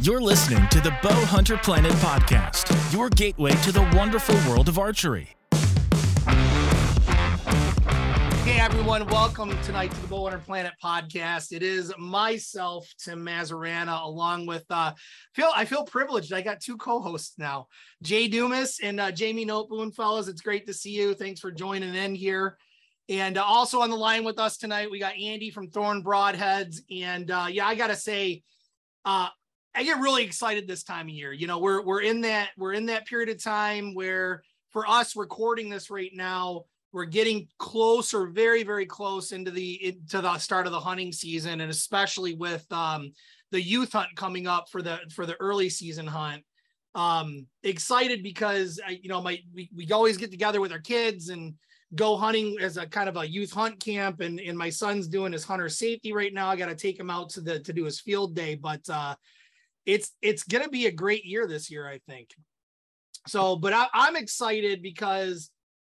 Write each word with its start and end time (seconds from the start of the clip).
You're 0.00 0.20
listening 0.20 0.64
to 0.68 0.80
the 0.80 0.96
Bow 1.02 1.24
Hunter 1.24 1.56
Planet 1.56 1.90
podcast, 1.94 2.92
your 2.92 3.10
gateway 3.10 3.50
to 3.50 3.72
the 3.72 3.82
wonderful 3.96 4.36
world 4.48 4.68
of 4.68 4.78
archery. 4.78 5.30
Hey 8.44 8.60
everyone, 8.60 9.08
welcome 9.08 9.60
tonight 9.62 9.90
to 9.90 10.00
the 10.00 10.06
Bow 10.06 10.22
Hunter 10.22 10.38
Planet 10.38 10.74
podcast. 10.80 11.50
It 11.50 11.64
is 11.64 11.92
myself, 11.98 12.88
Tim 13.00 13.26
Mazarana, 13.26 14.04
along 14.04 14.46
with 14.46 14.64
uh 14.70 14.92
feel 15.34 15.50
I 15.52 15.64
feel 15.64 15.82
privileged. 15.82 16.32
I 16.32 16.42
got 16.42 16.60
two 16.60 16.76
co-hosts 16.76 17.36
now, 17.36 17.66
Jay 18.00 18.28
Dumas 18.28 18.78
and 18.80 19.00
uh, 19.00 19.10
Jamie 19.10 19.46
Noteboom, 19.46 19.92
fellas. 19.92 20.28
It's 20.28 20.42
great 20.42 20.64
to 20.68 20.74
see 20.74 20.92
you. 20.92 21.12
Thanks 21.12 21.40
for 21.40 21.50
joining 21.50 21.96
in 21.96 22.14
here. 22.14 22.56
And 23.08 23.36
uh, 23.36 23.42
also 23.42 23.80
on 23.80 23.90
the 23.90 23.96
line 23.96 24.22
with 24.22 24.38
us 24.38 24.58
tonight, 24.58 24.92
we 24.92 25.00
got 25.00 25.18
Andy 25.18 25.50
from 25.50 25.70
Thorn 25.70 26.04
Broadheads. 26.04 26.82
And 26.88 27.28
uh, 27.32 27.48
yeah, 27.50 27.66
I 27.66 27.74
gotta 27.74 27.96
say, 27.96 28.44
uh, 29.04 29.28
I 29.74 29.84
get 29.84 30.00
really 30.00 30.24
excited 30.24 30.66
this 30.66 30.82
time 30.82 31.06
of 31.06 31.14
year. 31.14 31.32
You 31.32 31.46
know, 31.46 31.58
we're 31.58 31.82
we're 31.82 32.02
in 32.02 32.22
that 32.22 32.50
we're 32.56 32.72
in 32.72 32.86
that 32.86 33.06
period 33.06 33.28
of 33.28 33.42
time 33.42 33.94
where 33.94 34.42
for 34.70 34.88
us 34.88 35.16
recording 35.16 35.68
this 35.68 35.90
right 35.90 36.10
now, 36.14 36.64
we're 36.92 37.04
getting 37.04 37.48
closer, 37.58 38.26
very 38.26 38.62
very 38.64 38.86
close 38.86 39.32
into 39.32 39.50
the 39.50 39.98
to 40.10 40.20
the 40.20 40.38
start 40.38 40.66
of 40.66 40.72
the 40.72 40.80
hunting 40.80 41.12
season, 41.12 41.60
and 41.60 41.70
especially 41.70 42.34
with 42.34 42.70
um, 42.72 43.12
the 43.50 43.62
youth 43.62 43.92
hunt 43.92 44.08
coming 44.16 44.46
up 44.46 44.68
for 44.70 44.82
the 44.82 44.98
for 45.14 45.26
the 45.26 45.36
early 45.36 45.68
season 45.68 46.06
hunt. 46.06 46.42
Um, 46.94 47.46
excited 47.62 48.22
because 48.22 48.80
I, 48.84 48.98
you 49.02 49.08
know 49.08 49.22
my 49.22 49.38
we, 49.54 49.70
we 49.76 49.90
always 49.92 50.16
get 50.16 50.30
together 50.30 50.60
with 50.60 50.72
our 50.72 50.80
kids 50.80 51.28
and 51.28 51.54
go 51.94 52.16
hunting 52.16 52.56
as 52.60 52.76
a 52.76 52.86
kind 52.86 53.08
of 53.08 53.16
a 53.16 53.26
youth 53.26 53.52
hunt 53.52 53.80
camp 53.80 54.20
and, 54.20 54.40
and 54.40 54.58
my 54.58 54.68
son's 54.68 55.08
doing 55.08 55.32
his 55.32 55.44
hunter 55.44 55.70
safety 55.70 56.12
right 56.12 56.34
now. 56.34 56.48
I 56.48 56.56
got 56.56 56.66
to 56.66 56.74
take 56.74 56.98
him 56.98 57.08
out 57.08 57.30
to 57.30 57.40
the 57.40 57.60
to 57.60 57.72
do 57.72 57.84
his 57.84 58.00
field 58.00 58.34
day, 58.34 58.56
but 58.56 58.80
uh 58.90 59.14
it's 59.88 60.12
it's 60.20 60.44
going 60.44 60.62
to 60.62 60.70
be 60.70 60.86
a 60.86 60.92
great 60.92 61.24
year 61.24 61.48
this 61.48 61.70
year, 61.70 61.88
I 61.88 61.98
think. 62.06 62.28
So, 63.26 63.56
but 63.56 63.72
I, 63.72 63.86
I'm 63.94 64.16
excited 64.16 64.82
because 64.82 65.50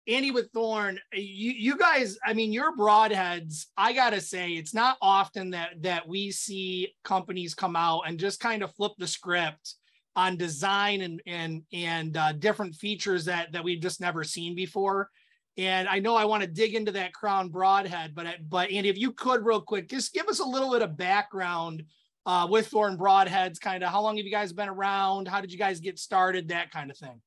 Andy 0.08 0.30
with 0.30 0.50
Thorn, 0.52 0.98
you 1.12 1.52
you 1.52 1.76
guys, 1.76 2.16
I 2.26 2.32
mean, 2.32 2.54
your 2.54 2.74
broadheads. 2.74 3.66
I 3.76 3.92
gotta 3.92 4.22
say, 4.22 4.52
it's 4.52 4.72
not 4.72 4.96
often 5.02 5.50
that 5.50 5.82
that 5.82 6.08
we 6.08 6.30
see 6.30 6.94
companies 7.04 7.54
come 7.54 7.76
out 7.76 8.04
and 8.06 8.18
just 8.18 8.40
kind 8.40 8.62
of 8.62 8.74
flip 8.74 8.92
the 8.96 9.06
script 9.06 9.74
on 10.16 10.38
design 10.38 11.02
and 11.02 11.22
and 11.26 11.62
and 11.74 12.16
uh, 12.16 12.32
different 12.32 12.74
features 12.74 13.26
that 13.26 13.52
that 13.52 13.62
we've 13.62 13.82
just 13.82 14.00
never 14.00 14.24
seen 14.24 14.56
before. 14.56 15.10
And 15.58 15.86
I 15.86 15.98
know 15.98 16.16
I 16.16 16.24
want 16.24 16.42
to 16.42 16.48
dig 16.48 16.74
into 16.74 16.92
that 16.92 17.12
crown 17.12 17.50
broadhead, 17.50 18.14
but 18.14 18.26
but 18.48 18.70
Andy, 18.70 18.88
if 18.88 18.96
you 18.96 19.12
could 19.12 19.44
real 19.44 19.60
quick, 19.60 19.90
just 19.90 20.14
give 20.14 20.28
us 20.28 20.40
a 20.40 20.46
little 20.46 20.72
bit 20.72 20.80
of 20.80 20.96
background 20.96 21.84
uh, 22.26 22.46
with 22.48 22.68
Thorn 22.68 22.96
Broadheads, 22.96 23.60
kind 23.60 23.82
of 23.82 23.90
how 23.90 24.02
long 24.02 24.16
have 24.16 24.26
you 24.26 24.32
guys 24.32 24.52
been 24.52 24.68
around? 24.68 25.28
How 25.28 25.40
did 25.40 25.52
you 25.52 25.58
guys 25.58 25.80
get 25.80 25.98
started? 25.98 26.48
That 26.48 26.70
kind 26.70 26.90
of 26.90 26.96
thing. 26.96 27.20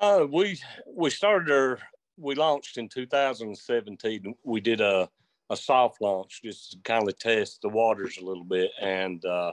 Uh, 0.00 0.26
we 0.30 0.58
we 0.86 1.10
started 1.10 1.52
our 1.52 1.78
we 2.16 2.34
launched 2.34 2.78
in 2.78 2.88
2017. 2.88 4.34
We 4.44 4.60
did 4.60 4.80
a 4.80 5.08
a 5.50 5.56
soft 5.56 6.00
launch 6.00 6.40
just 6.42 6.72
to 6.72 6.78
kind 6.84 7.08
of 7.08 7.18
test 7.18 7.60
the 7.62 7.68
waters 7.68 8.18
a 8.18 8.24
little 8.24 8.44
bit, 8.44 8.70
and 8.80 9.24
uh, 9.24 9.52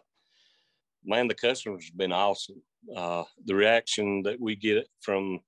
man, 1.04 1.28
the 1.28 1.36
customers 1.36 1.86
have 1.86 1.98
been 1.98 2.12
awesome. 2.12 2.62
Uh, 2.96 3.24
the 3.46 3.56
reaction 3.56 4.22
that 4.24 4.40
we 4.40 4.56
get 4.56 4.88
from 5.02 5.40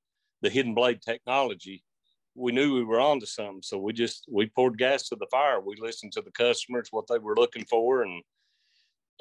the 0.41 0.49
hidden 0.49 0.73
blade 0.73 1.01
technology, 1.01 1.83
we 2.35 2.51
knew 2.51 2.73
we 2.73 2.83
were 2.83 2.99
onto 2.99 3.25
something. 3.25 3.61
So 3.61 3.77
we 3.77 3.93
just 3.93 4.25
we 4.29 4.47
poured 4.47 4.77
gas 4.77 5.07
to 5.09 5.15
the 5.15 5.27
fire. 5.31 5.61
We 5.61 5.75
listened 5.79 6.13
to 6.13 6.21
the 6.21 6.31
customers 6.31 6.87
what 6.91 7.05
they 7.07 7.19
were 7.19 7.35
looking 7.35 7.65
for, 7.65 8.01
and 8.01 8.23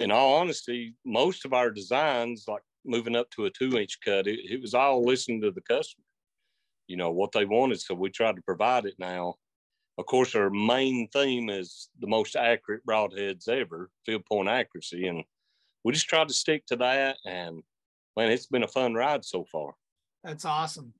in 0.00 0.10
all 0.10 0.34
honesty, 0.34 0.94
most 1.04 1.44
of 1.44 1.52
our 1.52 1.70
designs, 1.70 2.46
like 2.48 2.62
moving 2.84 3.14
up 3.14 3.30
to 3.30 3.44
a 3.44 3.50
two 3.50 3.78
inch 3.78 3.98
cut, 4.04 4.26
it, 4.26 4.40
it, 4.50 4.60
was 4.60 4.74
all 4.74 5.04
listening 5.04 5.42
to 5.42 5.50
the 5.50 5.60
customer, 5.60 6.04
you 6.88 6.96
know, 6.96 7.10
what 7.10 7.32
they 7.32 7.44
wanted. 7.44 7.80
So 7.80 7.94
we 7.94 8.10
tried 8.10 8.36
to 8.36 8.42
provide 8.42 8.86
it 8.86 8.94
now. 8.98 9.34
Of 9.98 10.06
course, 10.06 10.34
our 10.34 10.48
main 10.48 11.08
theme 11.12 11.50
is 11.50 11.90
the 12.00 12.06
most 12.06 12.34
accurate 12.34 12.84
broadheads 12.86 13.48
ever, 13.48 13.90
field 14.06 14.24
point 14.24 14.48
accuracy. 14.48 15.06
And 15.06 15.22
we 15.84 15.92
just 15.92 16.08
tried 16.08 16.28
to 16.28 16.34
stick 16.34 16.64
to 16.66 16.76
that. 16.76 17.18
And 17.26 17.62
man, 18.16 18.30
it's 18.30 18.46
been 18.46 18.62
a 18.62 18.68
fun 18.68 18.94
ride 18.94 19.24
so 19.24 19.44
far. 19.52 19.74
That's 20.24 20.46
awesome. 20.46 20.94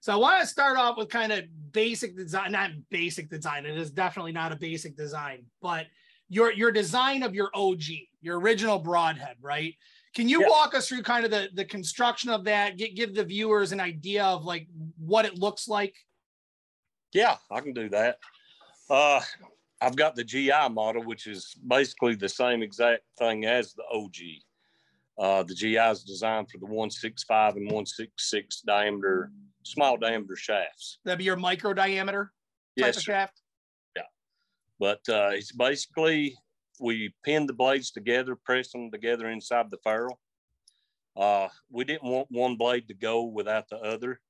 So 0.00 0.12
I 0.12 0.16
want 0.16 0.40
to 0.40 0.46
start 0.46 0.76
off 0.78 0.96
with 0.96 1.10
kind 1.10 1.30
of 1.30 1.44
basic 1.72 2.16
design, 2.16 2.52
not 2.52 2.70
basic 2.90 3.30
design. 3.30 3.66
It 3.66 3.76
is 3.76 3.90
definitely 3.90 4.32
not 4.32 4.50
a 4.50 4.56
basic 4.56 4.96
design, 4.96 5.44
but 5.60 5.86
your 6.30 6.52
your 6.52 6.72
design 6.72 7.22
of 7.22 7.34
your 7.34 7.50
OG, 7.52 7.82
your 8.22 8.40
original 8.40 8.78
broadhead, 8.78 9.36
right? 9.42 9.74
Can 10.14 10.28
you 10.28 10.40
yeah. 10.40 10.48
walk 10.48 10.74
us 10.74 10.88
through 10.88 11.02
kind 11.02 11.24
of 11.24 11.30
the 11.30 11.48
the 11.54 11.64
construction 11.64 12.30
of 12.30 12.44
that? 12.44 12.78
Get, 12.78 12.94
give 12.94 13.14
the 13.14 13.24
viewers 13.24 13.72
an 13.72 13.80
idea 13.80 14.24
of 14.24 14.44
like 14.44 14.66
what 14.96 15.26
it 15.26 15.38
looks 15.38 15.68
like. 15.68 15.94
Yeah, 17.12 17.36
I 17.50 17.60
can 17.60 17.74
do 17.74 17.88
that. 17.90 18.18
Uh, 18.88 19.20
I've 19.80 19.96
got 19.96 20.14
the 20.14 20.24
GI 20.24 20.68
model, 20.70 21.04
which 21.04 21.26
is 21.26 21.54
basically 21.66 22.14
the 22.14 22.28
same 22.28 22.62
exact 22.62 23.02
thing 23.18 23.44
as 23.44 23.74
the 23.74 23.82
OG. 23.92 24.14
Uh, 25.18 25.42
the 25.42 25.54
GI 25.54 25.76
is 25.76 26.04
designed 26.04 26.48
for 26.50 26.58
the 26.58 26.66
165 26.66 27.56
and 27.56 27.66
166 27.66 28.62
diameter, 28.62 29.30
small 29.64 29.96
diameter 29.96 30.36
shafts. 30.36 30.98
That'd 31.04 31.18
be 31.18 31.24
your 31.24 31.36
micro 31.36 31.74
diameter 31.74 32.32
type 32.78 32.86
yes, 32.86 32.96
of 32.96 33.02
shaft. 33.02 33.39
But 34.80 35.00
uh, 35.08 35.30
it's 35.34 35.52
basically 35.52 36.34
we 36.80 37.14
pinned 37.22 37.48
the 37.48 37.52
blades 37.52 37.90
together, 37.90 38.34
pressed 38.34 38.72
them 38.72 38.90
together 38.90 39.28
inside 39.28 39.70
the 39.70 39.78
ferrule. 39.84 40.18
Uh, 41.16 41.48
we 41.70 41.84
didn't 41.84 42.10
want 42.10 42.28
one 42.30 42.56
blade 42.56 42.88
to 42.88 42.94
go 42.94 43.24
without 43.24 43.68
the 43.68 43.76
other. 43.76 44.20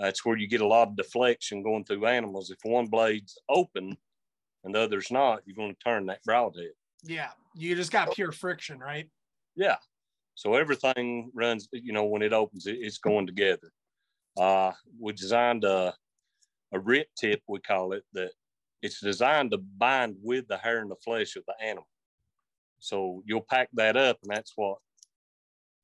That's 0.00 0.24
where 0.24 0.36
you 0.36 0.46
get 0.46 0.60
a 0.60 0.66
lot 0.66 0.88
of 0.88 0.96
deflection 0.96 1.62
going 1.62 1.84
through 1.84 2.06
animals. 2.06 2.50
If 2.50 2.58
one 2.62 2.86
blade's 2.86 3.36
open 3.48 3.96
and 4.62 4.74
the 4.74 4.80
other's 4.80 5.10
not, 5.10 5.40
you're 5.44 5.56
going 5.56 5.74
to 5.74 5.80
turn 5.84 6.06
that 6.06 6.22
broadhead. 6.24 6.70
Yeah, 7.02 7.30
you 7.54 7.74
just 7.74 7.92
got 7.92 8.14
pure 8.14 8.32
friction, 8.32 8.78
right? 8.78 9.08
Yeah. 9.56 9.76
So 10.36 10.54
everything 10.54 11.30
runs, 11.34 11.68
you 11.72 11.92
know, 11.92 12.04
when 12.04 12.22
it 12.22 12.32
opens, 12.32 12.66
it's 12.66 12.98
going 12.98 13.26
together. 13.26 13.72
Uh, 14.38 14.72
we 14.98 15.12
designed 15.12 15.64
a, 15.64 15.94
a 16.72 16.78
rip 16.78 17.08
tip, 17.16 17.42
we 17.48 17.60
call 17.60 17.92
it, 17.92 18.04
that 18.14 18.30
it's 18.82 19.00
designed 19.00 19.50
to 19.52 19.58
bind 19.58 20.16
with 20.22 20.46
the 20.48 20.58
hair 20.58 20.80
and 20.80 20.90
the 20.90 20.96
flesh 20.96 21.36
of 21.36 21.44
the 21.46 21.54
animal. 21.64 21.88
So 22.78 23.22
you'll 23.24 23.46
pack 23.48 23.68
that 23.74 23.96
up, 23.96 24.18
and 24.22 24.34
that's 24.34 24.52
what 24.56 24.78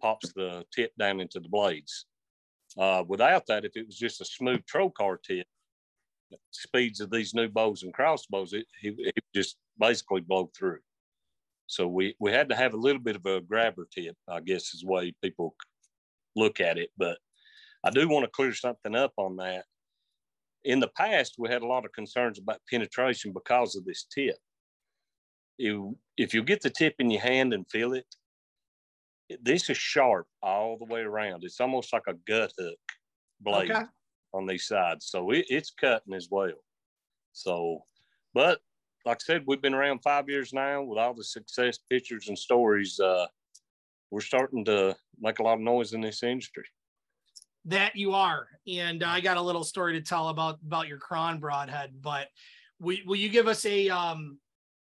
pops 0.02 0.32
the 0.34 0.64
tip 0.74 0.92
down 0.98 1.20
into 1.20 1.40
the 1.40 1.48
blades. 1.48 2.06
Uh, 2.78 3.04
without 3.06 3.46
that, 3.48 3.64
if 3.64 3.72
it 3.74 3.86
was 3.86 3.96
just 3.96 4.20
a 4.20 4.24
smooth 4.24 4.62
trocar 4.66 5.16
tip, 5.22 5.46
speeds 6.50 7.00
of 7.00 7.10
these 7.10 7.34
new 7.34 7.48
bows 7.48 7.82
and 7.82 7.94
crossbows, 7.94 8.52
it, 8.52 8.66
it, 8.82 8.94
it 8.98 9.24
just 9.34 9.56
basically 9.78 10.20
blow 10.20 10.50
through. 10.56 10.78
So 11.66 11.86
we, 11.88 12.14
we 12.18 12.32
had 12.32 12.48
to 12.50 12.56
have 12.56 12.74
a 12.74 12.78
little 12.78 13.00
bit 13.00 13.16
of 13.16 13.26
a 13.26 13.40
grabber 13.40 13.88
tip, 13.92 14.16
I 14.28 14.40
guess 14.40 14.74
is 14.74 14.82
the 14.82 14.90
way 14.90 15.14
people 15.22 15.54
look 16.36 16.60
at 16.60 16.78
it. 16.78 16.90
But 16.98 17.18
I 17.84 17.90
do 17.90 18.08
want 18.08 18.24
to 18.24 18.30
clear 18.30 18.52
something 18.52 18.94
up 18.94 19.12
on 19.16 19.36
that 19.36 19.64
in 20.64 20.80
the 20.80 20.88
past, 20.88 21.36
we 21.38 21.48
had 21.48 21.62
a 21.62 21.66
lot 21.66 21.84
of 21.84 21.92
concerns 21.92 22.38
about 22.38 22.60
penetration 22.70 23.32
because 23.32 23.76
of 23.76 23.84
this 23.84 24.04
tip. 24.04 24.36
You, 25.58 25.96
if 26.16 26.34
you 26.34 26.42
get 26.42 26.62
the 26.62 26.70
tip 26.70 26.94
in 26.98 27.10
your 27.10 27.20
hand 27.20 27.52
and 27.52 27.68
feel 27.68 27.92
it, 27.92 28.06
this 29.42 29.70
is 29.70 29.76
sharp 29.76 30.26
all 30.42 30.76
the 30.76 30.86
way 30.92 31.00
around. 31.00 31.44
It's 31.44 31.60
almost 31.60 31.92
like 31.92 32.02
a 32.08 32.14
gut 32.26 32.52
hook 32.58 32.78
blade 33.40 33.70
okay. 33.70 33.84
on 34.32 34.46
these 34.46 34.66
sides. 34.66 35.06
So 35.06 35.30
it, 35.30 35.46
it's 35.48 35.70
cutting 35.70 36.14
as 36.14 36.28
well. 36.30 36.62
So, 37.32 37.82
but 38.34 38.60
like 39.06 39.18
I 39.18 39.24
said, 39.24 39.44
we've 39.46 39.62
been 39.62 39.74
around 39.74 40.00
five 40.00 40.28
years 40.28 40.52
now 40.52 40.82
with 40.82 40.98
all 40.98 41.14
the 41.14 41.24
success 41.24 41.78
pictures 41.88 42.28
and 42.28 42.38
stories. 42.38 42.98
Uh, 42.98 43.26
we're 44.10 44.20
starting 44.20 44.64
to 44.64 44.96
make 45.18 45.38
a 45.38 45.42
lot 45.42 45.54
of 45.54 45.60
noise 45.60 45.92
in 45.92 46.00
this 46.00 46.22
industry 46.22 46.64
that 47.66 47.96
you 47.96 48.14
are. 48.14 48.48
And 48.66 49.02
I 49.02 49.20
got 49.20 49.36
a 49.36 49.42
little 49.42 49.64
story 49.64 49.94
to 49.94 50.00
tell 50.00 50.28
about 50.28 50.58
about 50.66 50.88
your 50.88 50.98
crown 50.98 51.40
broadhead, 51.40 51.92
but 52.00 52.28
will, 52.78 52.96
will 53.06 53.16
you 53.16 53.28
give 53.28 53.48
us 53.48 53.64
a 53.64 53.88
um 53.88 54.38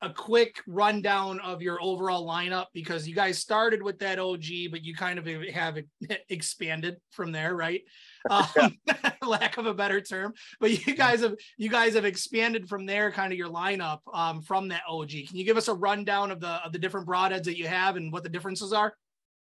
a 0.02 0.10
quick 0.10 0.62
rundown 0.66 1.40
of 1.40 1.60
your 1.60 1.82
overall 1.82 2.26
lineup 2.26 2.66
because 2.72 3.06
you 3.06 3.14
guys 3.14 3.38
started 3.38 3.82
with 3.82 3.98
that 3.98 4.18
OG, 4.18 4.44
but 4.70 4.82
you 4.82 4.94
kind 4.94 5.18
of 5.18 5.26
have 5.52 5.78
expanded 6.28 6.96
from 7.10 7.32
there, 7.32 7.54
right? 7.54 7.82
Um, 8.28 8.76
lack 9.26 9.56
of 9.56 9.64
a 9.64 9.72
better 9.72 9.98
term, 9.98 10.34
but 10.60 10.86
you 10.86 10.94
guys 10.94 11.22
have 11.22 11.36
you 11.56 11.70
guys 11.70 11.94
have 11.94 12.04
expanded 12.04 12.68
from 12.68 12.84
there, 12.84 13.10
kind 13.10 13.32
of 13.32 13.38
your 13.38 13.48
lineup 13.48 14.00
um, 14.12 14.42
from 14.42 14.68
that 14.68 14.82
OG. 14.86 15.08
Can 15.08 15.38
you 15.38 15.44
give 15.44 15.56
us 15.56 15.68
a 15.68 15.72
rundown 15.72 16.30
of 16.30 16.38
the 16.38 16.62
of 16.62 16.72
the 16.72 16.78
different 16.78 17.08
broadheads 17.08 17.44
that 17.44 17.56
you 17.56 17.66
have 17.66 17.96
and 17.96 18.12
what 18.12 18.22
the 18.22 18.28
differences 18.28 18.74
are? 18.74 18.92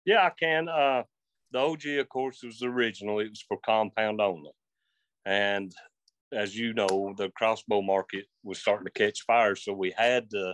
Yeah, 0.04 0.18
I 0.18 0.32
can. 0.38 0.68
Uh, 0.68 1.04
the 1.52 1.60
OG, 1.60 1.86
of 2.00 2.10
course, 2.10 2.42
was 2.44 2.62
original. 2.62 3.20
It 3.20 3.30
was 3.30 3.44
for 3.48 3.58
compound 3.66 4.22
only. 4.22 4.52
And 5.26 5.74
as 6.34 6.56
you 6.56 6.74
know, 6.74 7.14
the 7.18 7.30
crossbow 7.36 7.82
market 7.82 8.26
was 8.44 8.60
starting 8.60 8.86
to 8.86 8.92
catch 8.92 9.24
fire. 9.26 9.56
So 9.56 9.74
we 9.74 9.94
had 9.98 10.30
to 10.32 10.54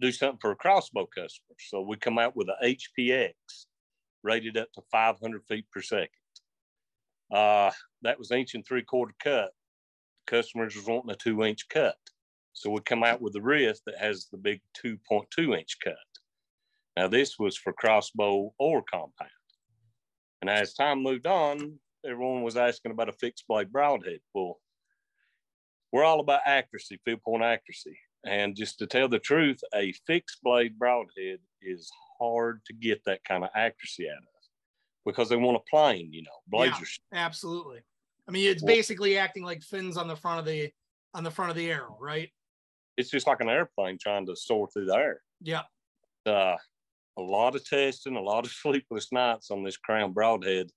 do 0.00 0.12
something 0.12 0.38
for 0.40 0.54
crossbow 0.54 1.06
customer. 1.06 1.56
So 1.58 1.82
we 1.82 1.96
come 1.96 2.18
out 2.18 2.36
with 2.36 2.48
a 2.48 2.76
HPX 2.98 3.32
rated 4.22 4.56
up 4.56 4.72
to 4.74 4.82
500 4.90 5.42
feet 5.48 5.66
per 5.72 5.82
second. 5.82 6.08
Uh, 7.32 7.70
that 8.02 8.18
was 8.18 8.30
inch 8.30 8.54
and 8.54 8.64
three 8.64 8.82
quarter 8.82 9.14
cut. 9.22 9.50
Customers 10.26 10.76
was 10.76 10.86
wanting 10.86 11.10
a 11.10 11.16
two 11.16 11.42
inch 11.42 11.68
cut. 11.68 11.96
So 12.52 12.70
we 12.70 12.80
come 12.80 13.02
out 13.02 13.22
with 13.22 13.32
the 13.32 13.40
Rift 13.40 13.82
that 13.86 13.98
has 13.98 14.26
the 14.30 14.36
big 14.38 14.60
2.2 14.84 15.58
inch 15.58 15.78
cut. 15.82 15.96
Now 16.96 17.08
this 17.08 17.38
was 17.38 17.56
for 17.56 17.72
crossbow 17.72 18.52
or 18.58 18.82
compound. 18.82 19.30
And 20.42 20.50
as 20.50 20.74
time 20.74 21.02
moved 21.02 21.26
on, 21.26 21.78
everyone 22.04 22.42
was 22.42 22.56
asking 22.56 22.90
about 22.90 23.08
a 23.08 23.12
fixed 23.12 23.46
blade 23.48 23.72
broadhead. 23.72 24.18
Well, 24.34 24.58
we're 25.92 26.04
all 26.04 26.20
about 26.20 26.40
accuracy, 26.44 27.00
field 27.04 27.22
point 27.22 27.44
accuracy. 27.44 27.96
And 28.26 28.56
just 28.56 28.78
to 28.80 28.86
tell 28.86 29.08
the 29.08 29.20
truth, 29.20 29.60
a 29.74 29.92
fixed 30.06 30.42
blade 30.42 30.78
broadhead 30.78 31.38
is 31.62 31.90
hard 32.20 32.60
to 32.66 32.72
get 32.74 33.02
that 33.06 33.24
kind 33.24 33.44
of 33.44 33.50
accuracy 33.54 34.08
out 34.08 34.18
of 34.18 34.32
because 35.04 35.28
they 35.28 35.36
want 35.36 35.56
a 35.56 35.70
plane, 35.70 36.12
you 36.12 36.22
know, 36.22 36.30
blades 36.48 36.76
yeah, 36.78 37.18
are 37.18 37.24
absolutely. 37.24 37.80
I 38.28 38.32
mean, 38.32 38.48
it's 38.48 38.62
well, 38.62 38.74
basically 38.74 39.18
acting 39.18 39.42
like 39.44 39.62
fins 39.62 39.96
on 39.96 40.08
the 40.08 40.16
front 40.16 40.40
of 40.40 40.44
the 40.44 40.70
on 41.14 41.24
the 41.24 41.30
front 41.30 41.50
of 41.50 41.56
the 41.56 41.70
arrow, 41.70 41.96
right? 42.00 42.30
It's 42.96 43.10
just 43.10 43.26
like 43.26 43.40
an 43.40 43.48
airplane 43.48 43.98
trying 44.00 44.26
to 44.26 44.36
soar 44.36 44.68
through 44.72 44.86
the 44.86 44.94
air. 44.94 45.20
Yeah. 45.40 45.62
Uh, 46.24 46.56
a 47.18 47.22
lot 47.22 47.54
of 47.54 47.64
testing, 47.64 48.16
a 48.16 48.20
lot 48.20 48.46
of 48.46 48.52
sleepless 48.62 49.12
nights 49.12 49.50
on 49.50 49.62
this 49.62 49.76
crown 49.76 50.12
broadhead. 50.12 50.70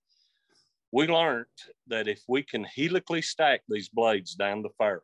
We 0.91 1.07
learned 1.07 1.45
that 1.87 2.07
if 2.07 2.21
we 2.27 2.43
can 2.43 2.63
helically 2.63 3.21
stack 3.21 3.61
these 3.67 3.89
blades 3.89 4.35
down 4.35 4.61
the 4.61 4.69
ferrule 4.77 5.01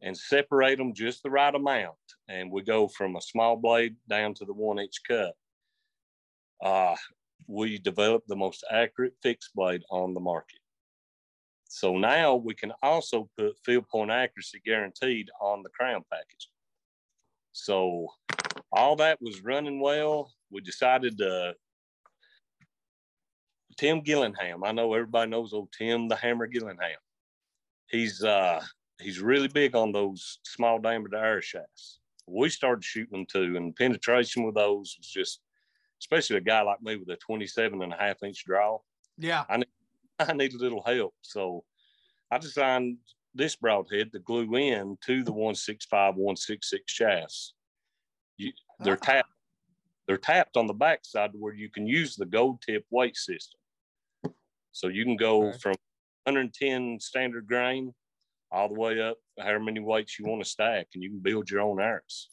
and 0.00 0.16
separate 0.16 0.78
them 0.78 0.94
just 0.94 1.22
the 1.22 1.30
right 1.30 1.54
amount, 1.54 1.96
and 2.28 2.50
we 2.50 2.62
go 2.62 2.88
from 2.88 3.16
a 3.16 3.20
small 3.20 3.56
blade 3.56 3.96
down 4.08 4.34
to 4.34 4.44
the 4.44 4.52
one 4.52 4.78
inch 4.78 5.00
cut, 5.06 5.34
uh, 6.62 6.96
we 7.46 7.78
developed 7.78 8.28
the 8.28 8.36
most 8.36 8.64
accurate 8.70 9.14
fixed 9.22 9.54
blade 9.54 9.82
on 9.90 10.14
the 10.14 10.20
market. 10.20 10.60
So 11.68 11.98
now 11.98 12.36
we 12.36 12.54
can 12.54 12.72
also 12.82 13.28
put 13.36 13.58
field 13.64 13.88
point 13.88 14.10
accuracy 14.10 14.60
guaranteed 14.64 15.28
on 15.40 15.62
the 15.62 15.70
crown 15.70 16.04
package. 16.10 16.48
So 17.52 18.08
all 18.74 18.96
that 18.96 19.20
was 19.20 19.42
running 19.42 19.80
well. 19.80 20.32
We 20.50 20.60
decided 20.60 21.16
to 21.18 21.54
Tim 23.76 24.00
Gillingham. 24.00 24.64
I 24.64 24.72
know 24.72 24.92
everybody 24.94 25.30
knows 25.30 25.52
old 25.52 25.72
Tim 25.76 26.08
the 26.08 26.16
Hammer 26.16 26.46
Gillingham. 26.46 26.98
He's 27.88 28.22
uh 28.22 28.62
he's 29.00 29.20
really 29.20 29.48
big 29.48 29.74
on 29.74 29.92
those 29.92 30.38
small 30.44 30.78
diameter 30.78 31.16
air 31.16 31.42
shafts. 31.42 32.00
We 32.26 32.48
started 32.48 32.84
shooting 32.84 33.18
them 33.18 33.26
too, 33.26 33.56
and 33.56 33.76
penetration 33.76 34.44
with 34.44 34.54
those 34.54 34.96
was 34.98 35.08
just 35.08 35.40
especially 36.00 36.36
a 36.36 36.40
guy 36.40 36.60
like 36.62 36.82
me 36.82 36.96
with 36.96 37.08
a 37.08 37.16
27 37.16 37.82
and 37.82 37.92
a 37.92 37.96
half 37.96 38.22
inch 38.22 38.44
draw. 38.44 38.78
Yeah. 39.16 39.44
I 39.48 39.58
need, 39.58 39.68
I 40.18 40.32
need 40.32 40.52
a 40.52 40.58
little 40.58 40.82
help. 40.82 41.14
So 41.22 41.64
I 42.30 42.38
designed 42.38 42.98
this 43.34 43.56
broadhead 43.56 44.12
to 44.12 44.18
glue 44.18 44.54
in 44.56 44.98
to 45.06 45.24
the 45.24 45.32
165, 45.32 46.16
166 46.16 46.92
shafts. 46.92 47.54
They're 48.80 48.98
ah. 49.02 49.04
tapped. 49.04 49.28
They're 50.06 50.18
tapped 50.18 50.56
on 50.56 50.66
the 50.66 50.74
backside 50.74 51.30
where 51.34 51.54
you 51.54 51.70
can 51.70 51.86
use 51.86 52.14
the 52.14 52.26
gold 52.26 52.60
tip 52.60 52.84
weight 52.90 53.16
system. 53.16 53.58
So 54.72 54.88
you 54.88 55.04
can 55.04 55.16
go 55.16 55.48
okay. 55.48 55.58
from 55.58 55.74
110 56.24 56.98
standard 57.00 57.46
grain 57.46 57.94
all 58.50 58.68
the 58.68 58.78
way 58.78 59.00
up 59.00 59.16
however 59.38 59.60
many 59.60 59.80
weights 59.80 60.18
you 60.18 60.26
want 60.26 60.42
to 60.42 60.48
stack, 60.48 60.88
and 60.94 61.02
you 61.02 61.10
can 61.10 61.20
build 61.20 61.50
your 61.50 61.60
own 61.60 61.80
arrows. 61.80 62.28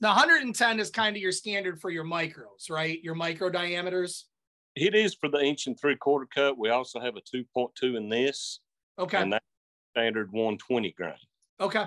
The 0.00 0.08
110 0.08 0.80
is 0.80 0.90
kind 0.90 1.16
of 1.16 1.22
your 1.22 1.32
standard 1.32 1.80
for 1.80 1.90
your 1.90 2.04
micros, 2.04 2.70
right? 2.70 3.02
Your 3.02 3.14
micro 3.14 3.50
diameters. 3.50 4.26
It 4.74 4.94
is 4.94 5.14
for 5.14 5.28
the 5.28 5.40
inch 5.40 5.66
and 5.66 5.78
three 5.78 5.96
quarter 5.96 6.26
cut. 6.32 6.56
We 6.56 6.70
also 6.70 7.00
have 7.00 7.16
a 7.16 7.36
2.2 7.36 7.96
in 7.96 8.08
this. 8.08 8.60
Okay. 8.98 9.18
And 9.18 9.32
that's 9.32 9.44
standard 9.92 10.32
120 10.32 10.92
grain. 10.92 11.14
Okay. 11.60 11.84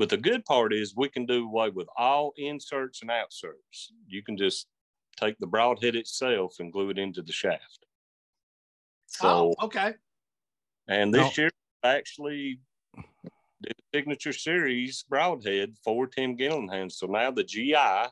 But 0.00 0.08
the 0.08 0.16
good 0.16 0.46
part 0.46 0.72
is 0.72 0.96
we 0.96 1.10
can 1.10 1.26
do 1.26 1.44
away 1.44 1.68
with 1.68 1.86
all 1.94 2.32
inserts 2.38 3.02
and 3.02 3.10
outserts. 3.10 3.90
You 4.08 4.22
can 4.22 4.34
just 4.34 4.66
take 5.18 5.38
the 5.38 5.46
broadhead 5.46 5.94
itself 5.94 6.54
and 6.58 6.72
glue 6.72 6.88
it 6.88 6.98
into 6.98 7.20
the 7.20 7.34
shaft. 7.34 7.84
So, 9.08 9.52
oh, 9.58 9.66
okay. 9.66 9.92
And 10.88 11.12
this 11.12 11.36
no. 11.36 11.42
year, 11.42 11.50
actually 11.84 12.60
the 13.60 13.72
signature 13.94 14.32
series 14.32 15.04
broadhead 15.06 15.74
for 15.84 16.06
Tim 16.06 16.34
Gillingham. 16.34 16.88
So 16.88 17.06
now 17.06 17.30
the 17.30 17.44
GI 17.44 18.08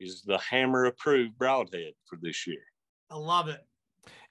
is 0.00 0.20
the 0.20 0.36
hammer 0.36 0.84
approved 0.84 1.38
broadhead 1.38 1.94
for 2.04 2.18
this 2.20 2.46
year. 2.46 2.62
I 3.08 3.16
love 3.16 3.48
it. 3.48 3.66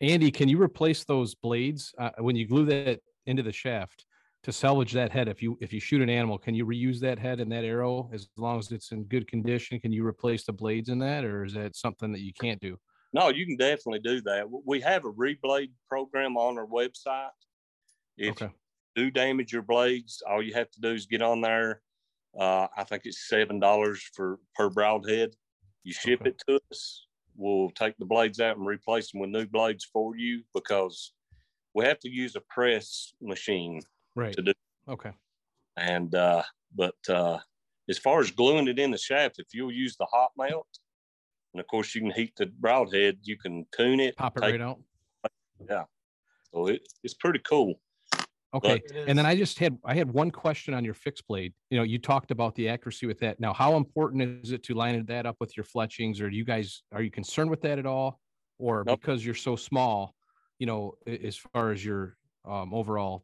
Andy, 0.01 0.29
can 0.29 0.47
you 0.47 0.61
replace 0.61 1.03
those 1.03 1.33
blades 1.33 1.95
uh, 1.97 2.11
when 2.19 2.35
you 2.35 2.45
glue 2.45 2.65
that 2.65 2.99
into 3.25 3.41
the 3.41 3.51
shaft 3.51 4.05
to 4.43 4.51
salvage 4.51 4.93
that 4.93 5.11
head? 5.11 5.27
If 5.27 5.41
you 5.41 5.57
if 5.61 5.73
you 5.73 5.79
shoot 5.79 6.01
an 6.01 6.09
animal, 6.09 6.37
can 6.37 6.55
you 6.55 6.65
reuse 6.65 6.99
that 7.01 7.19
head 7.19 7.39
and 7.39 7.51
that 7.51 7.63
arrow 7.63 8.09
as 8.13 8.27
long 8.37 8.59
as 8.59 8.71
it's 8.71 8.91
in 8.91 9.03
good 9.05 9.27
condition? 9.27 9.79
Can 9.79 9.91
you 9.91 10.05
replace 10.05 10.45
the 10.45 10.53
blades 10.53 10.89
in 10.89 10.99
that, 10.99 11.25
or 11.25 11.43
is 11.43 11.53
that 11.53 11.75
something 11.75 12.11
that 12.11 12.21
you 12.21 12.33
can't 12.33 12.59
do? 12.59 12.77
No, 13.11 13.29
you 13.29 13.45
can 13.45 13.57
definitely 13.57 13.99
do 13.99 14.21
that. 14.21 14.45
We 14.65 14.81
have 14.81 15.05
a 15.05 15.11
reblade 15.11 15.71
program 15.87 16.37
on 16.37 16.57
our 16.57 16.67
website. 16.67 17.29
If 18.17 18.41
okay 18.41 18.51
do 18.99 19.09
damage 19.09 19.53
your 19.53 19.61
blades, 19.61 20.21
all 20.29 20.43
you 20.43 20.53
have 20.53 20.69
to 20.71 20.81
do 20.81 20.91
is 20.91 21.05
get 21.05 21.21
on 21.21 21.41
there. 21.41 21.81
Uh, 22.37 22.67
I 22.75 22.83
think 22.83 23.03
it's 23.05 23.27
seven 23.27 23.59
dollars 23.59 24.01
for 24.13 24.39
per 24.55 24.69
broadhead. 24.69 25.31
You 25.83 25.93
ship 25.93 26.21
okay. 26.21 26.31
it 26.31 26.41
to 26.47 26.59
us. 26.71 27.05
We'll 27.35 27.71
take 27.71 27.97
the 27.97 28.05
blades 28.05 28.39
out 28.39 28.57
and 28.57 28.67
replace 28.67 29.11
them 29.11 29.21
with 29.21 29.29
new 29.29 29.45
blades 29.45 29.85
for 29.85 30.17
you 30.17 30.43
because 30.53 31.13
we 31.73 31.85
have 31.85 31.99
to 31.99 32.09
use 32.09 32.35
a 32.35 32.41
press 32.41 33.13
machine 33.21 33.81
right. 34.15 34.33
to 34.35 34.41
do. 34.41 34.53
Okay. 34.87 35.11
And 35.77 36.13
uh, 36.15 36.43
but 36.75 36.95
uh, 37.07 37.39
as 37.89 37.97
far 37.97 38.19
as 38.19 38.31
gluing 38.31 38.67
it 38.67 38.79
in 38.79 38.91
the 38.91 38.97
shaft, 38.97 39.39
if 39.39 39.47
you'll 39.53 39.71
use 39.71 39.95
the 39.97 40.05
hot 40.05 40.31
melt, 40.37 40.67
and 41.53 41.59
of 41.59 41.67
course 41.67 41.95
you 41.95 42.01
can 42.01 42.11
heat 42.11 42.33
the 42.37 42.47
broadhead, 42.47 43.17
you 43.23 43.37
can 43.37 43.65
tune 43.75 43.99
it, 43.99 44.15
pop 44.17 44.37
it 44.37 44.41
right 44.41 44.61
out. 44.61 44.79
Yeah. 45.69 45.83
So 46.53 46.67
it, 46.67 46.81
it's 47.03 47.13
pretty 47.13 47.39
cool. 47.39 47.79
Okay. 48.53 48.81
And 49.07 49.17
then 49.17 49.27
I 49.27 49.35
just 49.35 49.59
had 49.59 49.77
I 49.85 49.93
had 49.93 50.11
one 50.11 50.31
question 50.31 50.73
on 50.73 50.83
your 50.83 50.95
fixed 50.95 51.27
blade. 51.27 51.53
You 51.69 51.77
know, 51.77 51.83
you 51.83 51.99
talked 51.99 52.31
about 52.31 52.55
the 52.55 52.67
accuracy 52.69 53.05
with 53.05 53.19
that. 53.19 53.39
Now, 53.39 53.53
how 53.53 53.75
important 53.75 54.43
is 54.43 54.51
it 54.51 54.63
to 54.63 54.73
line 54.73 55.05
that 55.05 55.25
up 55.25 55.35
with 55.39 55.55
your 55.55 55.63
fletchings, 55.63 56.19
or 56.19 56.29
do 56.29 56.35
you 56.35 56.45
guys 56.45 56.81
are 56.91 57.01
you 57.01 57.11
concerned 57.11 57.51
with 57.51 57.61
that 57.61 57.77
at 57.77 57.85
all? 57.85 58.19
Or 58.57 58.83
nope. 58.85 58.99
because 58.99 59.23
you're 59.23 59.35
so 59.35 59.55
small, 59.55 60.15
you 60.57 60.65
know, 60.65 60.95
as 61.05 61.37
far 61.37 61.71
as 61.71 61.85
your 61.85 62.17
um, 62.43 62.73
overall 62.73 63.23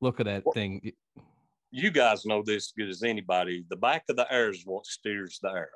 look 0.00 0.20
at 0.20 0.26
that 0.26 0.44
thing. 0.54 0.92
You 1.70 1.90
guys 1.90 2.26
know 2.26 2.42
this 2.44 2.66
as 2.66 2.72
good 2.76 2.88
as 2.88 3.02
anybody. 3.02 3.64
The 3.68 3.76
back 3.76 4.04
of 4.08 4.16
the 4.16 4.30
arrow 4.32 4.50
is 4.50 4.62
what 4.64 4.86
steers 4.86 5.38
the 5.42 5.50
arrow. 5.50 5.68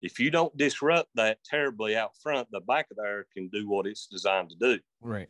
If 0.00 0.18
you 0.18 0.30
don't 0.30 0.56
disrupt 0.56 1.10
that 1.14 1.38
terribly 1.44 1.96
out 1.96 2.12
front, 2.20 2.48
the 2.50 2.60
back 2.60 2.86
of 2.90 2.96
the 2.96 3.04
arrow 3.04 3.24
can 3.32 3.48
do 3.48 3.68
what 3.68 3.86
it's 3.86 4.08
designed 4.08 4.50
to 4.50 4.56
do. 4.56 4.80
Right 5.00 5.28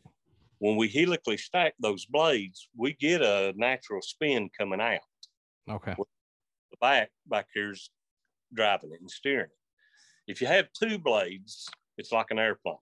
when 0.62 0.76
we 0.76 0.86
helically 0.86 1.36
stack 1.36 1.74
those 1.80 2.06
blades, 2.06 2.68
we 2.76 2.92
get 2.92 3.20
a 3.20 3.52
natural 3.56 4.00
spin 4.00 4.48
coming 4.56 4.80
out. 4.80 5.00
Okay. 5.68 5.92
The 5.98 6.76
back 6.80 7.10
back 7.26 7.48
here's 7.52 7.90
driving 8.54 8.92
it 8.92 9.00
and 9.00 9.10
steering 9.10 9.46
it. 9.46 10.30
If 10.30 10.40
you 10.40 10.46
have 10.46 10.68
two 10.72 11.00
blades, 11.00 11.68
it's 11.98 12.12
like 12.12 12.28
an 12.30 12.38
airplane. 12.38 12.76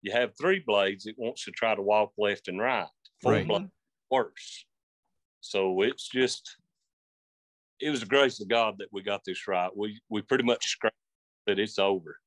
You 0.00 0.12
have 0.12 0.34
three 0.40 0.62
blades, 0.64 1.06
it 1.06 1.16
wants 1.18 1.44
to 1.46 1.50
try 1.50 1.74
to 1.74 1.82
walk 1.82 2.12
left 2.16 2.46
and 2.46 2.60
right. 2.60 2.86
Four 3.20 3.32
right. 3.32 3.48
blades, 3.48 3.72
worse. 4.10 4.64
So 5.40 5.82
it's 5.82 6.08
just, 6.08 6.56
it 7.80 7.90
was 7.90 8.00
the 8.00 8.06
grace 8.06 8.40
of 8.40 8.48
God 8.48 8.76
that 8.78 8.88
we 8.92 9.02
got 9.02 9.22
this 9.24 9.46
right. 9.46 9.70
We 9.76 10.00
we 10.08 10.22
pretty 10.22 10.44
much 10.44 10.66
scratched 10.66 10.96
that 11.46 11.58
it's 11.58 11.78
over. 11.78 12.18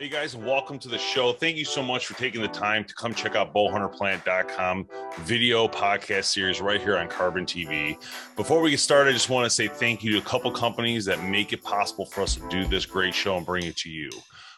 Hey 0.00 0.08
guys, 0.08 0.34
welcome 0.34 0.78
to 0.80 0.88
the 0.88 0.98
show. 0.98 1.32
Thank 1.32 1.56
you 1.56 1.64
so 1.64 1.80
much 1.80 2.06
for 2.06 2.14
taking 2.14 2.42
the 2.42 2.48
time 2.48 2.84
to 2.84 2.94
come 2.94 3.14
check 3.14 3.36
out 3.36 3.54
bowhunterplanet.com 3.54 4.88
video 5.20 5.68
podcast 5.68 6.24
series 6.24 6.60
right 6.60 6.80
here 6.80 6.96
on 6.96 7.08
Carbon 7.08 7.46
TV. 7.46 7.96
Before 8.34 8.60
we 8.60 8.70
get 8.70 8.80
started, 8.80 9.10
I 9.10 9.12
just 9.12 9.30
want 9.30 9.44
to 9.44 9.50
say 9.50 9.68
thank 9.68 10.02
you 10.02 10.10
to 10.12 10.18
a 10.18 10.22
couple 10.22 10.50
companies 10.50 11.04
that 11.04 11.22
make 11.22 11.52
it 11.52 11.62
possible 11.62 12.06
for 12.06 12.22
us 12.22 12.34
to 12.34 12.48
do 12.48 12.66
this 12.66 12.84
great 12.84 13.14
show 13.14 13.36
and 13.36 13.46
bring 13.46 13.64
it 13.66 13.76
to 13.78 13.88
you. 13.88 14.10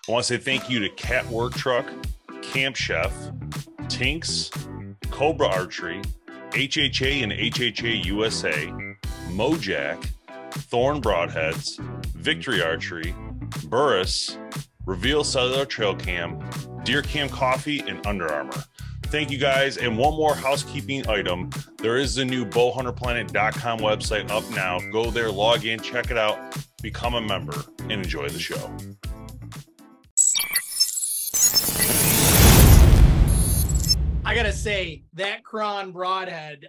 I 0.09 0.13
want 0.13 0.25
to 0.25 0.35
say 0.35 0.43
thank 0.43 0.71
you 0.71 0.81
to 0.81 0.89
Cat 0.91 1.27
Work 1.27 1.53
Truck, 1.53 1.87
Camp 2.41 2.75
Chef, 2.75 3.13
Tinks, 3.89 4.51
Cobra 5.11 5.49
Archery, 5.49 6.01
HHA 6.53 7.23
and 7.23 7.33
HHA 7.33 8.05
USA, 8.05 8.73
Mojack, 9.29 10.05
Thorn 10.53 11.00
Broadheads, 11.00 11.79
Victory 12.15 12.62
Archery, 12.62 13.15
Burris, 13.65 14.38
Reveal 14.87 15.25
Cellular 15.25 15.65
Trail 15.65 15.95
Cam, 15.95 16.38
Deer 16.85 17.03
Camp 17.03 17.33
Coffee, 17.33 17.81
and 17.81 18.07
Under 18.07 18.33
Armour. 18.33 18.62
Thank 19.07 19.31
you 19.31 19.38
guys. 19.38 19.76
And 19.76 19.97
one 19.97 20.15
more 20.15 20.35
housekeeping 20.35 21.09
item. 21.09 21.50
There 21.79 21.97
is 21.97 22.15
the 22.15 22.25
new 22.25 22.45
bowhunterplanet.com 22.45 23.79
website 23.79 24.31
up 24.31 24.49
now. 24.50 24.81
Go 24.93 25.11
there, 25.11 25.31
log 25.31 25.65
in, 25.65 25.81
check 25.81 26.11
it 26.11 26.19
out, 26.19 26.57
become 26.83 27.15
a 27.15 27.21
member, 27.21 27.57
and 27.83 27.93
enjoy 27.93 28.29
the 28.29 28.38
show. 28.38 28.76
Gotta 34.37 34.52
say 34.52 35.05
that 35.14 35.45
Crown 35.45 35.93
broadhead 35.93 36.69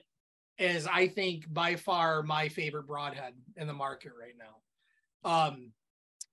is, 0.58 0.88
I 0.88 1.10
think, 1.10 1.54
by 1.54 1.76
far 1.76 2.24
my 2.24 2.48
favorite 2.48 2.88
broadhead 2.88 3.34
in 3.58 3.68
the 3.68 3.74
market 3.74 4.14
right 4.18 4.36
now. 4.40 5.30
Um, 5.30 5.74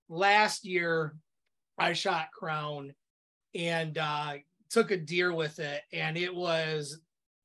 last 0.07 0.63
year 0.63 1.17
I 1.77 1.91
shot 1.91 2.31
Crown 2.31 2.93
and 3.53 3.97
uh, 3.97 4.35
took 4.69 4.91
a 4.91 4.97
deer 4.97 5.33
with 5.33 5.59
it, 5.59 5.81
and 5.91 6.15
it 6.15 6.33
was 6.33 7.01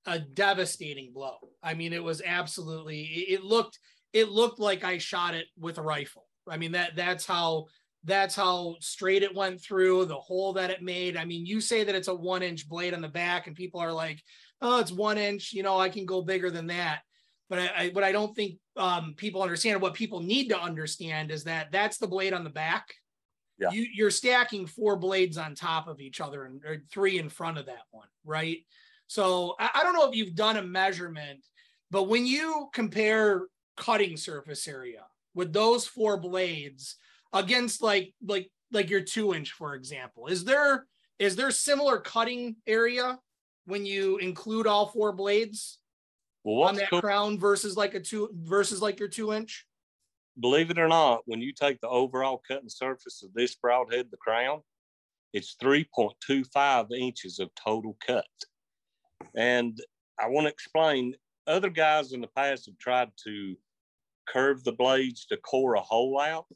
a 0.06 0.20
devastating 0.20 1.12
blow. 1.12 1.38
I 1.61 1.75
mean, 1.75 1.92
it 1.92 2.04
was 2.04 2.23
absolutely. 2.25 3.00
It 3.02 3.42
looked. 3.42 3.80
It 4.12 4.28
looked 4.28 4.61
like 4.61 4.85
I 4.85 4.99
shot 4.99 5.35
it 5.35 5.47
with 5.59 5.78
a 5.78 5.82
rifle. 5.82 6.28
I 6.49 6.59
mean 6.59 6.73
that 6.73 6.94
that's 6.94 7.26
how 7.26 7.66
that's 8.04 8.35
how 8.35 8.76
straight 8.80 9.23
it 9.23 9.35
went 9.35 9.61
through 9.61 10.07
the 10.07 10.16
hole 10.16 10.54
that 10.54 10.71
it 10.71 10.83
made. 10.83 11.16
I 11.16 11.25
mean, 11.25 11.45
you 11.45 11.61
say 11.61 11.85
that 11.85 11.95
it's 11.95 12.09
a 12.09 12.14
one 12.14 12.42
inch 12.42 12.69
blade 12.69 12.95
on 12.95 13.02
the 13.02 13.09
back, 13.09 13.47
and 13.47 13.57
people 13.57 13.80
are 13.80 13.92
like, 13.92 14.23
"Oh, 14.62 14.80
it's 14.80 14.92
one 14.92 15.19
inch." 15.19 15.52
You 15.52 15.62
know, 15.62 15.78
I 15.78 15.88
can 15.88 16.07
go 16.07 16.23
bigger 16.23 16.50
than 16.50 16.69
that. 16.69 17.00
But 17.49 17.59
I, 17.59 17.71
I 17.76 17.88
what 17.88 18.04
I 18.04 18.12
don't 18.12 18.35
think 18.35 18.57
um, 18.76 19.14
people 19.16 19.42
understand, 19.42 19.83
what 19.83 19.95
people 19.95 20.21
need 20.21 20.49
to 20.49 20.61
understand, 20.61 21.30
is 21.30 21.45
that 21.45 21.73
that's 21.73 21.99
the 21.99 22.09
blade 22.09 22.33
on 22.33 22.45
the 22.45 22.50
back. 22.50 22.88
Yeah. 23.59 23.71
You, 23.73 23.87
you're 23.92 24.11
stacking 24.11 24.66
four 24.66 24.97
blades 24.97 25.37
on 25.37 25.54
top 25.54 25.87
of 25.87 26.00
each 26.00 26.21
other 26.21 26.45
and 26.45 26.64
or 26.64 26.83
three 26.90 27.19
in 27.19 27.28
front 27.28 27.59
of 27.59 27.66
that 27.66 27.85
one, 27.90 28.09
right? 28.25 28.59
So 29.07 29.57
I, 29.61 29.71
I 29.75 29.83
don't 29.83 29.92
know 29.92 30.09
if 30.09 30.16
you've 30.16 30.35
done 30.35 30.57
a 30.57 30.62
measurement, 30.62 31.45
but 31.90 32.04
when 32.04 32.25
you 32.25 32.69
compare 32.73 33.42
cutting 33.76 34.16
surface 34.16 34.66
area 34.66 35.04
with 35.35 35.52
those 35.52 35.87
four 35.87 36.16
blades 36.16 36.97
against 37.32 37.82
like 37.82 38.14
like 38.25 38.50
like 38.72 38.90
your 38.90 39.00
two 39.00 39.34
inch, 39.34 39.52
for 39.52 39.75
example, 39.75 40.26
is 40.26 40.44
there 40.44 40.87
is 41.18 41.37
there 41.37 41.50
similar 41.50 41.99
cutting 41.99 42.56
area 42.66 43.18
when 43.66 43.84
you 43.84 44.16
include 44.18 44.66
all 44.66 44.87
four 44.87 45.12
blades 45.12 45.78
Well, 46.44 46.68
on 46.68 46.76
that 46.76 46.90
cool, 46.90 47.00
crown 47.00 47.38
versus 47.38 47.76
like 47.76 47.94
a 47.94 48.00
two 48.00 48.30
versus 48.34 48.80
like 48.80 48.99
your 48.99 49.08
two 49.08 49.32
inch? 49.32 49.66
believe 50.38 50.70
it 50.70 50.78
or 50.78 50.88
not, 50.88 51.22
when 51.26 51.40
you 51.40 51.52
take 51.52 51.80
the 51.80 51.88
overall 51.88 52.42
cutting 52.46 52.68
surface 52.68 53.22
of 53.22 53.32
this 53.34 53.54
broadhead, 53.54 54.08
the 54.10 54.16
crown, 54.16 54.60
it's 55.32 55.56
3.25 55.62 56.87
inches 56.92 57.38
of 57.38 57.50
total 57.54 57.96
cut. 58.04 58.25
And 59.37 59.78
I 60.18 60.28
want 60.28 60.46
to 60.46 60.52
explain 60.52 61.14
other 61.46 61.70
guys 61.70 62.12
in 62.12 62.20
the 62.20 62.28
past 62.28 62.66
have 62.66 62.78
tried 62.78 63.10
to 63.25 63.56
curve 64.28 64.64
the 64.64 64.72
blades 64.72 65.26
to 65.26 65.37
core 65.37 65.75
a 65.75 65.80
hole 65.80 66.20
out. 66.20 66.46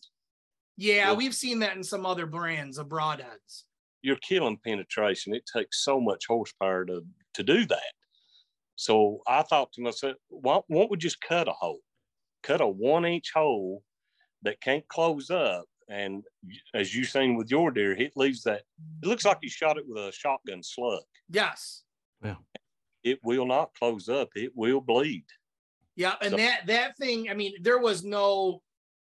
Yeah, 0.76 0.95
Yeah. 0.95 1.12
we've 1.12 1.35
seen 1.35 1.59
that 1.61 1.76
in 1.76 1.85
some 1.85 2.04
other 2.07 2.26
brands 2.26 2.78
of 2.78 2.88
broadheads. 2.88 3.64
You're 4.02 4.16
killing 4.16 4.59
penetration. 4.64 5.35
It 5.35 5.45
takes 5.50 5.83
so 5.85 6.00
much 6.00 6.25
horsepower 6.28 6.85
to, 6.87 7.02
to 7.35 7.43
do 7.43 7.64
that. 7.66 7.93
So 8.76 9.21
I 9.28 9.43
thought 9.43 9.73
to 9.75 9.83
myself, 9.83 10.16
why, 10.28 10.61
why 10.66 10.81
don't 10.83 10.90
we 10.90 10.97
just 10.97 11.21
cut 11.21 11.49
a 11.49 11.52
hole? 11.52 11.81
Cut 12.43 12.61
a 12.61 12.66
one 12.66 13.04
inch 13.04 13.31
hole 13.35 13.83
that 14.43 14.61
can't 14.61 14.87
close 14.88 15.31
up. 15.31 15.64
And 15.88 16.25
as 16.75 16.95
you 16.95 17.04
seen 17.04 17.37
with 17.37 17.50
your 17.50 17.71
deer, 17.71 17.93
it 17.93 18.12
leaves 18.16 18.43
that, 18.45 18.62
it 19.02 19.07
looks 19.07 19.25
like 19.25 19.38
you 19.43 19.49
shot 19.50 19.78
it 19.78 19.85
with 19.87 19.99
a 20.02 20.12
shotgun 20.12 20.62
slug. 20.62 21.02
Yes. 21.31 21.85
Well, 22.23 22.45
it 23.04 23.21
will 23.23 23.47
not 23.47 23.71
close 23.78 24.09
up. 24.09 24.31
It 24.35 24.52
will 24.54 24.81
bleed. 24.81 25.25
Yeah, 25.97 26.14
and 26.21 26.31
So- 26.33 26.37
that 26.38 26.66
that 26.66 26.97
thing, 26.99 27.31
I 27.31 27.35
mean, 27.35 27.52
there 27.61 27.78
was 27.78 28.02
no 28.02 28.62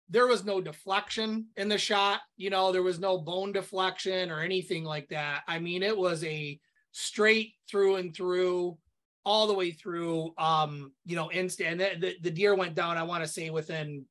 there 0.09 0.27
was 0.27 0.45
no 0.45 0.61
deflection 0.61 1.47
in 1.57 1.69
the 1.69 1.79
shot, 1.79 2.21
you 2.37 2.51
know, 2.51 2.71
there 2.73 2.83
was 2.83 3.01
no 3.01 3.19
bone 3.19 3.53
deflection 3.53 4.31
or 4.31 4.41
anything 4.41 4.85
like 4.85 5.09
that. 5.09 5.43
I 5.49 5.59
mean, 5.59 5.83
it 5.83 5.97
was 5.97 6.23
a 6.25 6.61
straight 6.93 7.55
through 7.69 7.97
and 7.97 8.15
through 8.15 8.79
all 9.25 9.49
the 9.49 9.55
way 9.55 9.73
through 9.73 10.33
um, 10.39 10.93
you 11.05 11.17
know, 11.17 11.31
instant 11.33 11.71
and 11.71 11.81
the, 11.81 11.99
the, 11.99 12.17
the 12.23 12.31
deer 12.31 12.55
went 12.55 12.75
down, 12.77 12.97
I 12.97 13.03
want 13.03 13.25
to 13.25 13.29
say 13.29 13.51
within 13.51 14.05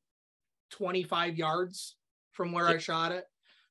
25 0.70 1.36
yards 1.36 1.96
from 2.32 2.52
where 2.52 2.68
I 2.68 2.76
shot 2.76 3.12
it, 3.12 3.24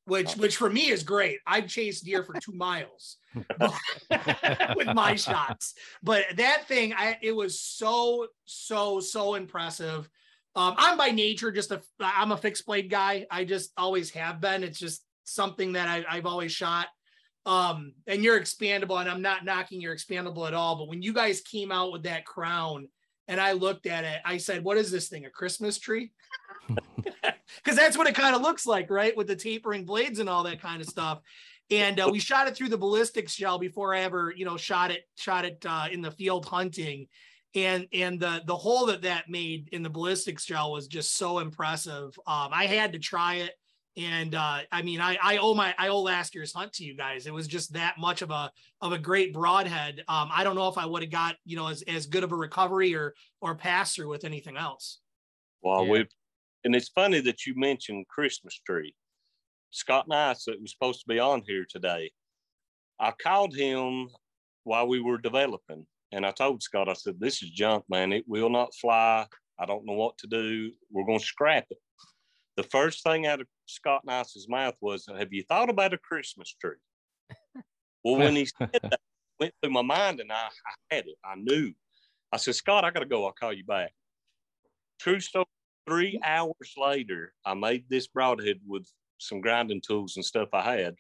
which 0.06 0.36
which 0.36 0.58
for 0.58 0.70
me 0.70 0.90
is 0.90 1.04
great. 1.04 1.40
I've 1.46 1.68
chased 1.68 2.06
deer 2.06 2.24
for 2.24 2.34
2 2.34 2.52
miles 2.54 3.18
with 4.76 4.94
my 4.96 5.16
shots. 5.16 5.76
But 6.02 6.26
that 6.38 6.68
thing, 6.68 6.94
I 6.94 7.18
it 7.22 7.36
was 7.36 7.60
so 7.60 8.28
so 8.46 9.00
so 9.00 9.36
impressive. 9.36 10.10
Um, 10.56 10.76
I'm 10.78 10.98
by 10.98 11.12
nature 11.12 11.52
just 11.52 11.72
a 11.72 11.82
I'm 12.00 12.32
a 12.32 12.38
fixed 12.38 12.66
blade 12.66 12.90
guy. 12.90 13.26
I 13.30 13.44
just 13.44 13.72
always 13.78 14.12
have 14.12 14.40
been. 14.40 14.64
It's 14.64 14.80
just 14.80 15.04
something 15.26 15.74
that 15.74 15.88
I, 15.88 16.06
I've 16.10 16.26
always 16.26 16.52
shot. 16.52 16.88
Um, 17.46 17.94
and 18.08 18.24
you're 18.24 18.40
expandable, 18.40 19.00
and 19.00 19.10
I'm 19.10 19.22
not 19.22 19.46
knocking 19.46 19.82
your 19.82 19.96
expandable 19.96 20.48
at 20.48 20.54
all. 20.54 20.78
But 20.78 20.88
when 20.88 21.02
you 21.02 21.14
guys 21.14 21.42
came 21.42 21.72
out 21.72 21.92
with 21.92 22.04
that 22.04 22.26
crown, 22.26 22.88
and 23.28 23.40
I 23.40 23.52
looked 23.52 23.86
at 23.86 24.04
it, 24.04 24.20
I 24.24 24.38
said, 24.38 24.64
"What 24.64 24.78
is 24.78 24.92
this 24.92 25.10
thing? 25.10 25.26
A 25.26 25.30
Christmas 25.30 25.80
tree?" 25.80 26.12
Because 27.64 27.78
that's 27.78 27.98
what 27.98 28.08
it 28.08 28.16
kind 28.16 28.36
of 28.36 28.42
looks 28.42 28.66
like, 28.68 28.90
right? 28.90 29.16
With 29.16 29.28
the 29.28 29.36
tapering 29.36 29.86
blades 29.86 30.20
and 30.20 30.28
all 30.28 30.44
that 30.44 30.62
kind 30.62 30.82
of 30.82 30.88
stuff 30.88 31.22
and 31.72 32.00
uh, 32.00 32.10
we 32.12 32.20
shot 32.20 32.48
it 32.48 32.56
through 32.56 32.70
the 32.70 32.78
ballistics 32.78 33.36
gel 33.36 33.58
before 33.58 33.96
I 33.96 34.02
ever, 34.02 34.34
you 34.36 34.46
know, 34.46 34.58
shot 34.58 34.92
it 34.92 35.04
shot 35.16 35.46
it 35.46 35.66
uh, 35.68 35.88
in 35.92 36.02
the 36.02 36.12
field 36.12 36.46
hunting, 36.46 37.08
and 37.56 37.88
and 37.94 38.20
the 38.20 38.42
the 38.46 38.56
hole 38.56 38.86
that 38.88 39.02
that 39.04 39.30
made 39.30 39.70
in 39.72 39.82
the 39.82 39.90
ballistics 39.90 40.46
gel 40.46 40.72
was 40.72 40.88
just 40.88 41.16
so 41.18 41.40
impressive. 41.40 42.18
Um, 42.28 42.50
I 42.52 42.66
had 42.68 42.94
to 42.94 43.00
try 43.00 43.36
it, 43.36 43.54
and 43.98 44.36
uh, 44.36 44.60
I 44.72 44.82
mean, 44.82 45.00
I 45.02 45.18
I 45.24 45.38
owe 45.38 45.54
my 45.54 45.74
I 45.78 45.88
owe 45.88 46.02
last 46.02 46.36
year's 46.36 46.54
hunt 46.54 46.74
to 46.74 46.84
you 46.84 46.96
guys. 46.96 47.26
It 47.28 47.34
was 47.34 47.48
just 47.48 47.74
that 47.74 47.96
much 47.98 48.22
of 48.22 48.30
a 48.30 48.52
of 48.82 48.92
a 48.92 49.00
great 49.00 49.34
broadhead. 49.34 50.04
Um, 50.08 50.30
I 50.34 50.44
don't 50.44 50.56
know 50.56 50.68
if 50.68 50.78
I 50.78 50.86
would 50.86 51.02
have 51.02 51.12
got 51.12 51.38
you 51.46 51.56
know 51.56 51.68
as 51.68 51.82
as 51.84 52.06
good 52.06 52.24
of 52.24 52.32
a 52.34 52.36
recovery 52.36 52.94
or 52.94 53.14
or 53.42 53.56
pass 53.56 53.96
through 53.96 54.10
with 54.10 54.26
anything 54.26 54.58
else. 54.58 55.00
Well, 55.62 55.86
Yeah. 55.86 55.92
we 55.92 56.06
and 56.66 56.76
it's 56.76 56.90
funny 56.90 57.22
that 57.22 57.46
you 57.46 57.54
mentioned 57.56 58.08
Christmas 58.08 58.60
tree. 58.66 58.94
Scott 59.72 60.08
Nice 60.08 60.46
that 60.46 60.62
was 60.62 60.72
supposed 60.72 61.00
to 61.02 61.08
be 61.08 61.20
on 61.20 61.44
here 61.46 61.66
today. 61.70 62.12
I 63.00 63.12
called 63.12 63.54
him 63.56 64.08
while 64.64 64.88
we 64.88 65.00
were 65.02 65.18
developing, 65.18 65.86
and 66.16 66.26
I 66.26 66.32
told 66.32 66.64
Scott, 66.64 66.88
I 66.88 66.94
said, 66.94 67.20
"This 67.20 67.44
is 67.44 67.50
junk, 67.52 67.84
man. 67.90 68.14
It 68.14 68.24
will 68.26 68.50
not 68.50 68.74
fly. 68.74 69.28
I 69.60 69.66
don't 69.66 69.86
know 69.86 69.94
what 69.94 70.18
to 70.20 70.28
do. 70.28 70.72
We're 70.90 71.06
going 71.06 71.20
to 71.20 71.26
scrap 71.26 71.66
it." 71.70 71.78
The 72.56 72.64
first 72.64 73.04
thing 73.04 73.28
out 73.28 73.42
of 73.42 73.48
Scott 73.66 74.04
Nice's 74.06 74.48
mouth 74.48 74.76
was, 74.80 75.06
"Have 75.08 75.34
you 75.34 75.44
thought 75.44 75.70
about 75.70 75.94
a 75.94 75.98
Christmas 75.98 76.56
tree?" 76.60 76.78
well, 78.04 78.16
when 78.16 78.36
he 78.36 78.46
said 78.46 78.70
that, 78.82 78.94
it 78.94 79.00
went 79.40 79.54
through 79.62 79.74
my 79.74 79.82
mind, 79.82 80.22
and 80.22 80.32
I, 80.32 80.48
I 80.48 80.96
had 80.96 81.06
it. 81.08 81.18
I 81.24 81.36
knew. 81.36 81.74
I 82.32 82.38
said, 82.38 82.56
"Scott, 82.56 82.86
I 82.86 82.92
got 82.92 83.02
to 83.02 83.06
go. 83.06 83.26
I'll 83.26 83.34
call 83.34 83.52
you 83.52 83.66
back." 83.66 83.92
True 85.00 85.20
story. 85.20 85.46
Three 85.86 86.20
hours 86.24 86.74
later, 86.78 87.34
I 87.46 87.56
made 87.56 87.86
this 87.90 88.08
broadhead 88.08 88.62
with 88.66 88.90
some 89.18 89.42
grinding 89.42 89.82
tools 89.82 90.16
and 90.16 90.26
stuff 90.26 90.50
I 90.54 90.64
had. 90.78 90.96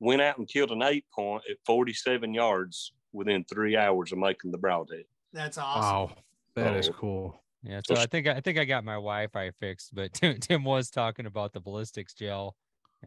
Went 0.00 0.20
out 0.20 0.38
and 0.38 0.48
killed 0.48 0.72
an 0.72 0.82
eight 0.82 1.06
point 1.14 1.44
at 1.48 1.56
47 1.64 2.34
yards 2.34 2.92
within 3.12 3.44
three 3.44 3.76
hours 3.76 4.12
of 4.12 4.18
making 4.18 4.50
the 4.50 4.58
broadhead. 4.58 5.04
That's 5.32 5.58
awesome. 5.58 5.82
Wow, 5.82 6.10
that 6.56 6.74
is 6.76 6.88
cool. 6.88 7.42
Yeah, 7.62 7.80
so 7.86 7.96
I 7.96 8.06
think 8.06 8.26
I 8.28 8.40
think 8.40 8.58
I 8.58 8.64
got 8.64 8.84
my 8.84 8.94
Wi-Fi 8.94 9.50
fixed, 9.58 9.94
but 9.94 10.12
Tim, 10.14 10.38
Tim 10.38 10.64
was 10.64 10.90
talking 10.90 11.26
about 11.26 11.52
the 11.52 11.60
ballistics 11.60 12.14
gel, 12.14 12.54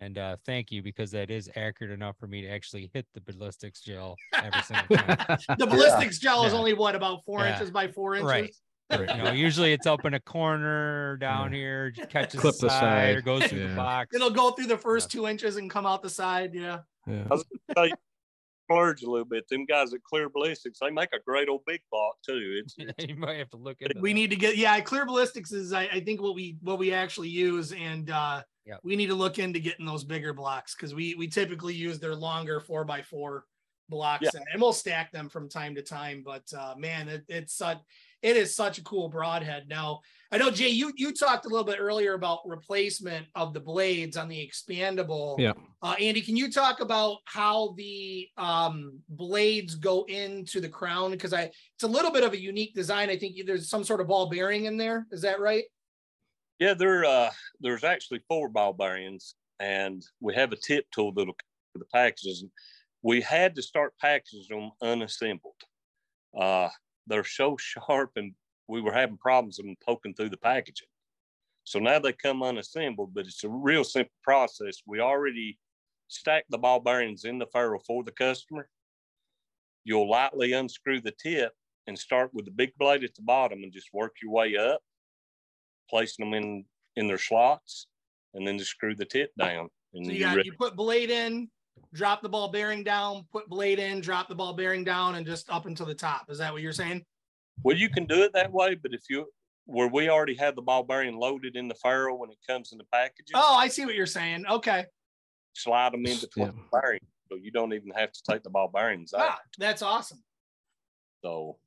and 0.02 0.18
uh, 0.18 0.36
thank 0.46 0.72
you 0.72 0.84
because 0.84 1.10
that 1.12 1.32
is 1.32 1.50
accurate 1.56 1.92
enough 1.92 2.18
for 2.20 2.28
me 2.28 2.42
to 2.42 2.50
actually 2.50 2.90
hit 2.94 3.06
the 3.14 3.22
ballistics 3.22 3.82
gel 3.82 4.16
every 4.34 4.62
single 4.64 4.98
time. 4.98 5.38
The 5.58 5.68
ballistics 5.68 6.20
gel 6.20 6.46
is 6.46 6.54
Yeah. 6.54 6.60
only 6.60 6.74
what 6.74 6.96
about 6.96 7.24
four 7.24 7.40
Yeah. 7.42 7.54
inches 7.54 7.72
by 7.72 7.88
four 7.88 8.16
inches. 8.16 8.30
Right. 8.30 8.56
Right. 8.92 9.16
You 9.16 9.24
know, 9.24 9.32
usually 9.32 9.72
it's 9.72 9.88
up 9.88 10.04
in 10.04 10.16
a 10.16 10.20
corner 10.20 11.16
down 11.16 11.54
here, 11.54 11.94
catches 12.10 12.42
Clip 12.42 12.54
the 12.60 12.68
the 12.68 12.70
side, 12.70 13.16
or 13.16 13.22
goes 13.22 13.46
through 13.46 13.70
the 13.70 13.74
box. 13.76 14.14
It'll 14.14 14.30
go 14.30 14.52
through 14.52 14.68
the 14.68 14.78
first 14.78 15.10
two 15.10 15.28
inches 15.28 15.56
and 15.56 15.70
come 15.70 15.86
out 15.86 16.02
the 16.02 16.10
side. 16.10 16.54
Yeah. 16.54 16.80
Yeah. 17.08 17.24
I 17.32 17.34
was 17.34 17.46
gonna 17.74 17.88
say, 17.90 17.94
splurge 18.72 19.04
a 19.04 19.10
little 19.10 19.26
bit. 19.26 19.48
Them 19.50 19.66
guys 19.66 19.94
at 19.94 20.04
Clear 20.04 20.30
Ballistics, 20.30 20.80
they 20.80 20.90
make 20.90 21.10
a 21.14 21.20
great 21.26 21.50
old 21.50 21.62
big 21.66 21.82
block 21.92 22.16
too. 22.26 22.62
It's 22.66 22.76
you 23.00 23.16
might 23.16 23.38
have 23.38 23.50
to 23.52 23.58
look 23.58 23.82
into 23.82 24.00
we 24.00 24.12
that. 24.12 24.14
need 24.16 24.30
to 24.32 24.36
get 24.36 24.58
yeah 24.58 24.80
clear 24.80 25.06
ballistics 25.06 25.52
is 25.52 25.74
I, 25.74 25.84
I 25.84 26.00
think 26.00 26.22
what 26.22 26.36
we 26.36 26.58
what 26.62 26.80
we 26.80 26.94
actually 26.94 27.30
use 27.30 27.72
and 27.74 28.10
uh 28.10 28.42
Yep. 28.68 28.82
we 28.84 28.96
need 28.96 29.08
to 29.08 29.16
look 29.16 29.40
into 29.40 29.60
getting 29.60 29.88
those 29.88 30.04
bigger 30.04 30.34
blocks 30.34 30.76
because 30.76 30.94
we 30.94 31.16
we 31.16 31.28
typically 31.28 31.74
use 31.74 32.00
their 32.00 32.14
longer 32.14 32.60
four 32.60 32.86
by 32.86 33.02
four 33.02 33.46
blocks 33.90 34.22
Yeah. 34.24 34.30
and, 34.36 34.46
and 34.54 34.62
we'll 34.62 34.72
stack 34.72 35.12
them 35.12 35.30
from 35.30 35.50
time 35.50 35.74
to 35.76 35.82
time 35.82 36.22
but 36.24 36.44
uh 36.56 36.76
man 36.78 37.10
it, 37.10 37.24
it's 37.28 37.60
uh 37.60 37.76
it 38.22 38.38
is 38.38 38.56
such 38.56 38.78
a 38.78 38.84
cool 38.84 39.10
broadhead. 39.10 39.68
Now, 39.68 40.02
I 40.32 40.38
know 40.38 40.50
Jay, 40.50 40.70
you 40.70 40.94
you 40.96 41.14
talked 41.14 41.46
a 41.46 41.50
little 41.50 41.66
bit 41.66 41.78
earlier 41.80 42.14
about 42.14 42.40
replacement 42.46 43.28
of 43.36 43.54
the 43.54 43.60
blades 43.60 44.16
on 44.16 44.30
the 44.30 44.38
expandable. 44.48 45.38
Yeah. 45.40 45.54
Uh, 45.82 45.96
Andy, 46.00 46.22
can 46.22 46.38
you 46.38 46.52
talk 46.52 46.80
about 46.80 47.18
how 47.26 47.74
the 47.76 48.30
um, 48.38 49.00
blades 49.10 49.76
go 49.76 50.06
into 50.06 50.62
the 50.62 50.70
crown? 50.70 51.12
Because 51.12 51.34
I 51.34 51.44
it's 51.76 51.84
a 51.84 51.88
little 51.88 52.12
bit 52.12 52.24
of 52.24 52.34
a 52.34 52.40
unique 52.40 52.74
design. 52.74 53.10
I 53.10 53.18
think 53.18 53.36
there's 53.46 53.70
some 53.70 53.84
sort 53.84 54.00
of 54.00 54.08
ball 54.08 54.30
bearing 54.30 54.66
in 54.66 54.78
there. 54.78 55.06
Is 55.12 55.22
that 55.24 55.40
right? 55.40 55.64
Yeah, 56.60 56.76
there 56.76 57.04
uh, 57.04 57.32
there's 57.60 57.84
actually 57.84 58.22
four 58.30 58.48
ball 58.48 58.72
bearings, 58.72 59.36
and 59.60 60.06
we 60.22 60.36
have 60.36 60.54
a 60.54 60.58
tip 60.58 60.86
tool 60.92 61.12
that'll 61.12 61.36
for 61.74 61.80
the 61.80 61.86
packages. 61.86 62.46
We 63.02 63.22
had 63.22 63.56
to 63.56 63.62
start 63.62 63.94
packaging 64.00 64.46
them 64.50 64.72
unassembled. 64.82 65.56
Uh, 66.40 66.70
they're 67.12 67.24
so 67.24 67.58
sharp 67.58 68.12
and 68.16 68.34
we 68.68 68.82
were 68.82 68.94
having 68.94 69.18
problems 69.18 69.60
in 69.60 69.76
poking 69.86 70.14
through 70.14 70.30
the 70.30 70.38
packaging. 70.38 70.88
So 71.64 71.80
now 71.80 72.00
they 72.00 72.14
come 72.14 72.42
unassembled, 72.42 73.14
but 73.14 73.26
it's 73.26 73.44
a 73.44 73.50
real 73.50 73.84
simple 73.84 74.16
process. 74.24 74.82
We 74.86 75.00
already 75.00 75.60
stack 76.08 76.46
the 76.50 76.58
ball 76.58 76.80
bearings 76.80 77.26
in 77.26 77.38
the 77.38 77.46
ferrule 77.48 77.84
for 77.86 78.04
the 78.04 78.12
customer. 78.12 78.70
You'll 79.84 80.10
lightly 80.10 80.54
unscrew 80.54 81.02
the 81.02 81.14
tip 81.22 81.54
and 81.88 81.98
start 81.98 82.32
with 82.34 82.46
the 82.46 82.52
big 82.52 82.72
blade 82.78 83.04
at 83.04 83.16
the 83.16 83.24
bottom 83.24 83.64
and 83.64 83.74
just 83.74 83.90
work 83.94 84.16
your 84.22 84.32
way 84.32 84.56
up, 84.56 84.82
placing 85.90 86.26
them 86.26 86.34
in 86.34 86.66
in 86.96 87.08
their 87.08 87.18
slots, 87.18 87.88
and 88.34 88.46
then 88.46 88.58
just 88.58 88.72
screw 88.72 88.96
the 88.96 89.06
tip 89.06 89.32
down. 89.38 89.70
And 89.94 90.06
So 90.06 90.12
you 90.12 90.20
got 90.20 90.46
you 90.46 90.54
put 90.54 90.76
blade 90.76 91.10
in, 91.10 91.50
drop 91.94 92.22
the 92.22 92.30
ball 92.30 92.50
bearing 92.52 92.84
down, 92.84 93.26
put 93.32 93.48
blade 93.50 93.80
in, 93.80 94.02
drop 94.02 94.28
the 94.28 94.36
ball 94.36 94.54
bearing 94.54 94.84
down, 94.84 95.16
and 95.16 95.26
just 95.26 95.50
up 95.50 95.66
into 95.66 95.86
the 95.86 95.94
top. 95.96 96.26
Is 96.30 96.38
that 96.40 96.52
what 96.54 96.62
you're 96.62 96.72
saying? 96.74 97.06
Well, 97.64 97.76
you 97.78 97.90
can 97.90 98.06
do 98.06 98.24
it 98.24 98.34
that 98.34 98.52
way, 98.52 98.76
but 98.76 98.94
if 98.94 99.04
you 99.10 99.28
where 99.66 99.88
we 99.88 100.10
already 100.10 100.36
have 100.36 100.56
the 100.56 100.62
ball 100.62 100.84
bearing 100.84 101.16
loaded 101.18 101.56
in 101.56 101.68
the 101.68 101.76
ferrule 101.76 102.18
when 102.20 102.32
it 102.32 102.38
comes 102.48 102.72
in 102.72 102.78
the 102.78 102.84
packages, 102.86 103.32
Oh, 103.36 103.56
I 103.56 103.68
see 103.68 103.86
what 103.86 103.96
you're 103.96 104.06
saying. 104.08 104.46
Okay. 104.50 104.86
slide 105.54 105.94
them 105.94 106.06
in 106.06 106.18
between 106.20 106.46
Yeah. 106.48 106.52
the 106.54 106.64
bearings, 106.72 107.08
so 107.30 107.36
you 107.38 107.52
don't 107.52 107.74
even 107.74 107.92
have 107.92 108.12
to 108.12 108.22
take 108.30 108.42
the 108.44 108.50
ball 108.50 108.70
bearings 108.70 109.14
out. 109.14 109.22
Ah, 109.22 109.40
that's 109.58 109.82
awesome. 109.82 110.24
So, 111.24 111.58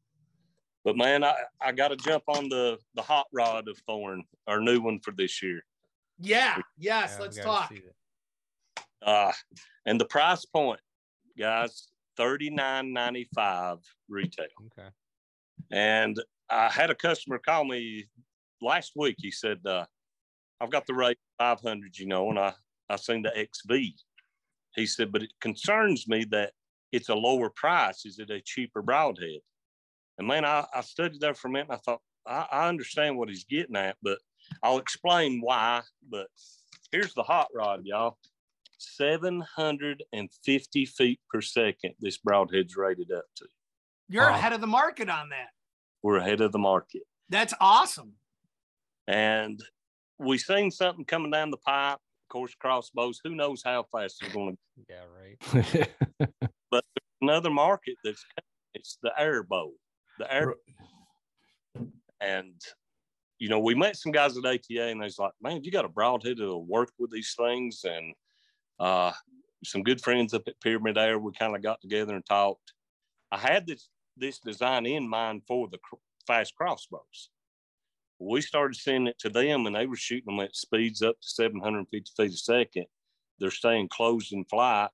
but 0.84 0.96
man, 0.96 1.22
I 1.22 1.34
I 1.60 1.72
got 1.72 1.88
to 1.88 1.96
jump 1.96 2.24
on 2.28 2.48
the 2.48 2.78
the 2.94 3.02
hot 3.02 3.26
rod 3.32 3.68
of 3.68 3.78
Thorn, 3.86 4.24
our 4.46 4.60
new 4.60 4.80
one 4.80 4.98
for 5.00 5.12
this 5.12 5.42
year. 5.42 5.62
Yeah. 6.18 6.58
Yes. 6.78 7.14
Yeah, 7.16 7.22
let's 7.24 7.36
gotta 7.36 7.48
talk. 7.48 7.72
That. 9.04 9.10
Uh, 9.10 9.32
and 9.86 10.00
the 10.00 10.06
price 10.06 10.44
point, 10.44 10.80
guys, 11.38 11.88
thirty 12.16 12.50
nine 12.50 12.92
ninety 12.92 13.28
five 13.34 13.78
retail. 14.08 14.46
Okay. 14.78 14.88
And 15.70 16.20
I 16.50 16.68
had 16.68 16.90
a 16.90 16.94
customer 16.94 17.38
call 17.38 17.64
me 17.64 18.06
last 18.60 18.92
week. 18.96 19.16
He 19.18 19.30
said, 19.30 19.58
uh, 19.66 19.86
I've 20.60 20.70
got 20.70 20.86
the 20.86 20.94
rate 20.94 21.18
500, 21.38 21.98
you 21.98 22.06
know, 22.06 22.30
and 22.30 22.38
I, 22.38 22.52
I 22.88 22.96
seen 22.96 23.22
the 23.22 23.30
XV. 23.30 23.94
He 24.74 24.86
said, 24.86 25.10
but 25.10 25.22
it 25.22 25.32
concerns 25.40 26.06
me 26.06 26.24
that 26.30 26.52
it's 26.92 27.08
a 27.08 27.14
lower 27.14 27.50
price. 27.50 28.04
Is 28.04 28.18
it 28.18 28.30
a 28.30 28.40
cheaper 28.40 28.82
broadhead? 28.82 29.40
And 30.18 30.28
man, 30.28 30.44
I, 30.44 30.66
I 30.72 30.82
studied 30.82 31.20
there 31.20 31.34
for 31.34 31.48
a 31.48 31.50
minute 31.50 31.68
and 31.70 31.76
I 31.76 31.80
thought, 31.84 32.00
I, 32.26 32.46
I 32.52 32.68
understand 32.68 33.16
what 33.16 33.28
he's 33.28 33.44
getting 33.44 33.76
at, 33.76 33.96
but 34.02 34.18
I'll 34.62 34.78
explain 34.78 35.40
why. 35.40 35.82
But 36.08 36.28
here's 36.92 37.14
the 37.14 37.22
hot 37.22 37.48
rod, 37.54 37.84
y'all 37.84 38.18
750 38.78 40.86
feet 40.86 41.20
per 41.30 41.40
second, 41.40 41.94
this 42.00 42.18
broadhead's 42.18 42.76
rated 42.76 43.10
up 43.12 43.24
to. 43.36 43.46
You're 44.08 44.30
Wow. 44.30 44.34
ahead 44.36 44.52
of 44.52 44.60
the 44.60 44.66
market 44.66 45.08
on 45.08 45.28
that. 45.30 45.50
We're 46.02 46.16
ahead 46.18 46.40
of 46.40 46.52
the 46.52 46.58
market. 46.58 47.02
That's 47.28 47.54
awesome. 47.60 48.14
And 49.06 49.62
we 50.18 50.38
seen 50.38 50.70
something 50.70 51.04
coming 51.04 51.30
down 51.30 51.50
the 51.50 51.56
pipe. 51.58 51.96
Of 51.96 52.28
course, 52.28 52.54
crossbows. 52.54 53.20
Who 53.24 53.34
knows 53.34 53.62
how 53.64 53.84
fast 53.92 54.22
it's 54.22 54.32
going 54.34 54.56
to? 54.56 54.84
Yeah. 54.88 55.04
Right. 55.06 55.88
But 56.70 56.84
there's 56.96 57.18
another 57.22 57.50
market 57.50 57.94
that's 58.02 58.24
it's 58.74 58.98
the 59.02 59.12
air 59.16 59.44
bow, 59.44 59.72
the 60.18 60.32
air. 60.32 60.54
And 62.20 62.60
you 63.38 63.48
know, 63.48 63.60
we 63.60 63.74
met 63.74 63.96
some 63.96 64.12
guys 64.12 64.36
at 64.36 64.44
ATA, 64.44 64.88
and 64.88 65.00
they 65.00 65.04
was 65.04 65.18
like, 65.18 65.32
"Man, 65.40 65.62
you 65.62 65.70
got 65.70 65.84
a 65.84 65.88
broadhead 65.88 66.38
that'll 66.38 66.64
work 66.66 66.90
with 66.98 67.10
these 67.12 67.34
things." 67.38 67.84
And 67.84 68.14
uh, 68.78 69.12
some 69.64 69.82
good 69.82 70.00
friends 70.00 70.34
up 70.34 70.42
at 70.46 70.60
Pyramid 70.60 70.98
Air, 70.98 71.18
we 71.18 71.32
kind 71.32 71.56
of 71.56 71.62
got 71.62 71.80
together 71.80 72.14
and 72.14 72.24
talked. 72.26 72.72
I 73.30 73.38
had 73.38 73.66
this 73.66 73.88
this 74.16 74.38
design 74.38 74.86
in 74.86 75.08
mind 75.08 75.42
for 75.46 75.68
the 75.68 75.78
cr- 75.78 75.96
fast 76.26 76.54
crossbows. 76.54 77.30
We 78.20 78.40
started 78.40 78.76
sending 78.76 79.08
it 79.08 79.18
to 79.20 79.28
them, 79.28 79.66
and 79.66 79.74
they 79.74 79.86
were 79.86 79.96
shooting 79.96 80.36
them 80.36 80.44
at 80.44 80.54
speeds 80.54 81.02
up 81.02 81.20
to 81.20 81.28
750 81.28 82.12
feet 82.16 82.32
a 82.32 82.36
second. 82.36 82.86
They're 83.40 83.50
staying 83.50 83.88
closed 83.88 84.32
in 84.32 84.44
flight, 84.44 84.90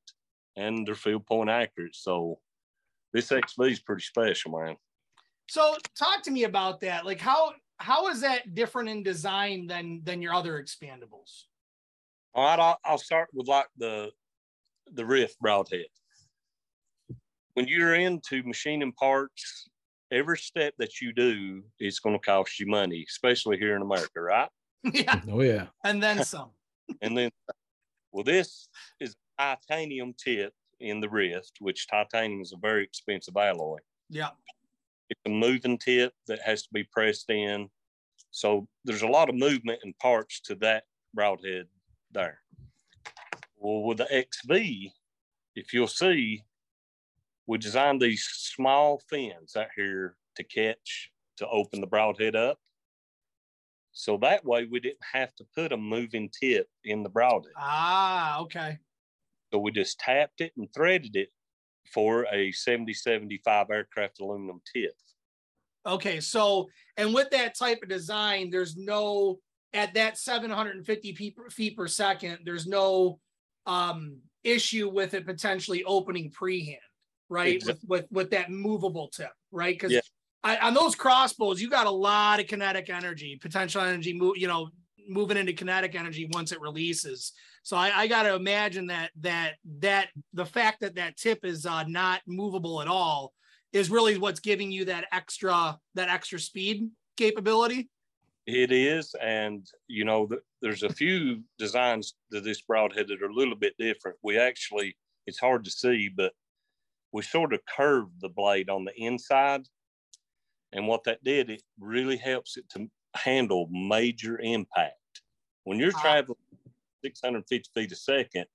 and 0.56 0.86
they're 0.86 0.94
field 0.94 1.26
point 1.26 1.50
accurate. 1.50 1.94
So 1.94 2.38
this 3.12 3.26
XV 3.26 3.60
is 3.60 3.80
pretty 3.80 4.02
special, 4.02 4.52
man. 4.52 4.76
So 5.48 5.76
talk 5.98 6.22
to 6.22 6.30
me 6.30 6.44
about 6.44 6.80
that. 6.80 7.04
Like 7.04 7.20
how 7.20 7.52
how 7.78 8.08
is 8.08 8.20
that 8.20 8.54
different 8.54 8.88
in 8.88 9.02
design 9.02 9.66
than 9.66 10.00
than 10.04 10.22
your 10.22 10.34
other 10.34 10.62
expandables? 10.62 11.44
All 12.34 12.44
right, 12.44 12.58
I'll, 12.58 12.78
I'll 12.84 12.98
start 12.98 13.28
with 13.32 13.48
like 13.48 13.66
the 13.76 14.10
the 14.92 15.04
Rift 15.04 15.38
broadhead. 15.40 15.86
When 17.54 17.66
you're 17.66 17.94
into 17.94 18.42
machining 18.44 18.92
parts, 18.92 19.68
every 20.10 20.38
step 20.38 20.74
that 20.78 21.00
you 21.00 21.12
do 21.12 21.62
is 21.78 22.00
going 22.00 22.18
to 22.18 22.24
cost 22.24 22.58
you 22.60 22.66
money, 22.66 23.04
especially 23.08 23.58
here 23.58 23.76
in 23.76 23.82
America, 23.82 24.20
right? 24.20 24.48
yeah. 24.84 25.20
oh 25.30 25.42
yeah. 25.42 25.66
And 25.84 26.02
then 26.02 26.24
some. 26.24 26.50
And 27.02 27.16
then, 27.16 27.30
well, 28.10 28.24
this 28.24 28.68
is 28.98 29.14
titanium 29.38 30.12
tip 30.12 30.52
in 30.80 30.98
the 31.00 31.08
Rift, 31.08 31.52
which 31.60 31.86
titanium 31.86 32.40
is 32.40 32.52
a 32.52 32.56
very 32.56 32.82
expensive 32.82 33.36
alloy. 33.36 33.78
Yeah. 34.08 34.30
It's 35.08 35.20
a 35.24 35.30
moving 35.30 35.78
tip 35.78 36.12
that 36.26 36.40
has 36.44 36.62
to 36.62 36.68
be 36.72 36.82
pressed 36.82 37.30
in. 37.30 37.68
So 38.32 38.66
there's 38.84 39.02
a 39.02 39.06
lot 39.06 39.28
of 39.28 39.36
movement 39.36 39.80
and 39.84 39.96
parts 39.98 40.40
to 40.46 40.56
that 40.56 40.82
broadhead 41.14 41.66
there. 42.12 42.40
Well, 43.56 43.82
with 43.82 43.98
the 43.98 44.06
XV, 44.06 44.92
if 45.54 45.72
you'll 45.72 45.86
see, 45.86 46.44
we 47.46 47.58
designed 47.58 48.00
these 48.00 48.24
small 48.24 49.00
fins 49.10 49.56
out 49.56 49.68
here 49.76 50.16
to 50.36 50.44
catch, 50.44 51.10
to 51.36 51.48
open 51.48 51.80
the 51.80 51.86
broadhead 51.86 52.36
up. 52.36 52.58
So 53.92 54.16
that 54.18 54.44
way 54.44 54.66
we 54.70 54.80
didn't 54.80 55.04
have 55.12 55.34
to 55.36 55.44
put 55.54 55.72
a 55.72 55.76
moving 55.76 56.30
tip 56.30 56.68
in 56.84 57.02
the 57.02 57.08
broadhead. 57.08 57.52
Ah, 57.56 58.40
okay. 58.40 58.78
So 59.52 59.58
we 59.58 59.72
just 59.72 59.98
tapped 59.98 60.40
it 60.40 60.52
and 60.56 60.68
threaded 60.72 61.16
it 61.16 61.30
for 61.92 62.26
a 62.32 62.52
7075 62.52 63.66
aircraft 63.70 64.20
aluminum 64.20 64.60
tip. 64.72 64.94
Okay. 65.84 66.20
So 66.20 66.68
and 66.96 67.12
with 67.12 67.30
that 67.30 67.58
type 67.58 67.82
of 67.82 67.88
design, 67.88 68.50
there's 68.50 68.76
no 68.76 69.40
at 69.72 69.94
that 69.94 70.18
750 70.18 71.14
feet 71.50 71.76
per, 71.76 71.86
second, 71.86 72.38
there's 72.44 72.66
no 72.66 73.18
um 73.66 74.18
issue 74.42 74.88
with 74.88 75.14
it 75.14 75.26
potentially 75.26 75.84
opening 75.84 76.30
freehand, 76.30 76.80
right? 77.28 77.56
Exact- 77.56 77.80
With, 77.86 78.02
with 78.02 78.12
with 78.12 78.30
that 78.30 78.50
movable 78.50 79.08
tip, 79.08 79.32
right? 79.52 79.74
Because 79.78 79.92
Yeah. 79.92 80.00
on 80.66 80.74
those 80.74 80.94
crossbows, 80.94 81.60
you 81.60 81.68
got 81.68 81.86
a 81.86 81.90
lot 81.90 82.40
of 82.40 82.46
kinetic 82.46 82.88
energy, 82.90 83.38
potential 83.40 83.82
energy, 83.82 84.14
move, 84.14 84.38
you 84.38 84.48
know, 84.48 84.70
moving 85.08 85.36
into 85.36 85.52
kinetic 85.52 85.94
energy 85.94 86.28
once 86.32 86.52
it 86.52 86.60
releases. 86.60 87.32
So 87.62 87.76
I, 87.76 87.90
I 87.94 88.06
got 88.06 88.22
to 88.22 88.34
imagine 88.34 88.86
that 88.86 89.10
that 89.20 89.54
that 89.80 90.08
the 90.32 90.46
fact 90.46 90.80
that 90.80 90.94
that 90.94 91.16
tip 91.16 91.44
is 91.44 91.66
uh, 91.66 91.84
not 91.84 92.22
movable 92.26 92.80
at 92.80 92.88
all 92.88 93.32
is 93.72 93.90
really 93.90 94.16
what's 94.18 94.40
giving 94.40 94.72
you 94.72 94.86
that 94.86 95.06
extra 95.12 95.78
that 95.94 96.08
extra 96.08 96.40
speed 96.40 96.88
capability. 97.16 97.90
It 98.52 98.72
is, 98.72 99.14
and 99.20 99.64
you 99.86 100.04
know, 100.04 100.26
th- 100.26 100.40
there's 100.60 100.82
a 100.82 100.88
few 100.92 101.42
designs 101.58 102.14
to 102.32 102.40
this 102.40 102.60
broadhead 102.62 103.06
that 103.08 103.22
are 103.22 103.26
a 103.30 103.32
little 103.34 103.54
bit 103.54 103.74
different. 103.78 104.16
We 104.24 104.38
actually, 104.38 104.96
it's 105.26 105.38
hard 105.38 105.64
to 105.64 105.70
see, 105.70 106.08
but 106.08 106.32
we 107.12 107.22
sort 107.22 107.52
of 107.52 107.60
curved 107.66 108.20
the 108.20 108.28
blade 108.28 108.68
on 108.68 108.84
the 108.84 108.94
inside, 109.00 109.68
and 110.72 110.88
what 110.88 111.04
that 111.04 111.22
did, 111.22 111.48
it 111.48 111.62
really 111.78 112.16
helps 112.16 112.56
it 112.56 112.68
to 112.70 112.90
handle 113.14 113.68
major 113.70 114.40
impact. 114.40 114.94
When 115.64 115.78
you're 115.78 115.92
Ah. 115.96 116.00
traveling 116.02 116.38
650 117.04 117.70
feet 117.72 117.92
a 117.92 117.96
second, 117.96 118.46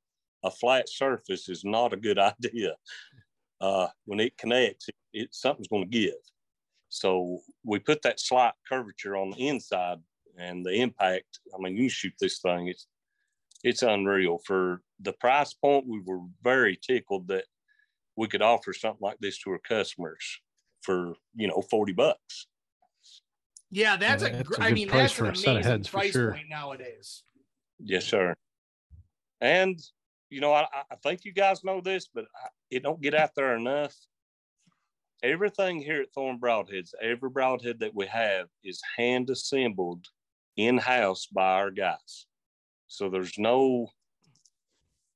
a 0.43 0.51
flat 0.51 0.89
surface 0.89 1.47
is 1.47 1.63
not 1.63 1.93
a 1.93 1.97
good 1.97 2.19
idea. 2.33 2.75
Uh, 3.61 3.87
when 4.03 4.19
it 4.19 4.37
connects, 4.37 4.89
it, 4.89 4.95
it 5.13 5.33
something's 5.33 5.69
going 5.69 5.83
to 5.89 5.89
give. 5.89 6.13
So 6.95 7.41
we 7.65 7.79
put 7.79 8.01
that 8.03 8.21
slight 8.21 8.53
curvature 8.69 9.17
on 9.17 9.31
the 9.31 9.49
inside, 9.49 9.97
and 10.37 10.65
the 10.65 10.71
impact. 10.71 11.39
I 11.53 11.57
mean, 11.61 11.75
you 11.75 11.89
shoot 11.89 12.13
this 12.21 12.39
thing; 12.39 12.69
it's 12.69 12.87
it's 13.65 13.81
unreal. 13.81 14.39
For 14.45 14.81
the 15.01 15.11
price 15.11 15.53
point, 15.53 15.85
we 15.89 15.99
were 16.05 16.21
very 16.41 16.77
tickled 16.81 17.27
that 17.27 17.43
we 18.15 18.29
could 18.29 18.41
offer 18.41 18.71
something 18.71 19.01
like 19.01 19.17
this 19.19 19.37
to 19.39 19.49
our 19.51 19.59
customers 19.59 20.39
for 20.83 21.15
you 21.35 21.49
know 21.49 21.61
forty 21.69 21.91
bucks. 21.91 22.47
Yeah, 23.71 23.97
that's 23.97 24.23
Yeah, 24.23 24.29
a. 24.29 24.31
that's 24.31 24.47
gr- 24.47 24.61
a 24.61 24.65
I 24.65 24.71
mean, 24.71 24.87
that's 24.87 25.11
for 25.11 25.25
an 25.25 25.31
a 25.31 25.35
set 25.35 25.47
of 25.49 25.53
amazing 25.57 25.71
heads 25.71 25.87
for 25.89 25.97
price 25.97 26.11
sure. 26.13 26.31
point 26.31 26.47
nowadays. 26.49 27.23
Yes, 27.79 28.05
sir. 28.05 28.33
And 29.41 29.77
you 30.29 30.39
know, 30.39 30.53
I, 30.53 30.61
I- 30.73 30.83
I 30.91 30.95
think 31.03 31.25
you 31.25 31.33
guys 31.33 31.61
know 31.65 31.81
this, 31.81 32.07
but 32.07 32.23
I- 32.41 32.49
it 32.71 32.83
don't 32.83 33.01
get 33.01 33.13
out 33.13 33.31
there 33.35 33.53
enough. 33.57 33.93
Everything 35.25 35.81
here 35.81 36.01
at 36.01 36.13
Thorn 36.13 36.39
Broadheads, 36.39 36.93
every 37.01 37.31
broadhead 37.31 37.79
that 37.79 37.95
we 37.95 38.05
have 38.05 38.45
is 38.63 38.79
hand 38.95 39.31
assembled 39.31 40.05
in 40.55 40.77
house 40.77 41.25
by 41.25 41.53
our 41.53 41.71
guys. 41.71 42.27
So 42.87 43.09
there's 43.09 43.39
no 43.39 43.87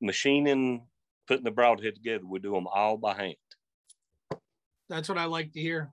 machining, 0.02 0.88
putting 1.28 1.44
the 1.44 1.52
broadhead 1.52 1.94
together. 1.94 2.26
We 2.26 2.40
do 2.40 2.54
them 2.54 2.66
all 2.74 2.98
by 2.98 3.18
hand. 3.18 3.36
That's 4.90 5.08
what 5.08 5.20
I 5.20 5.26
like 5.26 5.54
to 5.54 5.60
hear. 5.60 5.92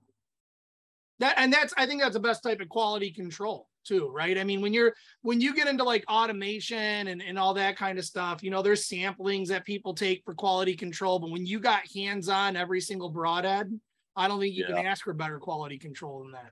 That 1.19 1.35
and 1.37 1.53
that's 1.53 1.75
I 1.77 1.85
think 1.85 2.01
that's 2.01 2.15
the 2.15 2.19
best 2.19 2.41
type 2.41 2.59
of 2.59 2.69
quality 2.69 3.11
control 3.11 3.67
too, 3.85 4.09
right? 4.09 4.39
I 4.39 4.43
mean, 4.43 4.61
when 4.61 4.73
you're 4.73 4.95
when 5.21 5.41
you 5.41 5.53
get 5.53 5.67
into 5.67 5.83
like 5.83 6.03
automation 6.09 7.07
and, 7.07 7.21
and 7.21 7.37
all 7.37 7.53
that 7.53 7.77
kind 7.77 7.99
of 7.99 8.05
stuff, 8.05 8.41
you 8.41 8.49
know, 8.49 8.63
there's 8.63 8.89
samplings 8.89 9.49
that 9.49 9.63
people 9.63 9.93
take 9.93 10.23
for 10.25 10.33
quality 10.33 10.75
control, 10.75 11.19
but 11.19 11.29
when 11.29 11.45
you 11.45 11.59
got 11.59 11.83
hands-on 11.93 12.55
every 12.55 12.81
single 12.81 13.11
broadhead, 13.11 13.79
I 14.17 14.27
don't 14.27 14.39
think 14.39 14.55
you 14.55 14.65
can 14.65 14.77
ask 14.85 15.03
for 15.03 15.13
better 15.13 15.39
quality 15.39 15.77
control 15.77 16.23
than 16.23 16.31
that. 16.31 16.51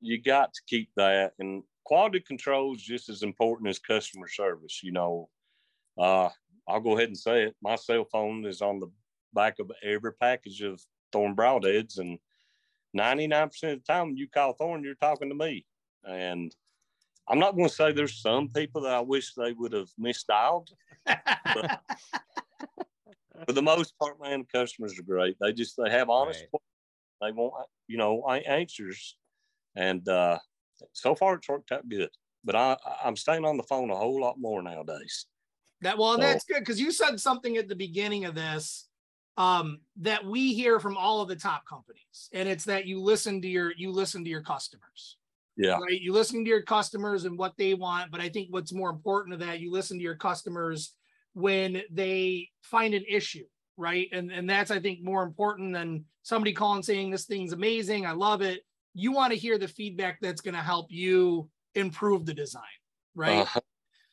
you 0.00 0.20
got 0.20 0.52
to 0.52 0.60
keep 0.68 0.90
that 0.96 1.32
and 1.38 1.62
quality 1.84 2.20
control 2.20 2.74
is 2.74 2.82
just 2.82 3.08
as 3.08 3.22
important 3.22 3.68
as 3.68 3.78
customer 3.78 4.28
service 4.28 4.80
you 4.82 4.92
know. 4.92 5.28
Uh 5.98 6.28
i'll 6.68 6.80
go 6.80 6.96
ahead 6.96 7.08
and 7.08 7.18
say 7.18 7.44
it. 7.44 7.56
My 7.62 7.76
cell 7.76 8.04
phone 8.04 8.44
is 8.44 8.60
on 8.60 8.80
the 8.80 8.88
back 9.32 9.58
of 9.58 9.72
every 9.82 10.12
package 10.14 10.60
of 10.62 10.80
thorn 11.12 11.34
broadheads 11.34 11.98
and 11.98 12.18
99% 12.96 13.44
of 13.44 13.50
the 13.60 13.76
time 13.86 14.08
when 14.08 14.16
you 14.16 14.28
call 14.28 14.52
thorn 14.52 14.84
you're 14.84 14.94
talking 14.94 15.28
to 15.30 15.34
me. 15.34 15.64
And 16.04 16.54
i'm 17.28 17.38
not 17.38 17.56
going 17.56 17.68
to 17.68 17.74
say 17.74 17.92
there's 17.92 18.20
some 18.20 18.48
people 18.48 18.82
that 18.82 18.92
i 18.92 19.00
wish 19.00 19.32
they 19.32 19.52
would 19.52 19.72
have 19.72 19.88
misdialed 19.98 20.68
for 23.46 23.52
the 23.52 23.62
most 23.62 23.94
part 23.98 24.20
man 24.22 24.44
customers 24.52 24.98
are 24.98 25.02
great. 25.02 25.36
They 25.40 25.52
just 25.52 25.76
they 25.76 25.90
have 25.90 26.10
honest 26.10 26.44
Right. 26.52 26.60
They 27.24 27.32
want 27.32 27.66
you 27.86 27.96
know 27.96 28.24
answers. 28.28 29.16
And 29.76 30.08
uh 30.08 30.38
so 30.92 31.14
far 31.14 31.34
it's 31.34 31.48
worked 31.48 31.72
out 31.72 31.88
good 31.88 32.10
but 32.44 32.54
i 32.54 32.76
i'm 33.02 33.16
staying 33.16 33.44
on 33.44 33.56
the 33.56 33.62
phone 33.62 33.90
a 33.90 33.96
whole 33.96 34.20
lot 34.20 34.38
more 34.38 34.62
nowadays. 34.62 35.26
That 35.80 35.98
well, 35.98 36.14
and 36.14 36.22
So- 36.22 36.28
that's 36.28 36.44
good 36.44 36.60
because 36.60 36.80
you 36.80 36.92
said 36.92 37.20
something 37.20 37.56
at 37.56 37.68
the 37.68 37.74
beginning 37.74 38.24
of 38.24 38.34
this 38.34 38.88
um, 39.36 39.80
that 39.96 40.24
we 40.24 40.54
hear 40.54 40.78
from 40.78 40.96
all 40.96 41.20
of 41.20 41.28
the 41.28 41.36
top 41.36 41.66
companies, 41.66 42.28
and 42.32 42.48
it's 42.48 42.64
that 42.64 42.86
you 42.86 43.00
listen 43.02 43.42
to 43.42 43.48
your 43.48 43.72
you 43.76 43.90
listen 43.90 44.22
to 44.24 44.30
your 44.30 44.42
customers, 44.42 45.16
yeah. 45.56 45.78
Right? 45.78 46.00
You 46.00 46.12
listen 46.12 46.44
to 46.44 46.48
your 46.48 46.62
customers 46.62 47.24
and 47.24 47.36
what 47.36 47.54
they 47.56 47.74
want, 47.74 48.10
but 48.12 48.20
I 48.20 48.28
think 48.28 48.48
what's 48.50 48.72
more 48.72 48.90
important 48.90 49.38
to 49.38 49.46
that, 49.46 49.60
you 49.60 49.72
listen 49.72 49.98
to 49.98 50.04
your 50.04 50.14
customers 50.16 50.94
when 51.32 51.82
they 51.90 52.48
find 52.62 52.94
an 52.94 53.04
issue, 53.08 53.44
right? 53.76 54.08
And 54.12 54.30
and 54.30 54.48
that's 54.48 54.70
I 54.70 54.80
think 54.80 55.02
more 55.02 55.22
important 55.22 55.72
than 55.72 56.04
somebody 56.22 56.52
calling 56.52 56.82
saying 56.82 57.10
this 57.10 57.26
thing's 57.26 57.52
amazing, 57.52 58.06
I 58.06 58.12
love 58.12 58.42
it. 58.42 58.62
You 58.94 59.12
want 59.12 59.32
to 59.32 59.38
hear 59.38 59.58
the 59.58 59.68
feedback 59.68 60.18
that's 60.20 60.40
going 60.40 60.54
to 60.54 60.60
help 60.60 60.86
you 60.90 61.48
improve 61.74 62.26
the 62.26 62.34
design, 62.34 62.62
right? 63.14 63.42
a 63.42 63.44
hundred 63.44 63.64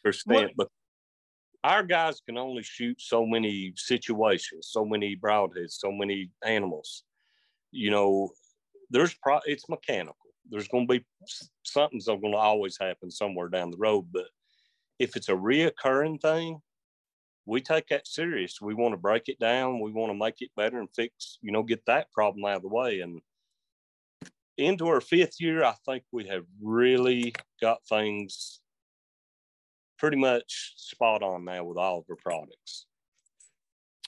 percent 0.03 0.51
but 0.57 0.67
our 1.63 1.83
guys 1.83 2.19
can 2.25 2.37
only 2.37 2.63
shoot 2.63 2.99
so 2.99 3.25
many 3.25 3.71
situations 3.75 4.69
so 4.71 4.83
many 4.83 5.15
broadheads 5.15 5.73
so 5.73 5.91
many 5.91 6.31
animals 6.43 7.03
you 7.71 7.91
know 7.91 8.29
there's 8.89 9.13
pro 9.21 9.39
it's 9.45 9.69
mechanical 9.69 10.15
there's 10.49 10.67
going 10.67 10.87
to 10.87 10.99
be 10.99 11.05
something's 11.63 12.07
are 12.07 12.17
going 12.17 12.33
to 12.33 12.39
always 12.39 12.77
happen 12.79 13.11
somewhere 13.11 13.47
down 13.47 13.71
the 13.71 13.77
road 13.77 14.05
but 14.11 14.25
if 14.99 15.15
it's 15.15 15.29
a 15.29 15.33
reoccurring 15.33 16.19
thing 16.21 16.59
we 17.45 17.61
take 17.61 17.87
that 17.87 18.07
serious 18.07 18.61
we 18.61 18.73
want 18.73 18.93
to 18.93 18.97
break 18.97 19.27
it 19.27 19.39
down 19.39 19.79
we 19.79 19.91
want 19.91 20.11
to 20.11 20.17
make 20.17 20.41
it 20.41 20.49
better 20.55 20.79
and 20.79 20.89
fix 20.95 21.37
you 21.41 21.51
know 21.51 21.63
get 21.63 21.85
that 21.85 22.11
problem 22.11 22.45
out 22.45 22.57
of 22.57 22.61
the 22.61 22.67
way 22.67 23.01
and 23.01 23.21
into 24.57 24.87
our 24.87 25.01
fifth 25.01 25.39
year 25.39 25.63
i 25.63 25.73
think 25.85 26.03
we 26.11 26.25
have 26.27 26.43
really 26.61 27.33
got 27.59 27.79
things 27.87 28.59
pretty 29.97 30.17
much 30.17 30.73
spot 30.77 31.23
on 31.23 31.45
now 31.45 31.63
with 31.63 31.77
all 31.77 31.99
of 31.99 32.05
our 32.09 32.15
products 32.15 32.85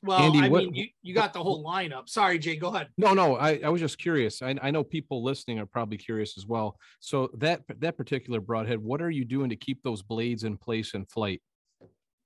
Well, 0.03 0.19
Andy, 0.19 0.39
I 0.39 0.49
what- 0.49 0.63
mean, 0.65 0.75
you, 0.75 0.87
you 1.01 1.13
got 1.13 1.31
the 1.31 1.41
whole 1.41 1.63
lineup. 1.63 2.09
Sorry, 2.09 2.37
Jay, 2.37 2.57
go 2.57 2.67
ahead. 2.75 2.89
No, 2.97 3.13
no, 3.13 3.37
I, 3.37 3.61
I 3.63 3.69
was 3.69 3.79
just 3.79 3.97
curious. 3.97 4.41
I, 4.41 4.53
I 4.61 4.69
know 4.69 4.83
people 4.83 5.23
listening 5.23 5.59
are 5.59 5.65
probably 5.65 5.97
curious 5.97 6.37
as 6.37 6.45
well. 6.45 6.75
So 6.99 7.29
that, 7.37 7.61
that 7.79 7.95
particular 7.95 8.41
broadhead, 8.41 8.79
what 8.79 9.01
are 9.01 9.09
you 9.09 9.23
doing 9.23 9.49
to 9.49 9.55
keep 9.55 9.81
those 9.81 10.01
blades 10.01 10.43
in 10.43 10.57
place 10.57 10.93
in 10.93 11.05
flight? 11.05 11.41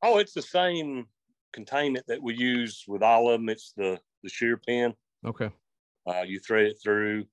Oh, 0.02 0.18
it's 0.20 0.34
the 0.34 0.42
same 0.42 1.08
containment 1.54 2.06
that 2.08 2.22
we 2.22 2.36
use 2.36 2.84
with 2.88 3.02
all 3.02 3.30
of 3.30 3.40
them. 3.40 3.50
It's 3.50 3.74
the 3.76 4.00
the 4.24 4.30
shear 4.30 4.58
pin. 4.58 4.94
Okay. 5.26 5.50
Uh, 6.08 6.24
you 6.26 6.40
thread 6.40 6.68
it 6.68 6.78
through, 6.82 7.26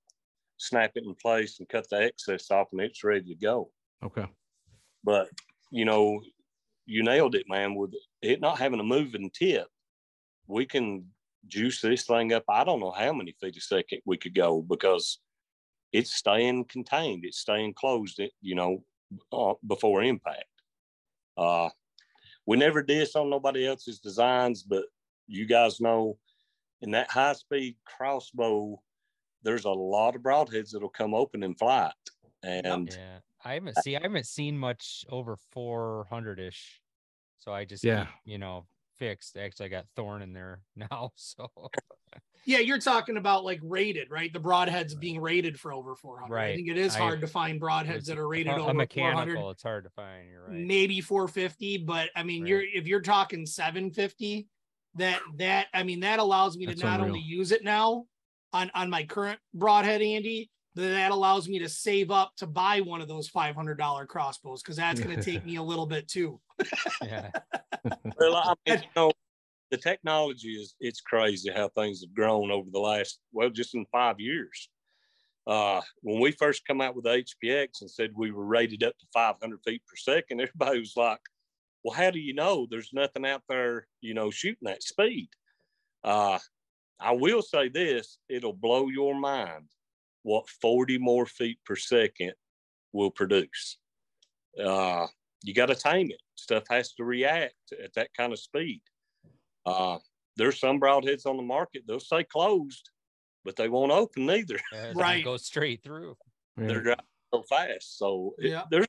snap 0.57 0.93
it 0.95 1.05
in 1.05 1.15
place, 1.15 1.59
and 1.59 1.69
cut 1.69 1.89
the 1.91 2.03
excess 2.03 2.51
off, 2.51 2.69
and 2.73 2.81
it's 2.81 3.05
ready 3.05 3.35
to 3.35 3.35
go. 3.35 3.71
Okay. 4.03 4.27
But 5.03 5.29
you 5.71 5.85
know, 5.85 6.21
you 6.87 7.03
nailed 7.03 7.35
it, 7.35 7.47
man. 7.49 7.75
With 7.75 7.95
it 8.23 8.41
not 8.41 8.59
having 8.59 8.81
a 8.81 8.85
moving 8.85 9.31
tip, 9.31 9.67
we 10.47 10.67
can 10.67 11.07
juice 11.47 11.81
this 11.81 12.05
thing 12.05 12.33
up. 12.33 12.45
I 12.49 12.65
don't 12.65 12.81
know 12.81 12.93
how 12.93 13.13
many 13.13 13.35
feet 13.41 13.57
a 13.57 13.61
second 13.61 14.01
we 14.07 14.17
could 14.17 14.35
go 14.35 14.63
because 14.63 15.19
it's 15.93 16.15
staying 16.15 16.65
contained. 16.65 17.25
It's 17.25 17.39
staying 17.39 17.75
closed. 17.75 18.19
It, 18.19 18.33
you 18.41 18.55
know, 18.55 18.85
uh, 19.33 19.55
before 19.67 20.03
impact. 20.03 20.45
Uh, 21.37 21.69
we 22.47 22.57
never 22.57 22.83
did 22.83 23.01
this 23.01 23.17
on 23.17 23.31
nobody 23.31 23.67
else's 23.67 23.99
designs, 24.01 24.63
but 24.63 24.87
you 25.27 25.47
guys 25.47 25.81
know 25.81 26.19
in 26.83 26.91
that 26.93 27.11
high 27.11 27.33
speed 27.35 27.77
crossbow, 27.85 28.83
there's 29.43 29.65
a 29.65 29.71
lot 29.71 30.17
of 30.17 30.23
broadheads 30.23 30.73
that'll 30.73 30.89
come 30.89 31.15
open 31.15 31.43
in 31.43 31.55
flight. 31.55 31.93
And 32.43 32.91
Yeah, 32.91 33.21
I 33.45 33.55
haven't 33.55 33.75
see 33.77 33.97
I 33.97 34.03
haven't 34.03 34.27
seen 34.27 34.59
much 34.59 35.05
over 35.09 35.37
400 35.37 36.39
ish, 36.41 36.83
so 37.39 37.53
I 37.53 37.65
just 37.65 37.83
Yeah. 37.83 38.07
keep, 38.07 38.09
you 38.25 38.39
know 38.39 38.67
fixed. 38.99 39.37
Actually, 39.37 39.67
I 39.67 39.69
got 39.71 39.87
thorn 39.97 40.23
in 40.23 40.33
there 40.33 40.63
now, 40.77 41.11
so 41.17 41.51
Yeah, 42.47 42.59
you're 42.59 42.79
talking 42.79 43.17
about 43.17 43.45
like 43.45 43.61
rated, 43.63 44.11
right? 44.11 44.33
The 44.33 44.39
broadheads 44.41 44.99
being 44.99 45.21
rated 45.21 45.59
for 45.59 45.73
over 45.73 45.95
400. 45.97 46.37
I 46.37 46.55
think 46.55 46.69
it 46.69 46.77
is 46.77 46.95
I- 46.95 46.99
hard 46.99 47.21
to 47.23 47.27
find 47.27 47.61
broadheads 47.61 48.05
that 48.07 48.19
are 48.19 48.29
rated 48.29 48.53
a, 48.53 48.57
over 48.57 48.71
a 48.71 48.75
mechanical. 48.75 49.25
400, 49.35 49.51
It's 49.53 49.63
hard 49.63 49.85
to 49.85 49.91
find. 49.91 50.29
You're 50.31 50.43
right. 50.49 50.53
maybe 50.53 51.01
450. 51.01 51.79
But 51.79 52.11
I 52.15 52.23
mean, 52.23 52.43
Right. 52.43 52.49
you're 52.51 52.63
if 52.63 52.87
you're 52.87 53.01
talking 53.01 53.47
750, 53.47 54.47
that 54.97 55.21
that 55.39 55.67
I 55.75 55.83
mean 55.83 56.01
that 56.01 56.19
allows 56.19 56.57
me 56.57 56.67
to 56.67 56.75
not 56.77 57.01
unreal. 57.01 57.15
only 57.17 57.21
use 57.21 57.51
it 57.51 57.65
now 57.65 58.05
on 58.53 58.71
on 58.75 58.91
my 58.91 59.05
current 59.05 59.41
broadhead, 59.55 60.03
Andy. 60.03 60.51
That 60.75 60.89
that 60.89 61.13
allows 61.13 61.49
me 61.49 61.59
to 61.61 61.69
save 61.69 62.11
up 62.11 62.33
to 62.37 62.47
buy 62.47 62.81
one 62.81 63.01
of 63.01 63.09
those 63.09 63.31
$500 63.31 64.09
crossbows 64.09 64.63
because 64.63 64.77
that's 64.77 65.01
going 65.01 65.17
to 65.17 65.23
take 65.23 65.45
me 65.47 65.57
a 65.57 65.63
little 65.63 65.87
bit 65.87 66.09
too. 66.09 66.41
Yeah, 67.03 67.31
well, 68.19 68.37
I 68.37 68.55
mean, 68.67 68.81
you 68.81 68.89
know, 68.97 69.13
the 69.71 69.77
technology 69.77 70.51
is 70.51 70.75
it's 70.81 71.01
crazy 71.01 71.51
how 71.51 71.69
things 71.69 72.01
have 72.03 72.15
grown 72.15 72.51
over 72.51 72.71
the 72.71 72.79
last 72.79 73.21
well, 73.33 73.51
just 73.51 73.75
in 73.75 73.87
five 73.93 74.21
years. 74.21 74.69
Uh, 75.47 75.81
when 76.01 76.21
we 76.21 76.31
first 76.31 76.67
come 76.67 76.81
out 76.81 76.97
with 76.97 77.05
HPX 77.05 77.83
and 77.83 77.91
said 77.91 78.11
we 78.15 78.31
were 78.31 78.47
rated 78.47 78.83
up 78.83 78.97
to 78.99 79.07
500 79.13 79.59
feet 79.65 79.83
per 79.87 79.97
second, 79.97 80.41
everybody 80.41 80.81
was 80.81 80.95
like, 80.97 81.21
"Well, 81.83 81.95
how 81.95 82.11
do 82.11 82.19
you 82.19 82.35
know? 82.35 82.67
There's 82.71 82.91
nothing 82.93 83.27
out 83.27 83.43
there, 83.49 83.87
you 84.01 84.15
know, 84.15 84.31
shooting 84.31 84.67
that 84.67 84.83
speed." 84.83 85.29
Uh, 86.03 86.39
I 87.01 87.13
will 87.13 87.43
say 87.43 87.69
this: 87.69 88.19
it'll 88.29 88.53
blow 88.53 88.89
your 88.89 89.15
mind 89.15 89.69
what 90.25 90.49
40 90.49 90.99
more 90.99 91.27
feet 91.27 91.59
per 91.65 91.77
second 91.77 92.33
will 92.93 93.11
produce. 93.11 93.77
Uh, 94.63 95.07
you 95.43 95.55
got 95.55 95.67
to 95.67 95.75
tame 95.75 96.11
it. 96.11 96.21
Stuff 96.35 96.65
has 96.71 96.93
to 96.95 97.05
react 97.05 97.55
at 97.83 97.93
that 97.95 98.09
kind 98.17 98.33
of 98.33 98.39
speed. 98.41 98.81
Uh, 99.65 99.99
there's 100.37 100.59
some 100.59 100.81
broadheads 100.81 101.27
on 101.27 101.37
the 101.37 101.43
market, 101.43 101.83
they'll 101.87 102.01
stay 102.01 102.25
closed, 102.25 102.91
but 103.45 103.55
they 103.57 103.69
won't 103.69 103.93
open 103.93 104.27
neither. 104.27 104.59
Yeah, 104.73 104.87
it 104.87 104.97
Right. 104.97 105.23
Go 105.25 105.37
straight 105.37 105.83
through. 105.83 106.17
Yeah. 106.57 106.67
They're 106.67 106.83
driving 106.83 107.05
so 107.33 107.43
fast. 107.43 107.99
So 107.99 108.35
it- 108.39 108.51
Yeah. 108.51 108.65
there's, 108.71 108.87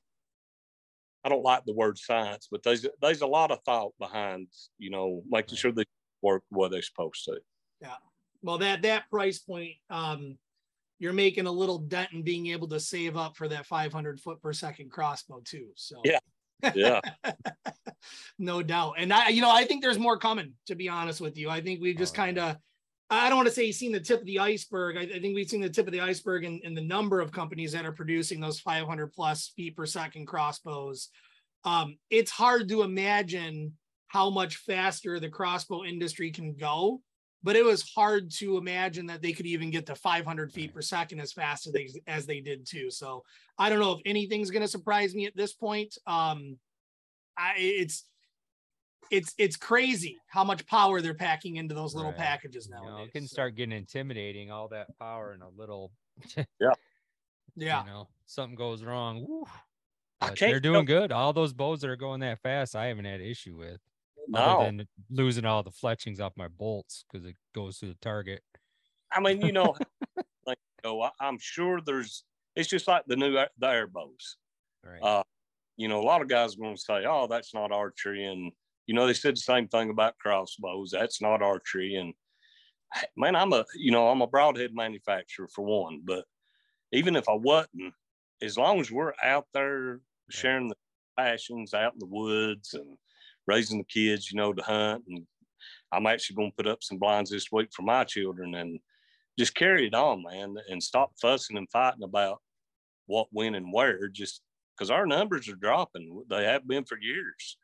I 1.23 1.29
don't 1.29 1.43
like 1.43 1.65
the 1.65 1.73
word 1.73 1.97
science, 1.97 2.47
but 2.49 2.63
there's, 2.63 2.85
there's 3.01 3.21
a 3.21 3.27
lot 3.27 3.51
of 3.51 3.61
thought 3.63 3.93
behind, 3.99 4.47
you 4.77 4.89
know, 4.89 5.21
making 5.27 5.57
sure 5.57 5.71
they 5.71 5.85
work 6.21 6.43
what 6.49 6.71
they're 6.71 6.81
supposed 6.81 7.25
to. 7.25 7.39
Yeah. 7.81 7.97
Well, 8.41 8.57
that 8.59 8.81
that 8.83 9.09
price 9.09 9.39
point, 9.39 9.73
um, 9.89 10.37
you're 10.99 11.13
making 11.13 11.45
a 11.45 11.51
little 11.51 11.79
dent 11.79 12.13
in 12.13 12.23
being 12.23 12.47
able 12.47 12.67
to 12.69 12.79
save 12.79 13.17
up 13.17 13.35
for 13.35 13.47
that 13.47 13.65
500 13.65 14.19
foot 14.19 14.41
per 14.41 14.53
second 14.53 14.91
crossbow 14.91 15.41
too. 15.43 15.67
So 15.75 16.01
Yeah. 16.03 16.19
Yeah. 16.73 17.01
no 18.39 18.63
doubt. 18.63 18.95
And 18.97 19.11
I, 19.11 19.29
you 19.29 19.41
know, 19.41 19.51
I 19.51 19.65
think 19.65 19.83
there's 19.83 19.99
more 19.99 20.17
coming. 20.17 20.53
To 20.67 20.75
be 20.75 20.89
honest 20.89 21.21
with 21.21 21.37
you, 21.37 21.49
I 21.49 21.61
think 21.61 21.81
we've 21.81 21.97
just 21.97 22.15
Oh, 22.15 22.17
kind 22.17 22.37
of 22.39 22.57
I 23.09 23.29
don't 23.29 23.37
want 23.37 23.47
to 23.47 23.53
say 23.53 23.67
he's 23.67 23.77
seen 23.77 23.91
the 23.91 23.99
tip 23.99 24.21
of 24.21 24.25
the 24.25 24.39
iceberg. 24.39 24.97
I, 24.97 25.01
I 25.01 25.19
think 25.19 25.35
we've 25.35 25.49
seen 25.49 25.61
the 25.61 25.69
tip 25.69 25.85
of 25.85 25.93
the 25.93 26.01
iceberg 26.01 26.43
in, 26.43 26.59
in, 26.63 26.73
the 26.73 26.81
number 26.81 27.21
of 27.21 27.31
companies 27.31 27.71
that 27.73 27.85
are 27.85 27.91
producing 27.91 28.39
those 28.39 28.59
500 28.59 29.13
plus 29.13 29.53
feet 29.55 29.75
per 29.75 29.85
second 29.85 30.25
crossbows. 30.25 31.09
Um, 31.63 31.97
it's 32.09 32.31
hard 32.31 32.67
to 32.69 32.81
imagine 32.81 33.73
how 34.07 34.31
much 34.31 34.57
faster 34.57 35.19
the 35.19 35.29
crossbow 35.29 35.83
industry 35.83 36.31
can 36.31 36.55
go, 36.55 37.01
but 37.45 37.55
it 37.55 37.63
was 37.63 37.87
hard 37.95 38.31
to 38.31 38.57
imagine 38.57 39.05
that 39.05 39.21
they 39.21 39.31
could 39.31 39.45
even 39.45 39.69
get 39.69 39.85
to 39.85 39.93
500 39.93 40.51
feet 40.51 40.73
per 40.73 40.81
second 40.81 41.19
as 41.19 41.31
fast 41.31 41.67
as 41.67 41.73
they 41.73 41.87
as 42.07 42.25
they 42.25 42.41
did 42.41 42.65
too. 42.65 42.89
So 42.89 43.23
I 43.59 43.69
don't 43.69 43.79
know 43.79 43.91
if 43.91 43.99
anything's 44.03 44.49
going 44.49 44.63
to 44.63 44.67
surprise 44.67 45.13
me 45.13 45.27
at 45.27 45.37
this 45.37 45.53
point. 45.53 45.95
Um, 46.07 46.57
I, 47.37 47.53
it's 47.55 48.05
it's 49.11 49.35
it's 49.37 49.55
crazy 49.57 50.17
how 50.25 50.43
much 50.43 50.65
power 50.65 51.01
they're 51.01 51.13
packing 51.13 51.57
into 51.57 51.75
those 51.75 51.93
little 51.93 52.09
right. 52.09 52.19
packages 52.19 52.67
now. 52.67 52.81
You 52.81 52.89
know, 52.89 53.03
it 53.03 53.11
can 53.13 53.27
start 53.27 53.53
getting 53.53 53.77
intimidating. 53.77 54.49
All 54.49 54.67
that 54.69 54.97
power 54.97 55.31
in 55.31 55.43
a 55.43 55.49
little. 55.55 55.91
yeah. 56.35 56.71
Yeah. 57.55 57.83
You 57.83 57.91
know, 57.91 58.07
something 58.25 58.55
goes 58.55 58.83
wrong. 58.83 59.43
they're 60.39 60.59
doing 60.59 60.85
good. 60.85 61.11
All 61.11 61.31
those 61.31 61.53
bows 61.53 61.81
that 61.81 61.91
are 61.91 61.95
going 61.95 62.21
that 62.21 62.41
fast, 62.41 62.75
I 62.75 62.87
haven't 62.87 63.05
had 63.05 63.21
issue 63.21 63.55
with. 63.55 63.79
No. 64.27 64.39
Other 64.39 64.65
than 64.65 64.87
losing 65.09 65.45
all 65.45 65.63
the 65.63 65.71
fletchings 65.71 66.19
off 66.19 66.33
my 66.35 66.47
bolts 66.47 67.05
because 67.11 67.25
it 67.25 67.35
goes 67.53 67.79
to 67.79 67.87
the 67.87 67.97
target. 68.01 68.41
I 69.11 69.19
mean, 69.19 69.41
you 69.41 69.51
know, 69.51 69.75
like, 70.45 70.57
know, 70.83 71.09
I'm 71.19 71.37
sure 71.39 71.81
there's. 71.81 72.23
It's 72.55 72.69
just 72.69 72.87
like 72.87 73.03
the 73.07 73.17
new 73.17 73.33
the 73.33 73.67
air 73.67 73.87
bows. 73.87 74.37
Right. 74.83 75.01
Uh, 75.01 75.23
you 75.77 75.89
know, 75.89 75.99
a 75.99 76.05
lot 76.05 76.21
of 76.21 76.29
guys 76.29 76.55
are 76.55 76.59
going 76.59 76.75
to 76.75 76.81
say, 76.81 77.03
"Oh, 77.05 77.27
that's 77.27 77.53
not 77.53 77.71
archery," 77.71 78.25
and 78.25 78.51
you 78.87 78.93
know, 78.93 79.07
they 79.07 79.13
said 79.13 79.35
the 79.35 79.41
same 79.41 79.67
thing 79.67 79.89
about 79.89 80.17
crossbows. 80.17 80.91
That's 80.91 81.21
not 81.21 81.41
archery. 81.41 81.95
And 81.95 82.13
man, 83.17 83.35
I'm 83.35 83.51
a, 83.51 83.65
you 83.75 83.91
know, 83.91 84.07
I'm 84.07 84.21
a 84.21 84.27
broadhead 84.27 84.71
manufacturer 84.73 85.47
for 85.53 85.65
one, 85.65 86.01
but 86.05 86.23
even 86.91 87.15
if 87.15 87.27
I 87.27 87.33
wasn't, 87.33 87.93
as 88.41 88.57
long 88.57 88.79
as 88.79 88.91
we're 88.91 89.13
out 89.23 89.47
there 89.53 89.99
sharing 90.29 90.69
the 90.69 90.75
passions 91.17 91.73
out 91.73 91.93
in 91.93 91.99
the 91.99 92.05
woods 92.05 92.73
and 92.73 92.97
raising 93.47 93.77
the 93.77 93.85
kids, 93.85 94.31
you 94.31 94.37
know, 94.37 94.53
to 94.53 94.61
hunt. 94.61 95.03
And 95.07 95.25
I'm 95.91 96.07
actually 96.07 96.35
going 96.35 96.51
to 96.51 96.55
put 96.55 96.67
up 96.67 96.83
some 96.83 96.97
blinds 96.97 97.29
this 97.29 97.51
week 97.51 97.69
for 97.73 97.83
my 97.83 98.03
children 98.03 98.55
and 98.55 98.79
just 99.37 99.55
carry 99.55 99.87
it 99.87 99.93
on, 99.93 100.23
man, 100.23 100.55
and 100.69 100.81
stop 100.81 101.11
fussing 101.21 101.57
and 101.57 101.69
fighting 101.69 102.03
about 102.03 102.41
what, 103.07 103.27
when, 103.31 103.55
and 103.55 103.71
where, 103.71 104.07
just 104.07 104.41
because 104.75 104.89
our 104.89 105.05
numbers 105.05 105.47
are 105.47 105.55
dropping. 105.55 106.23
They 106.29 106.45
have 106.45 106.67
been 106.67 106.85
for 106.85 106.97
years 106.99 107.57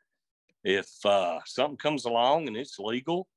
if 0.64 0.88
uh, 1.06 1.40
something 1.46 1.78
comes 1.78 2.06
along 2.06 2.48
and 2.48 2.56
it's 2.56 2.78
legal 2.80 3.28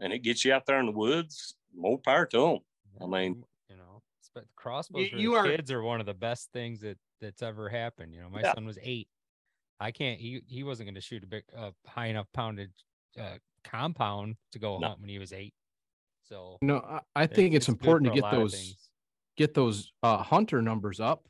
and 0.00 0.12
it 0.12 0.20
gets 0.20 0.44
you 0.44 0.52
out 0.52 0.66
there 0.66 0.80
in 0.80 0.86
the 0.86 0.92
woods, 0.92 1.54
more 1.74 1.98
power 1.98 2.26
to 2.26 2.38
them. 2.38 2.58
I 3.00 3.06
mean, 3.06 3.44
you 3.70 3.76
know, 3.76 4.02
but 4.34 4.44
crossbows 4.56 5.10
you, 5.12 5.18
you 5.18 5.34
are, 5.34 5.44
kids 5.44 5.70
are 5.70 5.82
one 5.82 6.00
of 6.00 6.06
the 6.06 6.14
best 6.14 6.52
things 6.52 6.80
that 6.80 6.98
that's 7.20 7.42
ever 7.42 7.68
happened. 7.68 8.12
You 8.12 8.20
know, 8.20 8.28
my 8.28 8.40
yeah. 8.40 8.54
son 8.54 8.66
was 8.66 8.78
eight. 8.82 9.08
I 9.82 9.90
can't. 9.90 10.20
He 10.20 10.42
he 10.46 10.62
wasn't 10.62 10.86
going 10.86 10.94
to 10.94 11.00
shoot 11.00 11.24
a 11.24 11.26
big, 11.26 11.42
uh, 11.56 11.70
high 11.86 12.06
enough 12.06 12.26
poundage 12.32 12.70
uh, 13.20 13.38
compound 13.64 14.36
to 14.52 14.58
go 14.58 14.78
no. 14.78 14.88
hunt 14.88 15.00
when 15.00 15.08
he 15.08 15.18
was 15.18 15.32
eight. 15.32 15.54
So 16.22 16.58
no, 16.62 16.78
I, 16.78 17.00
I 17.16 17.26
think 17.26 17.54
it's, 17.54 17.64
it's 17.64 17.68
important 17.68 18.14
to 18.14 18.20
get 18.20 18.30
those 18.30 18.76
get 19.36 19.54
those 19.54 19.92
uh, 20.02 20.18
hunter 20.18 20.62
numbers 20.62 21.00
up, 21.00 21.26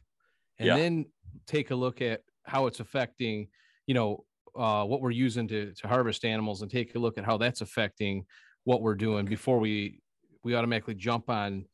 and 0.58 0.66
yeah. 0.66 0.76
then 0.76 1.06
take 1.46 1.70
a 1.70 1.74
look 1.74 2.02
at 2.02 2.20
how 2.44 2.66
it's 2.66 2.80
affecting. 2.80 3.48
You 3.86 3.94
know, 3.94 4.24
uh, 4.56 4.84
what 4.84 5.00
we're 5.00 5.10
using 5.10 5.48
to, 5.48 5.72
to 5.72 5.88
harvest 5.88 6.24
animals 6.24 6.62
and 6.62 6.70
take 6.70 6.94
a 6.94 6.98
look 6.98 7.18
at 7.18 7.24
how 7.24 7.38
that's 7.38 7.62
affecting 7.62 8.24
what 8.64 8.82
we're 8.82 8.94
doing 8.94 9.24
before 9.24 9.58
we 9.58 10.00
we 10.44 10.54
automatically 10.54 10.94
jump 10.94 11.30
on 11.30 11.64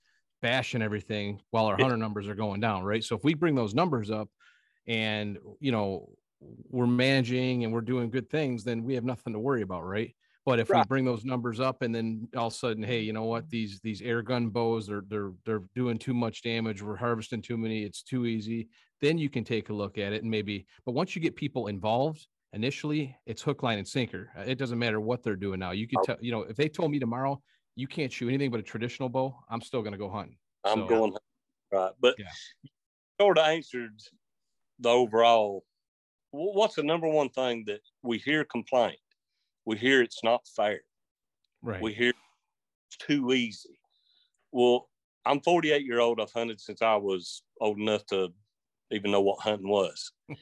bashing 0.40 0.82
everything 0.82 1.40
while 1.50 1.66
our 1.66 1.76
hunter 1.76 1.96
numbers 1.96 2.28
are 2.28 2.34
going 2.34 2.60
down 2.60 2.84
right 2.84 3.02
so 3.02 3.16
if 3.16 3.24
we 3.24 3.34
bring 3.34 3.56
those 3.56 3.74
numbers 3.74 4.10
up 4.10 4.28
and 4.86 5.36
you 5.58 5.72
know 5.72 6.08
we're 6.40 6.86
managing 6.86 7.64
and 7.64 7.72
we're 7.72 7.80
doing 7.80 8.10
good 8.10 8.30
things 8.30 8.64
then 8.64 8.84
we 8.84 8.94
have 8.94 9.04
nothing 9.04 9.32
to 9.32 9.38
worry 9.38 9.62
about 9.62 9.84
right? 9.84 10.14
But 10.46 10.60
if 10.60 10.70
right. 10.70 10.78
we 10.78 10.88
bring 10.88 11.04
those 11.04 11.26
numbers 11.26 11.60
up 11.60 11.82
and 11.82 11.94
then 11.94 12.26
all 12.34 12.46
of 12.46 12.52
a 12.52 12.56
sudden 12.56 12.82
hey 12.82 13.00
you 13.00 13.12
know 13.12 13.24
what? 13.24 13.50
These 13.50 13.80
these 13.80 14.00
air 14.00 14.22
gun 14.22 14.48
bows 14.48 14.86
they're 14.86 15.04
they're 15.08 15.32
they're 15.44 15.62
doing 15.74 15.98
too 15.98 16.14
much 16.14 16.42
damage. 16.42 16.82
We're 16.82 16.96
harvesting 16.96 17.42
too 17.42 17.58
many. 17.58 17.82
It's 17.82 18.02
too 18.02 18.24
easy. 18.26 18.68
Then 19.00 19.18
you 19.18 19.28
can 19.28 19.44
take 19.44 19.68
a 19.68 19.74
look 19.74 19.98
at 19.98 20.12
it 20.12 20.22
and 20.22 20.30
maybe 20.30 20.66
but 20.86 20.92
once 20.92 21.14
you 21.14 21.20
get 21.22 21.36
people 21.36 21.66
involved 21.66 22.26
initially 22.54 23.14
it's 23.26 23.42
hook 23.42 23.62
line 23.62 23.78
and 23.78 23.86
sinker. 23.86 24.30
Uh, 24.38 24.42
it 24.46 24.56
doesn't 24.56 24.78
matter 24.78 25.00
what 25.00 25.22
they're 25.22 25.36
doing 25.36 25.60
now. 25.60 25.72
You 25.72 25.86
could 25.86 25.98
oh. 26.00 26.04
tell 26.04 26.16
you 26.20 26.32
know 26.32 26.42
if 26.42 26.56
they 26.56 26.68
told 26.68 26.90
me 26.90 26.98
tomorrow 26.98 27.40
you 27.76 27.86
can't 27.86 28.12
shoot 28.12 28.28
anything 28.28 28.50
but 28.50 28.58
a 28.58 28.62
traditional 28.62 29.08
bow 29.08 29.38
i'm 29.48 29.60
still 29.60 29.82
going 29.82 29.92
to 29.92 29.98
go 29.98 30.10
hunting. 30.10 30.36
I'm 30.64 30.80
so, 30.80 30.86
going 30.86 31.12
right 31.72 31.92
but 32.00 32.14
yeah. 32.18 32.26
sort 33.20 33.38
of 33.38 33.46
answered 33.46 34.00
the 34.80 34.88
overall 34.88 35.64
what's 36.30 36.74
the 36.74 36.82
number 36.82 37.08
one 37.08 37.28
thing 37.30 37.64
that 37.66 37.80
we 38.02 38.18
hear 38.18 38.44
complaint 38.44 38.98
we 39.64 39.76
hear 39.76 40.02
it's 40.02 40.22
not 40.22 40.46
fair 40.56 40.80
right 41.62 41.82
we 41.82 41.92
hear 41.92 42.12
it's 42.88 42.96
too 42.98 43.32
easy 43.32 43.78
well 44.52 44.88
i'm 45.24 45.40
48 45.40 45.84
year 45.84 46.00
old 46.00 46.20
i've 46.20 46.32
hunted 46.32 46.60
since 46.60 46.82
i 46.82 46.96
was 46.96 47.42
old 47.60 47.78
enough 47.78 48.04
to 48.06 48.28
even 48.90 49.10
know 49.10 49.20
what 49.20 49.40
hunting 49.40 49.68
was 49.68 50.12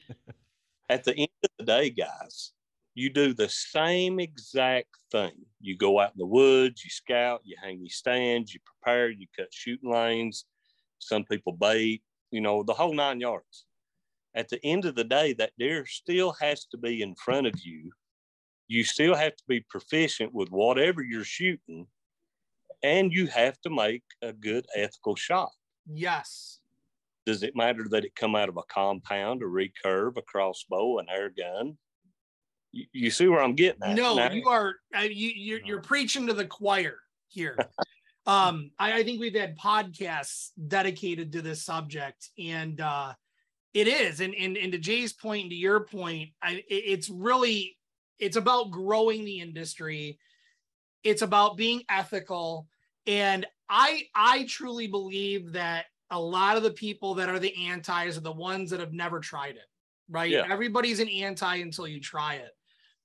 at 0.89 1.03
the 1.03 1.15
end 1.15 1.29
of 1.43 1.49
the 1.59 1.65
day, 1.65 1.89
guys, 1.89 2.53
you 2.95 3.09
do 3.09 3.33
the 3.33 3.49
same 3.49 4.19
exact 4.19 4.89
thing. 5.11 5.33
You 5.61 5.77
go 5.77 5.99
out 5.99 6.11
in 6.13 6.17
the 6.17 6.25
woods, 6.25 6.83
you 6.83 6.89
scout, 6.89 7.41
you 7.43 7.55
hang 7.61 7.79
your 7.79 7.89
stands, 7.89 8.53
you 8.53 8.59
prepare, 8.65 9.09
you 9.09 9.27
cut 9.37 9.47
shooting 9.51 9.91
lanes. 9.91 10.45
Some 10.99 11.23
people 11.25 11.53
bait, 11.53 12.01
you 12.31 12.41
know, 12.41 12.63
the 12.63 12.73
whole 12.73 12.93
nine 12.93 13.19
yards. 13.19 13.65
At 14.37 14.49
the 14.49 14.63
end 14.63 14.85
of 14.85 14.93
the 14.93 15.03
day, 15.03 15.33
that 15.33 15.53
deer 15.57 15.87
still 15.87 16.31
has 16.39 16.65
to 16.65 16.77
be 16.77 17.01
in 17.01 17.15
front 17.15 17.47
of 17.47 17.55
you. 17.63 17.91
You 18.67 18.83
still 18.83 19.15
have 19.15 19.35
to 19.35 19.43
be 19.47 19.61
proficient 19.61 20.31
with 20.31 20.49
whatever 20.49 21.01
you're 21.01 21.23
shooting, 21.23 21.87
and 22.83 23.11
you 23.11 23.25
have 23.27 23.59
to 23.61 23.71
make 23.71 24.03
a 24.21 24.31
good 24.31 24.67
ethical 24.75 25.15
shot. 25.15 25.49
Yes. 25.91 26.59
Does 27.25 27.41
it 27.41 27.55
matter 27.55 27.87
that 27.89 28.05
it 28.05 28.15
come 28.15 28.35
out 28.35 28.47
of 28.47 28.57
a 28.57 28.63
compound, 28.69 29.41
a 29.41 29.45
recurve, 29.45 30.17
a 30.17 30.21
crossbow, 30.21 30.99
an 30.99 31.07
air 31.09 31.31
gun? 31.35 31.75
You, 32.71 32.85
you 32.93 33.09
see 33.09 33.27
where 33.27 33.41
I'm 33.41 33.55
getting 33.55 33.81
at? 33.81 33.95
No, 33.95 34.17
now? 34.17 34.31
you 34.31 34.47
are. 34.47 34.75
Uh, 34.95 35.01
you, 35.01 35.31
you're, 35.35 35.61
you're 35.65 35.81
preaching 35.81 36.27
to 36.27 36.33
the 36.33 36.45
choir 36.45 36.99
here. 37.27 37.57
um, 38.27 38.69
I, 38.77 38.99
I, 38.99 39.03
think 39.03 39.19
we've 39.19 39.33
had 39.33 39.57
podcasts 39.57 40.51
dedicated 40.67 41.31
to 41.31 41.41
this 41.41 41.65
subject, 41.65 42.29
and 42.37 42.79
uh, 42.79 43.13
it 43.77 43.87
is. 43.87 44.21
And, 44.21 44.33
and 44.33 44.57
and 44.57 44.71
to 44.71 44.79
Jay's 44.79 45.13
point, 45.13 45.43
and 45.43 45.51
to 45.51 45.55
your 45.55 45.81
point, 45.81 46.29
I, 46.41 46.63
it's 46.67 47.09
really 47.09 47.77
it's 48.17 48.35
about 48.35 48.71
growing 48.71 49.23
the 49.23 49.39
industry. 49.39 50.17
It's 51.03 51.21
about 51.21 51.57
being 51.57 51.83
ethical, 51.87 52.67
and 53.05 53.45
I 53.69 54.03
I 54.15 54.45
truly 54.45 54.87
believe 54.87 55.53
that 55.53 55.85
a 56.09 56.19
lot 56.19 56.57
of 56.57 56.63
the 56.63 56.71
people 56.71 57.15
that 57.15 57.29
are 57.29 57.37
the 57.37 57.67
antis 57.67 58.17
are 58.17 58.21
the 58.21 58.31
ones 58.31 58.71
that 58.71 58.79
have 58.79 58.93
never 58.93 59.19
tried 59.19 59.55
it, 59.55 59.69
right? 60.09 60.31
Yeah. 60.31 60.47
Everybody's 60.49 60.99
an 60.99 61.09
anti 61.09 61.57
until 61.57 61.87
you 61.87 61.99
try 61.99 62.35
it. 62.35 62.51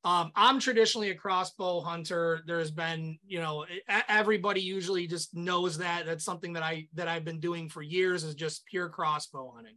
Um, 0.05 0.33
I'm 0.35 0.59
traditionally 0.59 1.11
a 1.11 1.15
crossbow 1.15 1.81
hunter. 1.81 2.41
There's 2.47 2.71
been, 2.71 3.19
you 3.25 3.41
know, 3.41 3.67
everybody 4.09 4.61
usually 4.61 5.07
just 5.07 5.35
knows 5.35 5.79
that. 5.79 6.07
That's 6.07 6.25
something 6.25 6.55
that 6.55 6.63
I 6.63 6.89
that 6.95 7.09
I've 7.09 7.25
been 7.25 7.41
doing 7.41 7.69
for 7.69 7.83
years 7.83 8.25
is 8.25 8.35
just 8.35 8.65
pure 8.67 8.89
crossbow 8.89 9.53
hunting. 9.55 9.77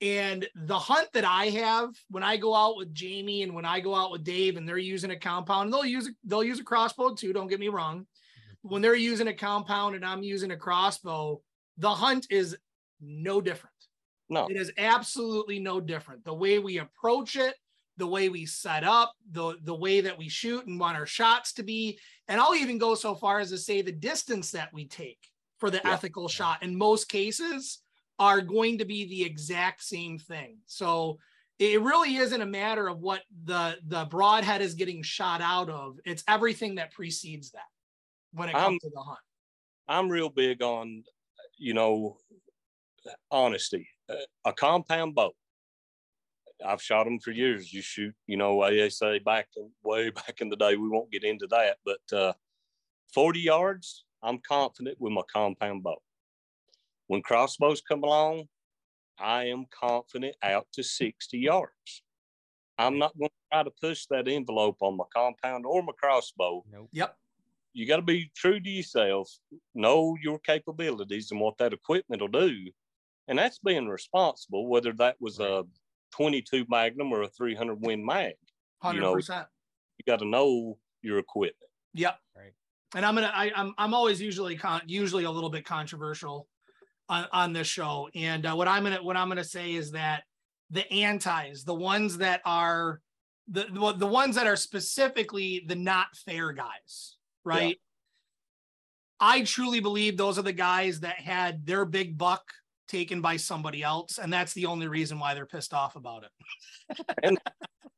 And 0.00 0.46
the 0.54 0.78
hunt 0.78 1.08
that 1.14 1.24
I 1.24 1.46
have 1.46 1.90
when 2.10 2.22
I 2.22 2.36
go 2.36 2.54
out 2.54 2.76
with 2.76 2.92
Jamie 2.92 3.42
and 3.42 3.54
when 3.54 3.64
I 3.64 3.80
go 3.80 3.94
out 3.94 4.10
with 4.10 4.24
Dave 4.24 4.56
and 4.56 4.68
they're 4.68 4.76
using 4.76 5.12
a 5.12 5.18
compound, 5.18 5.72
they'll 5.72 5.84
use 5.84 6.10
they'll 6.24 6.44
use 6.44 6.60
a 6.60 6.64
crossbow 6.64 7.14
too. 7.14 7.32
Don't 7.32 7.46
get 7.46 7.60
me 7.60 7.68
wrong. 7.68 8.00
Mm-hmm. 8.00 8.68
When 8.68 8.82
they're 8.82 8.96
using 8.96 9.28
a 9.28 9.34
compound 9.34 9.94
and 9.94 10.04
I'm 10.04 10.22
using 10.22 10.50
a 10.50 10.56
crossbow, 10.56 11.40
the 11.78 11.90
hunt 11.90 12.26
is 12.30 12.56
no 13.00 13.40
different. 13.40 13.74
No, 14.28 14.46
it 14.48 14.56
is 14.56 14.72
absolutely 14.78 15.58
no 15.58 15.80
different. 15.80 16.24
The 16.24 16.34
way 16.34 16.58
we 16.58 16.78
approach 16.78 17.36
it, 17.36 17.54
the 17.96 18.06
way 18.06 18.28
we 18.28 18.46
set 18.46 18.82
up, 18.82 19.12
the 19.30 19.56
the 19.62 19.74
way 19.74 20.00
that 20.00 20.18
we 20.18 20.28
shoot 20.28 20.66
and 20.66 20.80
want 20.80 20.96
our 20.96 21.06
shots 21.06 21.52
to 21.54 21.62
be, 21.62 21.98
and 22.26 22.40
I'll 22.40 22.56
even 22.56 22.78
go 22.78 22.94
so 22.94 23.14
far 23.14 23.38
as 23.38 23.50
to 23.50 23.58
say 23.58 23.80
the 23.80 23.92
distance 23.92 24.50
that 24.50 24.72
we 24.72 24.88
take 24.88 25.20
for 25.58 25.70
the 25.70 25.80
yeah. 25.84 25.92
ethical 25.92 26.26
shot 26.26 26.62
in 26.62 26.76
most 26.76 27.08
cases 27.08 27.83
are 28.18 28.40
going 28.40 28.78
to 28.78 28.84
be 28.84 29.06
the 29.06 29.24
exact 29.24 29.82
same 29.82 30.18
thing. 30.18 30.58
So 30.66 31.18
it 31.58 31.80
really 31.80 32.16
isn't 32.16 32.40
a 32.40 32.46
matter 32.46 32.88
of 32.88 33.00
what 33.00 33.22
the 33.44 33.76
the 33.86 34.04
broadhead 34.06 34.60
is 34.60 34.74
getting 34.74 35.02
shot 35.02 35.40
out 35.40 35.70
of. 35.70 35.98
It's 36.04 36.24
everything 36.28 36.76
that 36.76 36.92
precedes 36.92 37.52
that 37.52 37.62
when 38.32 38.48
it 38.48 38.52
comes 38.52 38.66
I'm, 38.66 38.78
to 38.80 38.90
the 38.94 39.00
hunt. 39.00 39.18
I'm 39.88 40.08
real 40.08 40.30
big 40.30 40.62
on 40.62 41.04
you 41.58 41.74
know, 41.74 42.16
honesty. 43.30 43.88
A 44.44 44.52
compound 44.52 45.14
bow. 45.14 45.32
I've 46.64 46.82
shot 46.82 47.04
them 47.04 47.18
for 47.18 47.30
years. 47.30 47.72
You 47.72 47.82
shoot, 47.82 48.14
you 48.26 48.36
know, 48.36 48.62
ASA 48.62 49.20
back 49.24 49.48
way 49.82 50.10
back 50.26 50.40
in 50.40 50.48
the 50.48 50.56
day. 50.56 50.76
We 50.76 50.88
won't 50.88 51.10
get 51.10 51.24
into 51.24 51.46
that, 51.48 51.78
but 51.84 52.16
uh, 52.16 52.32
40 53.12 53.40
yards, 53.40 54.04
I'm 54.22 54.38
confident 54.38 55.00
with 55.00 55.12
my 55.12 55.22
compound 55.32 55.82
bow. 55.82 55.96
When 57.06 57.22
crossbows 57.22 57.80
come 57.80 58.02
along, 58.02 58.48
I 59.18 59.44
am 59.44 59.66
confident 59.70 60.36
out 60.42 60.66
to 60.72 60.82
60 60.82 61.38
yards. 61.38 62.02
I'm 62.78 62.98
not 62.98 63.16
going 63.16 63.28
to 63.28 63.34
try 63.52 63.62
to 63.62 63.70
push 63.70 64.06
that 64.10 64.26
envelope 64.26 64.78
on 64.80 64.96
my 64.96 65.04
compound 65.14 65.64
or 65.66 65.82
my 65.82 65.92
crossbow. 66.00 66.64
Nope. 66.70 66.88
Yep. 66.92 67.16
You 67.72 67.86
got 67.86 67.96
to 67.96 68.02
be 68.02 68.30
true 68.34 68.60
to 68.60 68.70
yourself, 68.70 69.30
know 69.74 70.16
your 70.22 70.38
capabilities 70.40 71.30
and 71.30 71.40
what 71.40 71.58
that 71.58 71.72
equipment 71.72 72.20
will 72.20 72.28
do. 72.28 72.70
And 73.28 73.38
that's 73.38 73.58
being 73.58 73.88
responsible, 73.88 74.68
whether 74.68 74.92
that 74.94 75.16
was 75.20 75.40
a 75.40 75.64
22 76.12 76.66
Magnum 76.68 77.12
or 77.12 77.22
a 77.22 77.28
300 77.28 77.84
Win 77.84 78.04
Mag. 78.04 78.34
Hundred 78.80 78.96
You 78.96 79.02
know, 79.02 79.14
percent. 79.14 79.46
You 79.98 80.04
got 80.06 80.18
to 80.20 80.26
know 80.26 80.78
your 81.02 81.18
equipment. 81.18 81.70
Yep. 81.94 82.18
Right. 82.36 82.52
And 82.94 83.04
I'm 83.04 83.14
gonna 83.14 83.32
I, 83.34 83.50
I'm 83.56 83.74
I'm 83.76 83.92
always 83.92 84.20
usually 84.20 84.56
con 84.56 84.82
usually 84.86 85.24
a 85.24 85.30
little 85.30 85.50
bit 85.50 85.64
controversial 85.64 86.48
on, 87.14 87.26
on 87.32 87.52
this 87.52 87.66
show. 87.66 88.08
And 88.14 88.46
uh, 88.46 88.54
what 88.54 88.68
I'm 88.68 88.82
gonna 88.82 89.02
what 89.02 89.16
I'm 89.16 89.28
gonna 89.28 89.44
say 89.44 89.74
is 89.74 89.92
that 89.92 90.24
the 90.70 90.90
antis, 90.92 91.64
the 91.64 91.74
ones 91.74 92.18
that 92.18 92.40
are 92.44 93.00
the 93.48 93.66
the, 93.70 93.92
the 93.92 94.06
ones 94.06 94.36
that 94.36 94.46
are 94.46 94.56
specifically 94.56 95.64
the 95.66 95.76
not 95.76 96.08
fair 96.16 96.52
guys, 96.52 97.16
right? 97.44 97.78
I 99.20 99.42
truly 99.42 99.80
believe 99.80 100.16
those 100.16 100.38
are 100.38 100.42
the 100.42 100.52
guys 100.52 101.00
that 101.00 101.20
had 101.20 101.64
their 101.64 101.84
big 101.84 102.18
buck 102.18 102.42
taken 102.88 103.20
by 103.20 103.36
somebody 103.36 103.82
else, 103.82 104.18
and 104.18 104.32
that's 104.32 104.52
the 104.52 104.66
only 104.66 104.88
reason 104.88 105.18
why 105.18 105.34
they're 105.34 105.46
pissed 105.46 105.72
off 105.72 105.96
about 105.96 106.24
it. 106.24 106.30
And 107.22 107.38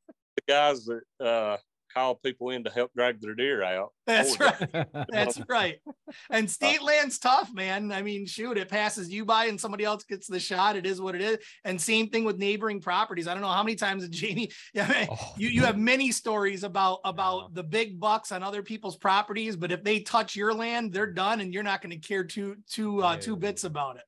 the 0.07 0.41
guys 0.47 0.85
that 0.85 1.01
uh, 1.25 1.57
call 1.93 2.15
people 2.15 2.51
in 2.51 2.63
to 2.63 2.69
help 2.69 2.91
drag 2.95 3.19
their 3.19 3.35
deer 3.35 3.63
out. 3.63 3.91
That's 4.05 4.39
right. 4.39 4.87
That's 5.09 5.41
right. 5.49 5.79
And 6.29 6.49
state 6.59 6.81
land's 6.81 7.19
tough, 7.19 7.53
man. 7.53 7.91
I 7.91 8.01
mean, 8.01 8.25
shoot, 8.25 8.57
it 8.57 8.69
passes 8.69 9.09
you 9.11 9.25
by 9.25 9.45
and 9.45 9.59
somebody 9.59 9.83
else 9.83 10.03
gets 10.03 10.27
the 10.27 10.39
shot. 10.39 10.75
It 10.75 10.85
is 10.85 10.99
what 11.01 11.15
it 11.15 11.21
is. 11.21 11.37
And 11.63 11.79
same 11.81 12.09
thing 12.09 12.23
with 12.23 12.37
neighboring 12.37 12.81
properties. 12.81 13.27
I 13.27 13.33
don't 13.33 13.41
know 13.41 13.49
how 13.49 13.63
many 13.63 13.75
times 13.75 14.07
Jamie, 14.09 14.51
yeah, 14.73 15.07
Oh, 15.11 15.33
you, 15.37 15.49
you 15.49 15.63
have 15.65 15.77
many 15.77 16.11
stories 16.11 16.63
about 16.63 16.99
about 17.03 17.37
Yeah. 17.41 17.47
the 17.53 17.63
big 17.63 17.99
bucks 17.99 18.31
on 18.31 18.43
other 18.43 18.63
people's 18.63 18.97
properties, 18.97 19.55
but 19.55 19.71
if 19.71 19.83
they 19.83 19.99
touch 19.99 20.35
your 20.35 20.53
land, 20.53 20.93
they're 20.93 21.11
done 21.11 21.41
and 21.41 21.53
you're 21.53 21.63
not 21.63 21.81
going 21.81 21.99
to 21.99 22.07
care 22.07 22.23
two 22.23 22.55
two 22.69 23.01
uh 23.03 23.17
two 23.17 23.35
bits 23.35 23.63
about 23.63 23.97
it. 23.97 24.03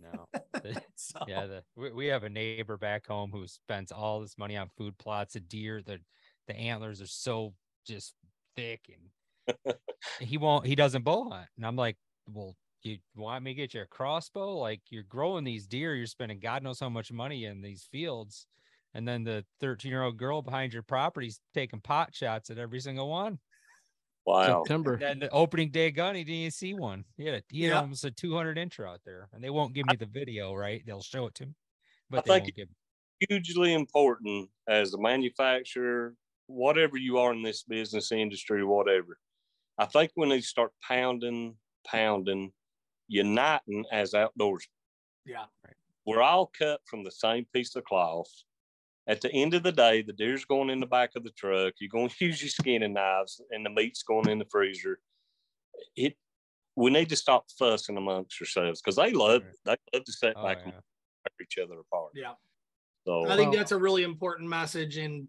no. 0.00 0.26
So 0.96 1.20
yeah, 1.26 1.46
the, 1.46 1.62
we, 1.76 1.92
we 1.92 2.06
have 2.06 2.24
a 2.24 2.28
neighbor 2.28 2.76
back 2.76 3.06
home 3.06 3.30
who 3.32 3.46
spends 3.46 3.92
all 3.92 4.20
this 4.20 4.36
money 4.38 4.56
on 4.56 4.68
food 4.76 4.96
plots 4.98 5.36
of 5.36 5.48
deer. 5.48 5.82
The 5.82 5.98
the 6.46 6.56
antlers 6.56 7.00
are 7.02 7.06
so 7.06 7.54
just 7.86 8.14
thick, 8.56 8.80
and 8.88 9.10
he 10.18 10.38
won't. 10.38 10.66
He 10.66 10.74
doesn't 10.74 11.02
bow 11.02 11.30
hunt, 11.30 11.48
and 11.56 11.66
I'm 11.66 11.76
like, 11.76 11.96
well, 12.26 12.56
you 12.82 12.98
want 13.16 13.44
me 13.44 13.50
to 13.52 13.54
get 13.54 13.74
you 13.74 13.82
a 13.82 13.86
crossbow? 13.86 14.56
Like 14.58 14.82
you're 14.90 15.02
growing 15.02 15.44
these 15.44 15.66
deer, 15.66 15.94
you're 15.94 16.06
spending 16.06 16.40
God 16.40 16.62
knows 16.62 16.80
how 16.80 16.88
much 16.88 17.12
money 17.12 17.44
in 17.44 17.60
these 17.62 17.84
fields, 17.90 18.46
and 18.94 19.06
then 19.06 19.24
the 19.24 19.46
13 19.60 19.90
year 19.90 20.02
old 20.02 20.16
girl 20.18 20.42
behind 20.42 20.72
your 20.72 20.82
property's 20.82 21.40
taking 21.54 21.80
pot 21.80 22.14
shots 22.14 22.50
at 22.50 22.58
every 22.58 22.80
single 22.80 23.08
one. 23.08 23.40
Wow. 24.24 24.66
September. 24.66 25.00
And 25.00 25.02
then 25.02 25.18
the 25.20 25.30
opening 25.30 25.70
day 25.70 25.90
gun, 25.90 26.14
he 26.14 26.24
didn't 26.24 26.36
even 26.38 26.50
see 26.50 26.74
one. 26.74 27.04
He 27.16 27.26
had, 27.26 27.34
a, 27.36 27.42
he 27.48 27.64
had 27.64 27.72
Yeah. 27.72 27.82
almost 27.82 28.04
a 28.04 28.10
200 28.10 28.58
inch 28.58 28.80
out 28.80 29.02
there, 29.04 29.28
and 29.32 29.42
they 29.44 29.50
won't 29.50 29.74
give 29.74 29.86
me 29.86 29.96
the 29.96 30.06
video, 30.06 30.54
right? 30.54 30.84
They'll 30.86 31.02
show 31.02 31.26
it 31.26 31.34
to 31.36 31.46
me, 31.46 31.54
but 32.10 32.22
I 32.22 32.22
they 32.24 32.32
think 32.32 32.34
won't 32.34 32.54
give. 32.56 32.68
hugely 33.20 33.74
important 33.74 34.50
as 34.68 34.94
a 34.94 34.98
manufacturer, 34.98 36.16
whatever 36.46 36.96
you 36.96 37.18
are 37.18 37.32
in 37.32 37.42
this 37.42 37.62
business 37.64 38.12
industry, 38.12 38.64
whatever. 38.64 39.18
I 39.78 39.86
think 39.86 40.10
we 40.16 40.28
need 40.28 40.40
to 40.40 40.46
start 40.46 40.72
pounding, 40.86 41.56
pounding, 41.86 42.52
uniting 43.08 43.84
as 43.92 44.12
outdoorsmen. 44.12 44.66
yeah. 45.26 45.44
We're 46.06 46.22
all 46.22 46.50
cut 46.58 46.80
from 46.86 47.04
the 47.04 47.10
same 47.10 47.46
piece 47.54 47.76
of 47.76 47.84
cloth. 47.84 48.30
At 49.06 49.20
the 49.20 49.30
end 49.30 49.52
of 49.52 49.62
the 49.62 49.72
day, 49.72 50.00
the 50.00 50.14
deer's 50.14 50.46
going 50.46 50.70
in 50.70 50.80
the 50.80 50.86
back 50.86 51.10
of 51.16 51.22
the 51.22 51.30
truck. 51.32 51.74
You're 51.80 51.90
going 51.90 52.08
to 52.18 52.24
use 52.24 52.40
your 52.42 52.48
skinning 52.48 52.94
knives, 52.94 53.40
and 53.50 53.64
the 53.64 53.70
meat's 53.70 54.02
going 54.02 54.28
in 54.28 54.38
the 54.38 54.46
freezer. 54.50 55.00
It. 55.96 56.16
We 56.76 56.90
need 56.90 57.08
to 57.10 57.16
stop 57.16 57.44
fussing 57.58 57.96
amongst 57.98 58.40
ourselves 58.40 58.80
because 58.80 58.96
they 58.96 59.10
love 59.12 59.42
they 59.64 59.76
love 59.92 60.04
to 60.04 60.12
sit 60.12 60.32
Oh, 60.36 60.44
back 60.44 60.58
yeah. 60.58 60.64
and 60.66 60.72
tear 60.72 61.32
each 61.42 61.58
other 61.62 61.78
apart. 61.80 62.12
Yeah. 62.14 62.34
So 63.06 63.24
I 63.26 63.36
think 63.36 63.50
Well- 63.50 63.58
that's 63.58 63.72
a 63.72 63.78
really 63.78 64.02
important 64.04 64.48
message. 64.48 64.96
And 64.96 65.28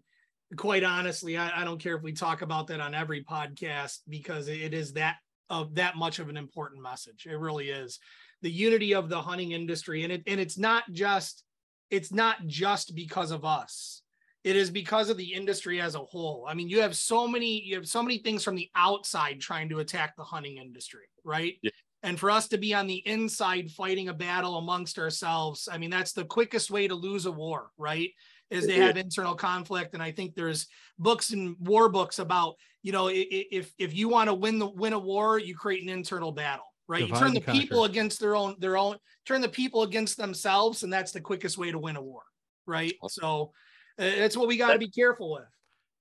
quite 0.56 0.84
honestly, 0.84 1.36
I, 1.36 1.62
I 1.62 1.64
don't 1.64 1.80
care 1.80 1.96
if 1.96 2.02
we 2.02 2.12
talk 2.12 2.42
about 2.42 2.66
that 2.68 2.80
on 2.80 2.94
every 2.94 3.24
podcast 3.24 3.98
because 4.08 4.48
it 4.48 4.74
is 4.74 4.94
that 4.94 5.16
of 5.48 5.74
that 5.74 5.96
much 5.96 6.18
of 6.18 6.28
an 6.28 6.36
important 6.36 6.82
message. 6.82 7.26
It 7.30 7.36
really 7.36 7.70
is 7.70 7.98
the 8.42 8.50
unity 8.50 8.94
of 8.94 9.08
the 9.08 9.20
hunting 9.20 9.52
industry. 9.52 10.04
And 10.04 10.12
it 10.12 10.22
and 10.26 10.40
it's 10.40 10.58
not 10.58 10.84
just 10.92 11.44
it's 11.90 12.12
not 12.12 12.46
just 12.46 12.94
because 12.94 13.30
of 13.30 13.44
us. 13.44 14.02
It 14.42 14.56
is 14.56 14.70
because 14.70 15.10
of 15.10 15.18
the 15.18 15.34
industry 15.34 15.80
as 15.80 15.94
a 15.94 15.98
whole. 15.98 16.46
I 16.48 16.54
mean, 16.54 16.68
you 16.68 16.80
have 16.80 16.96
so 16.96 17.28
many, 17.28 17.62
you 17.62 17.74
have 17.74 17.86
so 17.86 18.02
many 18.02 18.18
things 18.18 18.42
from 18.42 18.54
the 18.54 18.70
outside 18.74 19.38
trying 19.38 19.68
to 19.68 19.80
attack 19.80 20.16
the 20.16 20.24
hunting 20.24 20.56
industry, 20.56 21.04
right? 21.24 21.54
Yeah. 21.62 21.72
And 22.02 22.18
for 22.18 22.30
us 22.30 22.48
to 22.48 22.56
be 22.56 22.72
on 22.72 22.86
the 22.86 23.06
inside 23.06 23.70
fighting 23.70 24.08
a 24.08 24.14
battle 24.14 24.56
amongst 24.56 24.98
ourselves, 24.98 25.68
I 25.70 25.76
mean, 25.76 25.90
that's 25.90 26.12
the 26.12 26.24
quickest 26.24 26.70
way 26.70 26.88
to 26.88 26.94
lose 26.94 27.26
a 27.26 27.32
war, 27.32 27.70
right? 27.76 28.12
Is 28.50 28.66
they 28.66 28.76
Yeah. 28.78 28.86
have 28.86 28.96
internal 28.96 29.34
conflict. 29.34 29.94
And 29.94 30.02
I 30.02 30.10
think 30.10 30.34
there's 30.34 30.66
books 30.98 31.30
and 31.30 31.56
war 31.60 31.88
books 31.88 32.18
about, 32.18 32.56
you 32.82 32.92
know, 32.92 33.08
i- 33.08 33.12
i- 33.12 33.46
if 33.52 33.72
if 33.78 33.94
you 33.94 34.08
want 34.08 34.28
to 34.28 34.34
win 34.34 34.58
the 34.58 34.66
win 34.68 34.92
a 34.92 34.98
war, 34.98 35.38
you 35.38 35.54
create 35.56 35.82
an 35.82 35.88
internal 35.88 36.32
battle, 36.32 36.66
right? 36.88 37.06
you 37.08 37.14
turn 37.14 37.32
the 37.32 37.42
and 37.46 37.58
people 37.60 37.84
against 37.84 38.18
their 38.20 38.34
own 38.34 38.56
their 38.58 38.76
own 38.76 38.98
turn 39.24 39.40
the 39.40 39.48
people 39.48 39.82
against 39.84 40.16
themselves, 40.16 40.82
and 40.82 40.92
that's 40.92 41.12
the 41.12 41.20
quickest 41.20 41.58
way 41.58 41.70
to 41.70 41.78
win 41.78 41.94
a 41.96 42.02
war, 42.02 42.22
right? 42.66 42.94
So 43.08 43.52
uh, 43.98 44.04
that's 44.04 44.36
what 44.36 44.48
we 44.48 44.56
got 44.56 44.72
to 44.72 44.78
be 44.78 44.88
careful 44.90 45.30
with. 45.32 45.44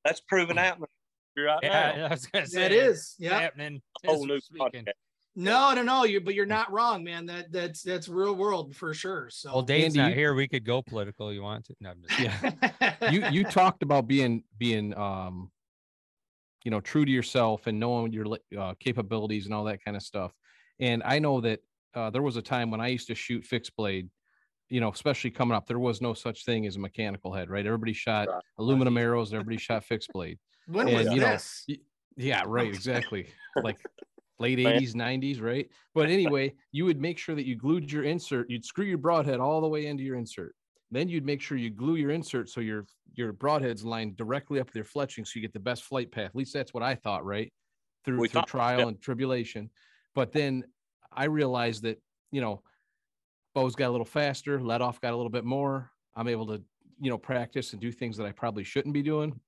that's 0.04 0.22
proven 0.22 0.58
out 0.58 0.78
in 0.78 0.86
the 1.36 1.42
right 1.44 1.60
now. 1.62 1.70
Yeah, 1.96 2.06
I 2.06 2.10
was 2.10 2.26
gonna 2.26 2.48
say 2.48 2.62
That 2.62 2.72
is, 2.72 2.98
it's 2.98 3.16
yeah. 3.20 3.40
happening. 3.40 3.82
whole 4.06 4.26
new 4.26 4.40
podcast. 4.58 4.88
No, 5.40 5.74
no, 5.74 5.82
no. 5.84 6.04
You, 6.04 6.20
but 6.20 6.36
you're 6.36 6.46
not 6.46 6.70
wrong, 6.70 7.02
man. 7.04 7.26
That 7.28 7.50
that's 7.52 7.82
that's 7.82 8.10
real 8.10 8.36
world 8.36 8.76
for 8.76 8.94
sure. 8.94 9.30
So 9.32 9.54
Well, 9.54 9.62
Dane's 9.62 9.86
Andy, 9.96 9.98
not 10.00 10.10
you- 10.10 10.16
here. 10.16 10.34
We 10.34 10.48
could 10.50 10.66
go 10.66 10.82
political. 10.82 11.32
You 11.32 11.42
want 11.44 11.64
to? 11.66 11.76
No, 11.80 11.92
I'm 11.92 12.02
just 12.06 12.20
Yeah. 12.20 12.96
you 13.12 13.26
you 13.32 13.44
talked 13.46 13.82
about 13.82 14.06
being 14.06 14.44
being 14.58 14.96
um 14.98 15.50
you 16.66 16.72
know 16.72 16.82
true 16.82 17.06
to 17.06 17.12
yourself 17.12 17.68
and 17.68 17.80
knowing 17.80 18.12
your 18.12 18.26
uh, 18.58 18.74
capabilities 18.82 19.46
and 19.46 19.54
all 19.54 19.64
that 19.64 19.80
kind 19.84 19.96
of 19.96 20.04
stuff 20.04 20.34
and 20.82 21.02
i 21.06 21.18
know 21.18 21.40
that 21.40 21.62
uh, 21.96 22.10
there 22.10 22.22
was 22.22 22.36
a 22.36 22.42
time 22.42 22.70
when 22.70 22.82
i 22.82 22.88
used 22.90 23.08
to 23.08 23.16
shoot 23.16 23.46
fixed 23.46 23.74
blade 23.78 24.10
you 24.68 24.82
know 24.82 24.92
especially 24.92 25.32
coming 25.32 25.56
up 25.56 25.66
there 25.68 25.80
was 25.80 26.02
no 26.02 26.14
such 26.14 26.44
thing 26.44 26.66
as 26.68 26.76
a 26.76 26.80
mechanical 26.80 27.32
head 27.34 27.50
right 27.50 27.66
everybody 27.66 27.94
shot 27.94 28.28
Right. 28.28 28.42
aluminum 28.58 28.98
arrows 28.98 29.34
everybody 29.34 29.56
shot 29.58 29.86
fixed 29.86 30.10
blade 30.12 30.38
when 30.68 30.90
and, 30.90 30.98
was 30.98 31.06
you 31.14 31.22
know, 31.22 31.30
this? 31.30 31.66
yeah 32.18 32.44
right 32.46 32.68
exactly 32.68 33.28
like 33.64 33.78
late 34.40 34.58
80s 34.58 34.94
90s 34.96 35.42
right? 35.42 35.68
But 35.94 36.10
anyway 36.10 36.54
you 36.72 36.86
would 36.86 37.00
make 37.00 37.18
sure 37.18 37.36
that 37.36 37.46
you 37.46 37.56
glued 37.56 37.92
your 37.92 38.04
insert 38.04 38.50
you'd 38.50 38.66
screw 38.66 38.86
your 38.86 38.98
broadhead 38.98 39.40
all 39.40 39.62
the 39.62 39.68
way 39.68 39.86
into 39.88 40.04
your 40.04 40.16
insert. 40.16 40.56
Then 40.92 41.08
you'd 41.10 41.26
make 41.26 41.42
sure 41.42 41.58
you 41.58 41.70
glue 41.70 41.96
your 41.96 42.12
insert 42.12 42.50
so 42.50 42.62
your 42.62 42.86
your 43.16 43.34
broadhead's 43.34 43.84
lined 43.84 44.16
directly 44.18 44.60
up 44.60 44.68
with 44.68 44.76
your 44.76 44.86
fletching 44.86 45.26
so 45.28 45.34
you 45.36 45.42
get 45.42 45.54
the 45.54 45.60
best 45.60 45.84
flight 45.84 46.12
path. 46.12 46.28
At 46.30 46.36
least 46.36 46.54
that's 46.54 46.74
what 46.74 46.84
i 46.84 46.96
thought 46.96 47.26
right? 47.26 47.52
Through, 48.06 48.20
We 48.20 48.28
through 48.30 48.42
thought- 48.42 48.48
trial 48.48 48.80
yeah. 48.80 48.88
and 48.88 49.02
tribulation. 49.02 49.70
But 50.16 50.32
then 50.32 50.64
i 51.12 51.26
realized 51.26 51.84
that 51.84 52.02
you 52.32 52.40
know 52.42 52.62
bows 53.56 53.76
got 53.76 53.90
a 53.90 53.92
little 53.92 54.06
faster 54.06 54.62
let 54.62 54.80
off 54.82 55.02
got 55.02 55.14
a 55.14 55.18
little 55.18 55.32
bit 55.32 55.44
more. 55.46 55.92
I'm 56.16 56.28
able 56.28 56.48
to 56.48 56.62
you 57.02 57.10
know 57.10 57.18
practice 57.18 57.74
and 57.74 57.82
do 57.82 57.92
things 57.92 58.18
that 58.18 58.26
i 58.26 58.32
probably 58.32 58.64
shouldn't 58.64 58.94
be 58.94 59.02
doing. 59.04 59.40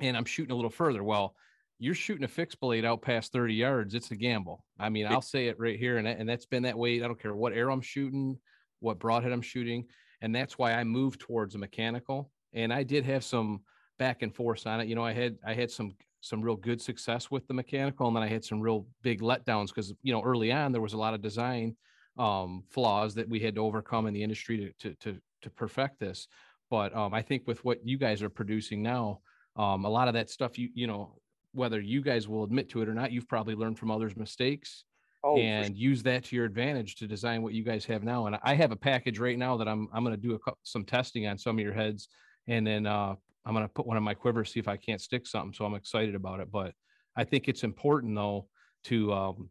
And 0.00 0.16
i'm 0.16 0.24
shooting 0.24 0.52
a 0.52 0.56
little 0.56 0.70
further. 0.70 1.04
Well 1.04 1.34
you're 1.82 1.96
shooting 1.96 2.22
a 2.22 2.28
fixed 2.28 2.60
blade 2.60 2.84
out 2.84 3.02
past 3.02 3.32
30 3.32 3.54
yards 3.54 3.94
it's 3.94 4.12
a 4.12 4.16
gamble. 4.16 4.64
I 4.78 4.88
mean 4.88 5.06
i'll 5.06 5.20
say 5.20 5.48
it 5.48 5.58
right 5.58 5.78
here 5.78 5.98
and, 5.98 6.06
and 6.06 6.28
that's 6.28 6.46
been 6.46 6.62
that 6.62 6.78
way 6.78 7.02
i 7.02 7.06
don't 7.06 7.20
care 7.20 7.34
what 7.34 7.52
arrow 7.52 7.72
i'm 7.72 7.80
shooting 7.80 8.38
what 8.80 8.98
broadhead 8.98 9.32
i'm 9.32 9.42
shooting 9.42 9.86
and 10.20 10.34
that's 10.34 10.56
why 10.56 10.72
i 10.74 10.84
moved 10.84 11.20
towards 11.20 11.54
a 11.54 11.58
mechanical 11.58 12.30
and 12.52 12.72
i 12.72 12.82
did 12.82 13.04
have 13.04 13.24
some 13.24 13.60
back 13.98 14.22
and 14.22 14.34
forth 14.34 14.66
on 14.66 14.80
it. 14.80 14.88
You 14.88 14.94
know 14.94 15.04
i 15.04 15.12
had 15.12 15.36
i 15.46 15.54
had 15.54 15.70
some 15.70 15.94
some 16.20 16.40
real 16.40 16.56
good 16.56 16.80
success 16.80 17.30
with 17.30 17.46
the 17.48 17.54
mechanical 17.54 18.06
and 18.06 18.16
then 18.16 18.22
i 18.22 18.28
had 18.28 18.44
some 18.44 18.60
real 18.60 18.86
big 19.02 19.20
letdowns 19.20 19.68
because 19.68 19.92
you 20.02 20.12
know 20.12 20.22
early 20.22 20.52
on 20.52 20.72
there 20.72 20.80
was 20.80 20.92
a 20.92 20.98
lot 20.98 21.14
of 21.14 21.22
design 21.22 21.76
um 22.18 22.62
flaws 22.70 23.14
that 23.14 23.28
we 23.28 23.40
had 23.40 23.56
to 23.56 23.60
overcome 23.60 24.06
in 24.06 24.14
the 24.14 24.22
industry 24.22 24.56
to 24.58 24.72
to 24.90 24.94
to, 24.96 25.20
to 25.42 25.50
perfect 25.50 25.98
this. 25.98 26.28
But 26.70 26.94
um 26.94 27.12
i 27.12 27.22
think 27.22 27.46
with 27.46 27.64
what 27.64 27.78
you 27.84 27.98
guys 27.98 28.22
are 28.22 28.30
producing 28.30 28.82
now 28.82 29.20
um 29.56 29.84
a 29.84 29.88
lot 29.88 30.08
of 30.08 30.14
that 30.14 30.30
stuff 30.30 30.58
you 30.58 30.68
you 30.74 30.86
know 30.86 31.16
whether 31.52 31.80
you 31.80 32.02
guys 32.02 32.28
will 32.28 32.44
admit 32.44 32.68
to 32.70 32.82
it 32.82 32.88
or 32.88 32.94
not 32.94 33.12
you've 33.12 33.28
probably 33.28 33.54
learned 33.54 33.78
from 33.78 33.90
others 33.90 34.16
mistakes 34.16 34.84
Oh, 35.24 35.36
for 35.36 35.40
and 35.40 35.76
use 35.76 36.02
that 36.02 36.24
to 36.24 36.36
your 36.36 36.44
advantage 36.46 36.96
to 36.96 37.06
design 37.06 37.42
what 37.42 37.52
you 37.52 37.62
guys 37.62 37.84
have 37.84 38.02
now. 38.02 38.26
And 38.26 38.36
I 38.42 38.54
have 38.54 38.72
a 38.72 38.76
package 38.76 39.20
right 39.20 39.38
now 39.38 39.56
that 39.56 39.68
I'm 39.68 39.86
I'm 39.92 40.02
going 40.02 40.16
to 40.16 40.20
do 40.20 40.34
a, 40.34 40.52
some 40.64 40.84
testing 40.84 41.28
on 41.28 41.38
some 41.38 41.56
of 41.58 41.62
your 41.64 41.72
heads, 41.72 42.08
and 42.48 42.66
then 42.66 42.86
uh, 42.88 43.14
I'm 43.46 43.54
going 43.54 43.64
to 43.64 43.68
put 43.72 43.86
one 43.86 43.96
in 43.96 44.02
my 44.02 44.14
quiver 44.14 44.44
see 44.44 44.58
if 44.58 44.66
I 44.66 44.76
can't 44.76 45.00
stick 45.00 45.28
something. 45.28 45.52
So 45.52 45.64
I'm 45.64 45.74
excited 45.76 46.16
about 46.16 46.40
it. 46.40 46.50
But 46.50 46.74
I 47.14 47.22
think 47.22 47.46
it's 47.46 47.62
important 47.62 48.16
though 48.16 48.48
to 48.84 49.12
um 49.12 49.48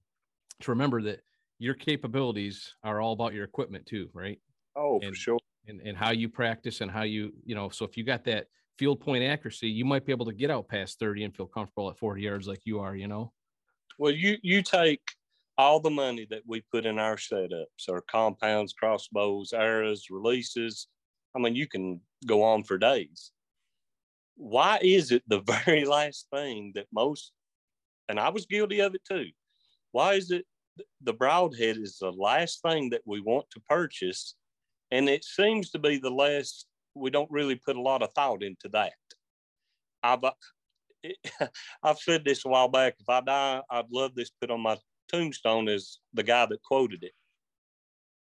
to 0.59 0.71
remember 0.71 1.01
that 1.03 1.21
your 1.57 1.73
capabilities 1.75 2.75
are 2.83 2.99
all 2.99 3.13
about 3.13 3.33
your 3.33 3.45
equipment 3.45 3.85
too, 3.85 4.09
right? 4.13 4.41
Oh, 4.75 4.99
for 4.99 5.05
And- 5.07 5.15
sure. 5.15 5.39
And 5.67 5.79
and 5.85 5.95
how 5.95 6.11
you 6.11 6.27
practice 6.27 6.81
and 6.81 6.91
how 6.91 7.03
you, 7.03 7.31
you 7.45 7.55
know, 7.55 7.69
so 7.69 7.85
if 7.85 7.95
you 7.95 8.03
got 8.03 8.25
that 8.25 8.47
field 8.77 8.99
point 8.99 9.23
accuracy, 9.23 9.69
you 9.69 9.85
might 9.85 10.05
be 10.05 10.11
able 10.11 10.25
to 10.25 10.33
get 10.33 10.51
out 10.51 10.67
past 10.67 10.99
30 10.99 11.25
and 11.25 11.35
feel 11.35 11.47
comfortable 11.47 11.89
at 11.89 11.97
40 11.97 12.21
yards 12.21 12.47
like 12.47 12.61
you 12.65 12.79
are, 12.79 12.95
you 12.95 13.07
know? 13.07 13.31
Well, 13.97 14.11
you 14.11 14.37
you 14.41 14.61
take 14.61 15.01
all 15.57 15.79
the 15.79 15.89
money 15.89 16.25
that 16.29 16.41
we 16.47 16.61
put 16.71 16.85
in 16.85 16.97
our 16.97 17.17
setups, 17.17 17.89
our 17.89 18.01
compounds, 18.01 18.73
crossbows, 18.73 19.53
arrows, 19.53 20.05
releases. 20.09 20.87
I 21.35 21.39
mean, 21.39 21.55
you 21.55 21.67
can 21.67 22.01
go 22.25 22.41
on 22.43 22.63
for 22.63 22.77
days. 22.77 23.31
Why 24.35 24.79
is 24.81 25.11
it 25.11 25.23
the 25.27 25.41
very 25.65 25.85
last 25.85 26.27
thing 26.33 26.71
that 26.75 26.87
most, 26.91 27.31
and 28.09 28.19
I 28.19 28.29
was 28.29 28.45
guilty 28.45 28.79
of 28.79 28.95
it 28.95 29.03
too. 29.07 29.27
Why 29.91 30.13
is 30.13 30.31
it 30.31 30.45
the 31.01 31.13
broadhead 31.13 31.77
is 31.77 31.97
the 31.99 32.11
last 32.11 32.61
thing 32.61 32.89
that 32.89 33.01
we 33.05 33.21
want 33.21 33.45
to 33.51 33.59
purchase, 33.69 34.35
and 34.89 35.07
it 35.09 35.23
seems 35.23 35.69
to 35.71 35.79
be 35.79 35.97
the 35.97 36.09
last. 36.09 36.65
We 36.95 37.09
don't 37.09 37.31
really 37.31 37.55
put 37.55 37.75
a 37.75 37.81
lot 37.81 38.03
of 38.03 38.11
thought 38.13 38.43
into 38.43 38.69
that. 38.69 38.93
I've 40.03 40.23
I've 41.83 41.97
said 41.97 42.23
this 42.25 42.45
a 42.45 42.49
while 42.49 42.67
back. 42.67 42.95
If 42.99 43.09
I 43.09 43.21
die, 43.21 43.61
I'd 43.69 43.91
love 43.91 44.15
this 44.15 44.31
put 44.39 44.51
on 44.51 44.61
my 44.61 44.77
tombstone 45.11 45.67
as 45.67 45.99
the 46.13 46.23
guy 46.23 46.45
that 46.45 46.63
quoted 46.63 47.03
it. 47.03 47.13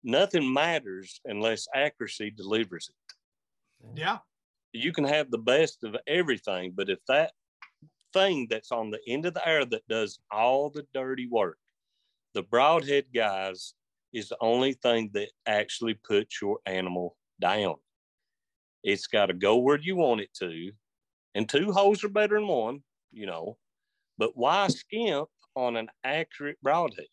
Nothing 0.04 0.52
matters 0.52 1.22
unless 1.26 1.68
accuracy 1.74 2.32
delivers 2.32 2.90
it. 2.90 3.16
Yeah. 3.96 4.20
You 4.74 4.92
can 4.92 5.06
have 5.06 5.30
the 5.30 5.38
best 5.38 5.84
of 5.84 5.96
everything, 6.08 6.74
but 6.76 6.90
if 6.90 7.00
that 7.08 7.32
thing 8.12 8.48
that's 8.50 8.72
on 8.72 8.92
the 8.92 9.00
end 9.08 9.26
of 9.26 9.34
the 9.34 9.48
arrow 9.48 9.66
that 9.66 9.88
does 9.88 10.20
all 10.32 10.70
the 10.70 10.86
dirty 10.94 11.28
work, 11.28 11.58
the 12.34 12.44
broadhead 12.44 13.06
guys 13.14 13.76
is 14.14 14.30
the 14.30 14.38
only 14.42 14.74
thing 14.74 15.10
that 15.14 15.30
actually 15.46 15.94
puts 15.94 16.42
your 16.42 16.60
animal 16.66 17.16
down. 17.40 17.76
It's 18.84 19.08
got 19.08 19.28
to 19.28 19.34
go 19.34 19.58
where 19.58 19.80
you 19.80 19.96
want 19.96 20.22
it 20.22 20.34
to, 20.40 20.72
and 21.36 21.48
two 21.48 21.72
holes 21.72 22.04
are 22.04 22.10
better 22.10 22.36
than 22.36 22.48
one, 22.48 22.84
you 23.12 23.26
know. 23.26 23.58
But 24.18 24.36
why 24.36 24.68
skimp 24.68 25.30
on 25.56 25.78
an 25.78 25.90
accurate 26.04 26.58
broadhead? 26.62 27.08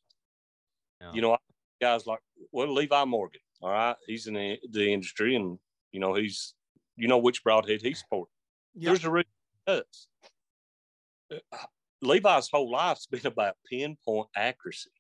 No. 1.01 1.13
You 1.15 1.23
know, 1.23 1.39
guys 1.81 2.07
like 2.07 2.21
well 2.53 2.73
Levi 2.73 3.05
Morgan. 3.05 3.41
All 3.63 3.71
right, 3.71 3.97
he's 4.07 4.27
in 4.27 4.35
the, 4.35 4.59
the 4.71 4.93
industry, 4.93 5.37
and 5.37 5.59
you 5.93 6.01
know 6.01 6.15
he's 6.15 6.55
you 6.97 7.09
know 7.09 7.19
which 7.19 7.43
broadhead 7.43 7.81
he's 7.83 8.01
sporting. 8.01 8.33
Yeah. 8.75 8.91
There's 8.91 9.05
a 9.05 9.11
reason 9.11 9.31
he 9.67 9.73
does. 9.73 10.09
Uh, 11.53 11.57
Levi's 12.03 12.49
whole 12.51 12.71
life's 12.71 13.07
been 13.11 13.27
about 13.27 13.57
pinpoint 13.69 14.29
accuracy. 14.37 14.91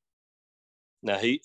Now 1.03 1.19
he, 1.19 1.41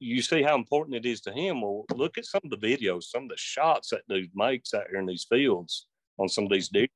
you 0.00 0.20
see 0.22 0.42
how 0.42 0.54
important 0.54 0.96
it 0.96 1.06
is 1.06 1.20
to 1.22 1.32
him. 1.32 1.62
Well, 1.62 1.84
look 1.94 2.18
at 2.18 2.26
some 2.26 2.42
of 2.44 2.50
the 2.50 2.56
videos, 2.58 3.04
some 3.04 3.24
of 3.24 3.28
the 3.30 3.36
shots 3.38 3.90
that 3.90 4.02
dude 4.08 4.30
makes 4.34 4.74
out 4.74 4.84
here 4.90 5.00
in 5.00 5.06
these 5.06 5.26
fields 5.28 5.86
on 6.18 6.28
some 6.28 6.44
of 6.44 6.50
these 6.50 6.68
deer. 6.68 6.88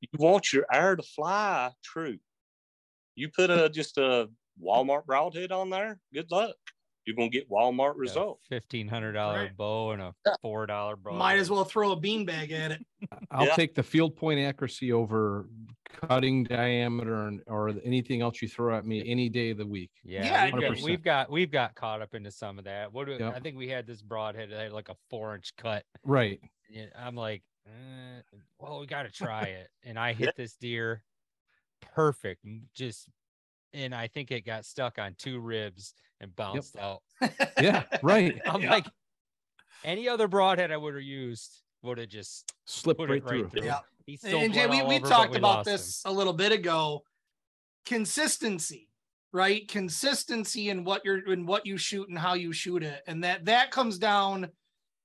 You 0.00 0.08
want 0.18 0.52
your 0.52 0.64
arrow 0.72 0.96
to 0.96 1.02
fly 1.02 1.72
true. 1.84 2.18
You 3.16 3.28
put 3.28 3.50
a 3.50 3.68
just 3.68 3.98
a 3.98 4.28
Walmart 4.62 5.04
broadhead 5.06 5.52
on 5.52 5.70
there. 5.70 5.98
Good 6.14 6.30
luck. 6.30 6.54
You're 7.04 7.16
gonna 7.16 7.28
get 7.30 7.50
Walmart 7.50 7.94
result. 7.96 8.40
Fifteen 8.48 8.86
hundred 8.86 9.12
dollar 9.12 9.40
Right. 9.40 9.56
bow 9.56 9.90
and 9.92 10.00
a 10.02 10.14
uh, 10.26 10.36
four 10.40 10.66
dollar 10.66 10.94
bow. 10.96 11.14
Might 11.14 11.38
as 11.38 11.50
well 11.50 11.64
throw 11.64 11.92
a 11.92 12.00
beanbag 12.00 12.52
at 12.52 12.72
it. 12.72 12.86
I'll 13.30 13.46
Yeah. 13.46 13.54
take 13.54 13.74
the 13.74 13.82
field 13.82 14.14
point 14.16 14.40
accuracy 14.40 14.92
over 14.92 15.48
cutting 16.06 16.44
diameter 16.44 17.26
and, 17.26 17.40
or 17.46 17.70
anything 17.84 18.20
else 18.22 18.40
you 18.40 18.48
throw 18.48 18.76
at 18.76 18.84
me 18.86 19.02
any 19.06 19.28
day 19.28 19.50
of 19.50 19.58
the 19.58 19.66
week. 19.66 19.90
Yeah, 20.04 20.48
Yeah, 20.50 20.74
we've, 20.84 21.02
got, 21.02 21.30
we've 21.30 21.50
got 21.50 21.74
caught 21.74 22.00
up 22.02 22.14
into 22.14 22.30
some 22.30 22.58
of 22.58 22.64
that. 22.64 22.92
What 22.92 23.06
do 23.06 23.16
Yep. 23.18 23.34
I 23.36 23.40
think 23.40 23.56
we 23.56 23.68
had 23.68 23.86
this 23.86 24.02
broadhead 24.02 24.50
that 24.50 24.58
had 24.60 24.72
like 24.72 24.88
a 24.88 24.96
four 25.10 25.34
inch 25.34 25.52
cut. 25.56 25.84
Right. 26.04 26.40
And 26.74 26.90
I'm 26.98 27.14
like, 27.16 27.42
eh, 27.66 28.20
well, 28.58 28.80
we 28.80 28.86
got 28.86 29.02
to 29.04 29.10
try 29.12 29.42
it. 29.44 29.68
And 29.84 29.98
I 29.98 30.12
hit 30.12 30.36
this 30.36 30.54
deer 30.54 31.02
perfect, 31.80 32.44
m- 32.44 32.68
just, 32.74 33.08
and 33.72 33.94
I 33.94 34.06
think 34.08 34.30
it 34.30 34.46
got 34.46 34.64
stuck 34.64 34.98
on 34.98 35.14
two 35.18 35.40
ribs 35.40 35.94
and 36.20 36.34
bounced 36.36 36.76
out. 36.76 37.02
Yeah. 37.60 37.84
Right. 38.02 38.40
I'm 38.46 38.62
Yeah. 38.62 38.70
like, 38.70 38.86
any 39.84 40.08
other 40.08 40.26
broadhead 40.28 40.72
I 40.72 40.76
would 40.76 40.94
have 40.94 41.02
used 41.04 41.62
would 41.82 41.98
have 41.98 42.08
just 42.08 42.52
Slipped 42.66 43.00
right 43.00 43.08
right 43.10 43.22
through. 43.28 43.48
through. 43.48 43.64
Yeah. 43.64 43.78
Still 44.16 44.40
and 44.40 44.54
Jay, 44.54 44.66
we, 44.66 44.82
we 44.82 44.96
over, 44.96 45.08
talked 45.08 45.32
we 45.32 45.38
about 45.38 45.58
lost 45.58 45.68
him. 45.68 45.72
this 45.74 46.02
a 46.04 46.12
little 46.12 46.32
bit 46.32 46.52
ago. 46.52 47.02
Consistency, 47.86 48.88
right? 49.32 49.66
Consistency 49.68 50.70
in 50.70 50.84
what 50.84 51.04
you're 51.04 51.32
in 51.32 51.46
what 51.46 51.66
you 51.66 51.76
shoot 51.76 52.08
and 52.08 52.18
how 52.18 52.34
you 52.34 52.52
shoot 52.52 52.82
it. 52.82 53.02
And 53.06 53.24
that 53.24 53.44
that 53.46 53.70
comes 53.70 53.98
down 53.98 54.48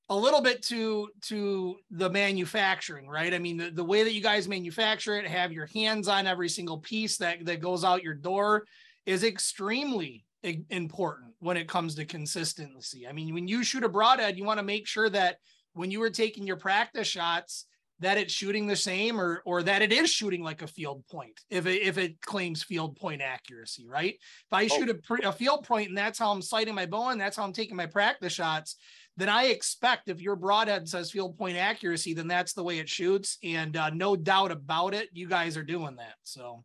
a 0.10 0.16
little 0.16 0.42
bit 0.42 0.62
to 0.64 1.10
to 1.24 1.78
the 1.92 2.10
manufacturing, 2.10 3.08
right? 3.08 3.34
I 3.34 3.40
mean, 3.40 3.58
the, 3.58 3.72
the 3.72 3.84
way 3.84 4.04
that 4.04 4.14
you 4.14 4.22
guys 4.22 4.48
manufacture 4.48 5.18
it, 5.18 5.28
have 5.28 5.52
your 5.52 5.68
hands 5.68 6.08
on 6.08 6.28
every 6.28 6.50
single 6.50 6.80
piece 6.80 7.18
that 7.18 7.46
that 7.46 7.62
goes 7.62 7.84
out 7.84 8.04
your 8.04 8.14
door 8.14 8.66
is 9.06 9.24
extremely 9.24 10.26
important 10.70 11.34
when 11.40 11.56
it 11.56 11.70
comes 11.70 11.96
to 11.96 12.06
consistency. 12.06 13.08
I 13.08 13.14
mean, 13.14 13.34
when 13.34 13.48
you 13.48 13.64
shoot 13.64 13.84
a 13.84 13.90
broadhead, 13.90 14.38
you 14.38 14.44
want 14.44 14.60
to 14.60 14.66
make 14.66 14.88
sure 14.88 15.10
that 15.10 15.38
when 15.74 15.90
you 15.90 16.00
were 16.00 16.10
taking 16.10 16.46
your 16.46 16.58
practice 16.58 17.08
shots, 17.08 17.66
that 18.00 18.18
it's 18.18 18.34
shooting 18.34 18.68
the 18.68 18.76
same 18.76 19.20
or 19.20 19.42
or 19.46 19.64
that 19.64 19.82
it 19.82 19.94
is 19.94 20.10
shooting 20.10 20.44
like 20.44 20.62
a 20.62 20.68
field 20.68 21.04
point 21.12 21.40
if 21.50 21.66
it 21.66 21.82
if 21.82 21.98
it 21.98 22.20
claims 22.22 22.64
field 22.64 22.96
point 22.98 23.22
accuracy, 23.22 23.88
right? 23.88 24.16
If 24.16 24.54
I 24.54 24.68
shoot 24.68 24.90
a, 24.90 24.96
pre- 24.96 25.24
a 25.24 25.32
field 25.32 25.64
point 25.66 25.90
and 25.90 25.98
that's 25.98 26.20
how 26.20 26.32
I'm 26.32 26.42
sighting 26.42 26.76
my 26.76 26.86
bow 26.86 27.10
and 27.10 27.22
that's 27.22 27.38
how 27.38 27.44
I'm 27.44 27.54
taking 27.54 27.78
my 27.78 27.86
practice 27.86 28.34
shots, 28.34 28.76
then 29.16 29.30
I 29.30 29.46
expect 29.46 30.10
if 30.10 30.22
your 30.22 30.36
broadhead 30.36 30.90
says 30.90 31.12
field 31.12 31.38
point 31.38 31.58
accuracy, 31.58 32.14
then 32.14 32.28
that's 32.28 32.54
the 32.54 32.64
way 32.64 32.80
it 32.80 32.90
shoots. 32.90 33.38
And 33.44 33.78
uh, 33.78 33.92
no 33.92 34.16
doubt 34.16 34.52
about 34.52 34.94
it, 34.94 35.10
you 35.14 35.28
guys 35.28 35.56
are 35.56 35.64
doing 35.64 35.96
that. 35.98 36.16
So 36.24 36.64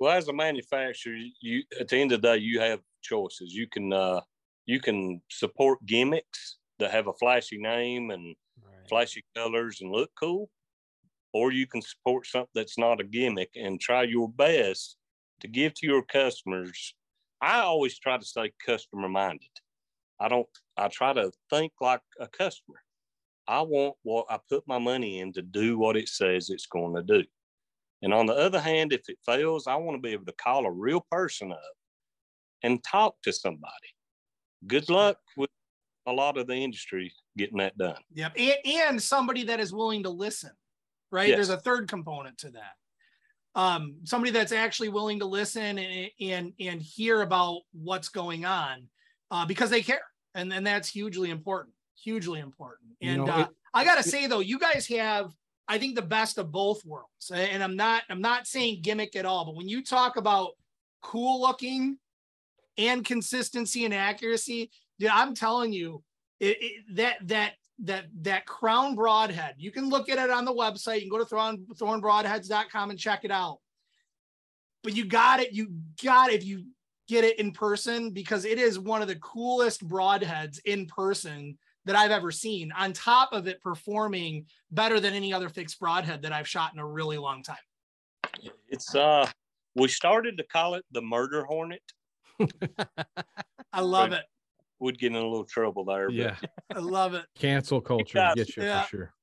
Well, 0.00 0.16
as 0.16 0.28
a 0.28 0.32
manufacturer, 0.32 1.16
you 1.40 1.62
at 1.78 1.88
the 1.88 1.98
end 1.98 2.12
of 2.12 2.22
the 2.22 2.28
day, 2.28 2.38
you 2.38 2.60
have 2.60 2.80
choices. 3.02 3.52
You 3.52 3.68
can 3.68 3.92
uh, 3.92 4.20
you 4.64 4.80
can 4.80 5.20
support 5.30 5.84
gimmicks 5.86 6.56
that 6.78 6.90
have 6.90 7.06
a 7.06 7.12
flashy 7.12 7.58
name 7.58 8.10
and. 8.10 8.34
Flashy 8.88 9.24
colors 9.34 9.80
and 9.80 9.90
look 9.90 10.10
cool, 10.18 10.48
or 11.32 11.52
you 11.52 11.66
can 11.66 11.82
support 11.82 12.26
something 12.26 12.48
that's 12.54 12.78
not 12.78 13.00
a 13.00 13.04
gimmick 13.04 13.50
and 13.54 13.80
try 13.80 14.02
your 14.02 14.28
best 14.28 14.96
to 15.40 15.48
give 15.48 15.74
to 15.74 15.86
your 15.86 16.02
customers. 16.02 16.94
I 17.40 17.60
always 17.60 17.98
try 17.98 18.16
to 18.16 18.24
stay 18.24 18.52
customer 18.64 19.08
minded. 19.08 19.50
I 20.18 20.28
don't. 20.28 20.48
I 20.76 20.88
try 20.88 21.12
to 21.12 21.30
think 21.50 21.72
like 21.80 22.00
a 22.20 22.26
customer. 22.26 22.78
I 23.48 23.60
want 23.60 23.96
what 24.02 24.26
I 24.30 24.38
put 24.48 24.66
my 24.66 24.78
money 24.78 25.20
in 25.20 25.32
to 25.34 25.42
do 25.42 25.78
what 25.78 25.96
it 25.96 26.08
says 26.08 26.50
it's 26.50 26.66
going 26.66 26.96
to 26.96 27.02
do. 27.02 27.24
And 28.02 28.12
on 28.12 28.26
the 28.26 28.34
other 28.34 28.60
hand, 28.60 28.92
if 28.92 29.08
it 29.08 29.18
fails, 29.24 29.66
I 29.66 29.76
want 29.76 29.96
to 29.96 30.02
be 30.02 30.12
able 30.12 30.26
to 30.26 30.32
call 30.32 30.66
a 30.66 30.70
real 30.70 31.06
person 31.10 31.52
up 31.52 31.58
and 32.62 32.82
talk 32.82 33.16
to 33.22 33.32
somebody. 33.32 33.72
Good 34.66 34.88
luck 34.90 35.18
with 35.36 35.50
a 36.06 36.12
lot 36.12 36.38
of 36.38 36.46
the 36.46 36.54
industry 36.54 37.12
getting 37.36 37.58
that 37.58 37.76
done. 37.76 37.96
Yep. 38.14 38.32
And, 38.36 38.54
and 38.64 39.02
somebody 39.02 39.44
that 39.44 39.60
is 39.60 39.72
willing 39.72 40.04
to 40.04 40.10
listen, 40.10 40.50
right? 41.10 41.28
Yes. 41.28 41.36
There's 41.36 41.48
a 41.50 41.58
third 41.58 41.88
component 41.88 42.38
to 42.38 42.50
that. 42.50 43.60
Um, 43.60 43.96
somebody 44.04 44.30
that's 44.30 44.52
actually 44.52 44.90
willing 44.90 45.18
to 45.20 45.26
listen 45.26 45.78
and, 45.78 46.10
and, 46.20 46.52
and 46.60 46.80
hear 46.80 47.22
about 47.22 47.60
what's 47.72 48.08
going 48.08 48.44
on 48.44 48.86
uh, 49.30 49.46
because 49.46 49.70
they 49.70 49.82
care. 49.82 50.02
And, 50.34 50.52
and 50.52 50.66
that's 50.66 50.88
hugely 50.88 51.30
important, 51.30 51.74
hugely 51.98 52.40
important. 52.40 52.90
You 53.00 53.10
And 53.10 53.24
know, 53.24 53.32
uh, 53.32 53.40
it- 53.40 53.48
I 53.74 53.84
got 53.84 53.96
to 53.96 54.02
say 54.02 54.26
though, 54.26 54.40
you 54.40 54.58
guys 54.58 54.86
have, 54.88 55.32
I 55.68 55.78
think 55.78 55.96
the 55.96 56.02
best 56.02 56.38
of 56.38 56.52
both 56.52 56.84
worlds. 56.84 57.30
And 57.34 57.62
I'm 57.62 57.76
not, 57.76 58.04
I'm 58.08 58.20
not 58.20 58.46
saying 58.46 58.80
gimmick 58.82 59.16
at 59.16 59.26
all, 59.26 59.44
but 59.44 59.56
when 59.56 59.68
you 59.68 59.82
talk 59.82 60.16
about 60.16 60.52
cool 61.02 61.40
looking 61.40 61.98
and 62.78 63.04
consistency 63.04 63.84
and 63.84 63.92
accuracy, 63.92 64.70
dude, 64.98 65.10
I'm 65.10 65.34
telling 65.34 65.72
you, 65.72 66.02
it, 66.40 66.56
it, 66.60 66.96
that 66.96 67.16
that 67.28 67.52
that 67.80 68.06
that 68.22 68.46
crown 68.46 68.94
broadhead 68.94 69.54
you 69.58 69.70
can 69.70 69.88
look 69.88 70.08
at 70.08 70.18
it 70.18 70.30
on 70.30 70.44
the 70.44 70.52
website 70.52 70.96
you 70.96 71.02
can 71.02 71.10
go 71.10 71.18
to 71.18 71.24
thorn, 71.24 71.66
thornbroadheads.com 71.74 72.90
and 72.90 72.98
check 72.98 73.24
it 73.24 73.30
out 73.30 73.58
but 74.82 74.94
you 74.94 75.04
got 75.04 75.40
it 75.40 75.52
you 75.52 75.68
got 76.02 76.30
it 76.30 76.36
if 76.36 76.44
you 76.44 76.64
get 77.08 77.22
it 77.24 77.38
in 77.38 77.52
person 77.52 78.10
because 78.10 78.44
it 78.44 78.58
is 78.58 78.78
one 78.78 79.02
of 79.02 79.08
the 79.08 79.16
coolest 79.16 79.86
broadheads 79.86 80.58
in 80.64 80.86
person 80.86 81.56
that 81.84 81.96
i've 81.96 82.10
ever 82.10 82.30
seen 82.30 82.72
on 82.72 82.92
top 82.92 83.32
of 83.32 83.46
it 83.46 83.60
performing 83.60 84.46
better 84.70 84.98
than 84.98 85.12
any 85.12 85.32
other 85.32 85.48
fixed 85.50 85.78
broadhead 85.78 86.22
that 86.22 86.32
i've 86.32 86.48
shot 86.48 86.72
in 86.72 86.78
a 86.78 86.86
really 86.86 87.18
long 87.18 87.42
time 87.42 87.56
It's 88.68 88.94
uh 88.94 89.28
we 89.74 89.88
started 89.88 90.38
to 90.38 90.44
call 90.44 90.74
it 90.74 90.84
the 90.92 91.02
murder 91.02 91.44
hornet. 91.44 91.82
i 93.72 93.80
love 93.82 94.12
Right. 94.12 94.20
it 94.20 94.24
We'd 94.78 94.98
get 94.98 95.12
in 95.12 95.16
a 95.16 95.22
little 95.22 95.44
trouble 95.44 95.84
there. 95.84 96.06
but 96.08 96.14
Yeah. 96.14 96.36
i 96.74 96.78
love 96.78 97.14
it 97.14 97.24
Cancel 97.38 97.80
culture 97.80 98.18
guys- 98.18 98.34
gets 98.34 98.56
you 98.56 98.62
yeah. 98.64 98.82
for 98.82 98.88
sure. 98.88 99.14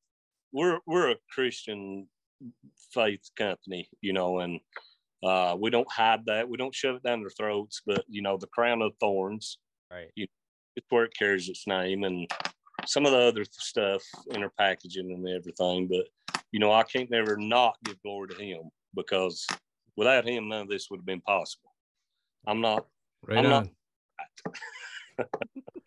We're 0.51 0.79
we're 0.85 1.11
a 1.11 1.15
Christian 1.31 2.07
faith 2.93 3.29
company, 3.37 3.89
you 4.01 4.13
know, 4.13 4.39
and 4.39 4.59
Uh, 5.23 5.55
we 5.57 5.69
don't 5.69 5.89
hide 5.89 6.25
that. 6.25 6.47
We 6.49 6.57
don't 6.57 6.75
shove 6.75 6.97
it 6.97 7.03
down 7.03 7.21
their 7.21 7.29
throats. 7.29 7.81
But 7.85 8.03
you 8.07 8.21
know, 8.21 8.37
the 8.37 8.47
crown 8.47 8.81
of 8.81 8.91
thorns, 8.99 9.57
Right. 9.91 10.11
it's 10.15 10.87
where 10.89 11.05
it 11.05 11.13
carries 11.17 11.47
its 11.49 11.65
name, 11.65 12.03
and 12.03 12.29
some 12.85 13.05
of 13.05 13.13
the 13.13 13.19
other 13.19 13.45
stuff 13.49 14.03
in 14.31 14.43
our 14.43 14.51
packaging 14.59 15.11
and 15.13 15.27
everything. 15.29 15.87
But 15.87 16.07
you 16.51 16.59
know, 16.59 16.71
I 16.73 16.83
can't 16.83 17.09
never 17.09 17.37
not 17.37 17.77
give 17.85 18.01
glory 18.03 18.27
to 18.29 18.43
Him 18.43 18.63
because 18.95 19.47
without 19.95 20.27
Him, 20.27 20.49
none 20.49 20.61
of 20.63 20.67
this 20.69 20.89
would 20.89 20.99
have 20.99 21.05
been 21.05 21.21
possible. 21.21 21.71
I'm 22.45 22.59
not. 22.61 22.85
Right 23.25 23.37
I'm 23.39 23.49
not- 23.49 23.67
on. 24.47 25.25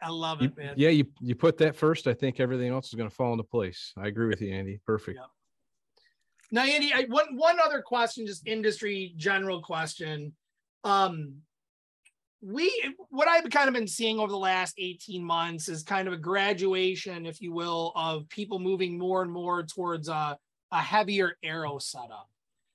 I 0.07 0.11
love 0.11 0.41
You- 0.41 0.49
it, 0.49 0.57
man. 0.57 0.75
yeah, 0.77 0.91
you 0.91 1.05
you 1.21 1.35
put 1.35 1.59
that 1.59 1.75
first. 1.75 2.07
I 2.07 2.15
think 2.15 2.39
everything 2.39 2.71
else 2.71 2.87
is 2.89 2.95
going 2.95 3.09
to 3.09 3.15
fall 3.15 3.33
into 3.33 3.43
place. 3.43 3.93
I 3.97 4.07
agree 4.07 4.29
with 4.29 4.41
you, 4.41 4.53
Andy. 4.55 4.79
Perfect. 4.87 5.19
Yeah. 5.19 5.27
Now, 6.53 6.63
Andy, 6.63 6.93
I, 6.95 7.07
one 7.09 7.37
one 7.37 7.59
other 7.59 7.83
question, 7.83 8.25
just 8.25 8.47
industry 8.47 9.15
general 9.17 9.61
question. 9.61 10.33
Um, 10.85 11.39
we 12.41 12.71
what 13.11 13.27
I've 13.27 13.51
kind 13.51 13.67
of 13.67 13.75
been 13.75 13.89
seeing 13.89 14.21
over 14.21 14.31
the 14.31 14.39
last 14.39 14.77
18 14.79 15.25
months 15.25 15.69
is 15.69 15.83
kind 15.83 16.07
of 16.07 16.15
a 16.15 16.19
graduation, 16.19 17.27
if 17.27 17.41
you 17.41 17.53
will, 17.53 17.91
of 17.97 18.29
people 18.29 18.61
moving 18.61 18.97
more 18.97 19.23
and 19.23 19.33
more 19.33 19.65
towards 19.65 20.09
a, 20.09 20.39
a 20.71 20.81
heavier 20.81 21.37
arrow 21.43 21.79
setup. 21.79 22.31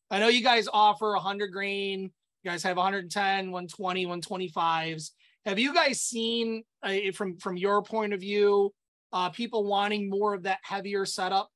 I 0.10 0.20
know 0.20 0.28
you 0.28 0.44
guys 0.44 0.68
offer 0.74 1.14
100 1.14 1.48
grain, 1.54 2.12
you 2.44 2.52
guys 2.52 2.62
have 2.64 2.76
110, 2.76 3.52
120, 3.52 4.06
125s. 4.06 5.12
Have 5.46 5.60
you 5.60 5.74
guys 5.74 6.02
seen 6.02 6.64
uh, 6.84 7.12
from 7.14 7.38
from 7.38 7.58
your 7.58 7.82
point 7.82 8.14
of 8.14 8.20
view, 8.20 8.72
uh, 9.12 9.30
people 9.30 9.66
wanting 9.66 10.10
more 10.10 10.34
of 10.34 10.44
that 10.44 10.60
heavier 10.64 11.06
setup? 11.06 11.50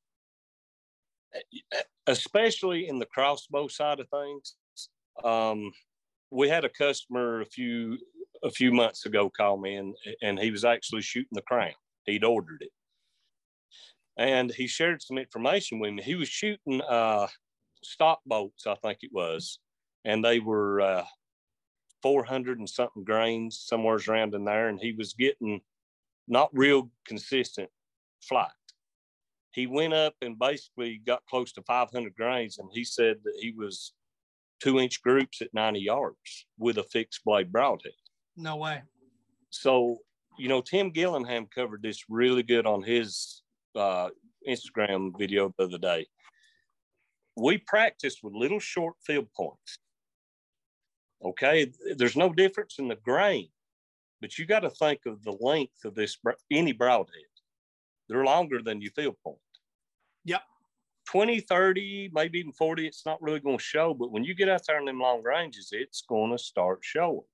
especially 2.08 2.88
in 2.88 3.00
the 3.00 3.06
crossbow 3.06 3.68
side 3.68 4.00
of 4.00 4.08
things. 4.10 4.56
Um, 5.24 5.72
we 6.32 6.50
had 6.50 6.66
a 6.66 6.70
customer 6.70 7.42
a 7.42 7.46
few 7.46 7.98
a 8.44 8.50
few 8.50 8.72
months 8.72 9.06
ago 9.06 9.30
call 9.30 9.58
me 9.58 9.76
and 9.76 9.96
and 10.22 10.38
he 10.38 10.52
was 10.52 10.66
actually 10.66 11.02
shooting 11.02 11.30
the 11.32 11.42
crown. 11.42 11.74
He'd 12.06 12.24
ordered 12.24 12.62
it. 12.62 12.72
And 14.18 14.52
he 14.52 14.68
shared 14.68 15.02
some 15.02 15.18
information 15.18 15.80
with 15.80 15.94
me. 15.94 16.04
He 16.04 16.16
was 16.16 16.28
shooting 16.28 16.82
uh 16.82 17.28
stock 17.84 18.20
bolts, 18.26 18.68
I 18.68 18.76
think 18.76 19.00
it 19.02 19.12
was, 19.14 19.60
and 20.04 20.24
they 20.24 20.40
were 20.40 20.82
uh 20.82 21.06
400 22.06 22.60
and 22.60 22.70
something 22.70 23.04
grains, 23.04 23.60
somewhere 23.66 23.98
around 24.08 24.36
in 24.36 24.46
there, 24.46 24.70
and 24.70 24.80
he 24.80 24.92
was 24.92 25.14
getting 25.14 25.62
not 26.28 26.52
real 26.54 26.92
consistent 27.08 27.68
flight. 28.22 28.52
He 29.54 29.66
went 29.66 29.96
up 29.96 30.14
and 30.22 30.38
basically 30.38 31.02
got 31.04 31.26
close 31.28 31.52
to 31.54 31.64
500 31.64 32.14
grains 32.16 32.60
and 32.60 32.70
he 32.72 32.84
said 32.84 33.18
that 33.24 33.34
he 33.40 33.56
was 33.58 33.94
two 34.62 34.80
inch 34.80 35.02
groups 35.02 35.42
at 35.42 35.52
90 35.56 35.80
yards 35.80 36.46
with 36.60 36.78
a 36.78 36.84
fixed 36.84 37.26
blade 37.26 37.52
broadhead. 37.52 37.94
No 38.38 38.58
way. 38.58 38.84
so 39.50 39.98
you 40.38 40.48
know 40.48 40.62
tim 40.62 40.92
gillingham 40.92 41.48
covered 41.48 41.82
this 41.82 42.04
really 42.10 42.44
good 42.44 42.66
on 42.68 42.84
his 42.84 43.42
uh, 43.76 44.10
instagram 44.48 45.12
video 45.18 45.52
the 45.58 45.64
other 45.64 45.80
day. 45.80 46.06
We 47.36 47.58
practiced 47.58 48.20
with 48.22 48.34
little 48.34 48.60
short 48.60 48.96
field 49.04 49.28
points 49.36 49.80
okay? 51.26 51.72
There's 51.98 52.16
no 52.16 52.32
difference 52.32 52.80
in 52.80 52.88
the 52.88 52.96
grain 52.96 53.50
but 54.22 54.40
you 54.40 54.46
got 54.46 54.62
to 54.62 54.70
think 54.70 55.02
of 55.06 55.24
the 55.24 55.38
length 55.40 55.86
of 55.86 55.96
this 55.96 56.18
any 56.52 56.72
broadhead. 56.72 57.22
They're 58.08 58.24
longer 58.26 58.62
than 58.62 58.82
your 58.82 58.92
field 58.92 59.16
point 59.24 59.38
Yep. 60.24 60.42
20 61.08 61.40
30 61.42 62.10
maybe 62.14 62.40
even 62.40 62.52
40 62.52 62.88
it's 62.88 63.06
not 63.06 63.22
really 63.22 63.40
going 63.40 63.60
to 63.60 63.64
show 63.64 63.94
but 63.94 64.12
when 64.12 64.24
you 64.24 64.34
get 64.34 64.50
out 64.50 64.62
there 64.68 64.80
in 64.80 64.86
them 64.86 65.00
long 65.00 65.22
ranges 65.22 65.70
it's 65.72 66.04
going 66.10 66.32
to 66.32 66.38
start 66.38 66.80
showing. 66.82 67.28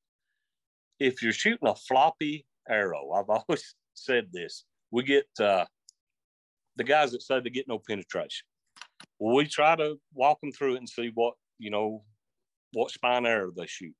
If 0.99 1.23
you're 1.23 1.31
shooting 1.31 1.69
a 1.69 1.75
floppy 1.75 2.45
arrow 2.69 3.11
i've 3.11 3.29
always 3.29 3.75
said 3.93 4.27
this 4.33 4.65
we 4.91 5.03
get 5.03 5.27
uh, 5.39 5.65
the 6.75 6.83
guys 6.83 7.11
that 7.11 7.21
say 7.21 7.39
they 7.39 7.49
get 7.49 7.69
no 7.69 7.79
penetration. 7.79 8.45
Well 9.19 9.35
we 9.35 9.47
try 9.47 9.77
to 9.77 9.97
walk 10.13 10.41
them 10.41 10.51
through 10.51 10.75
it 10.75 10.79
and 10.79 10.89
see 10.89 11.11
what 11.13 11.35
you 11.57 11.69
know 11.69 12.03
what 12.73 12.91
spine 12.91 13.25
arrow 13.25 13.51
they 13.55 13.67
shoot 13.67 13.93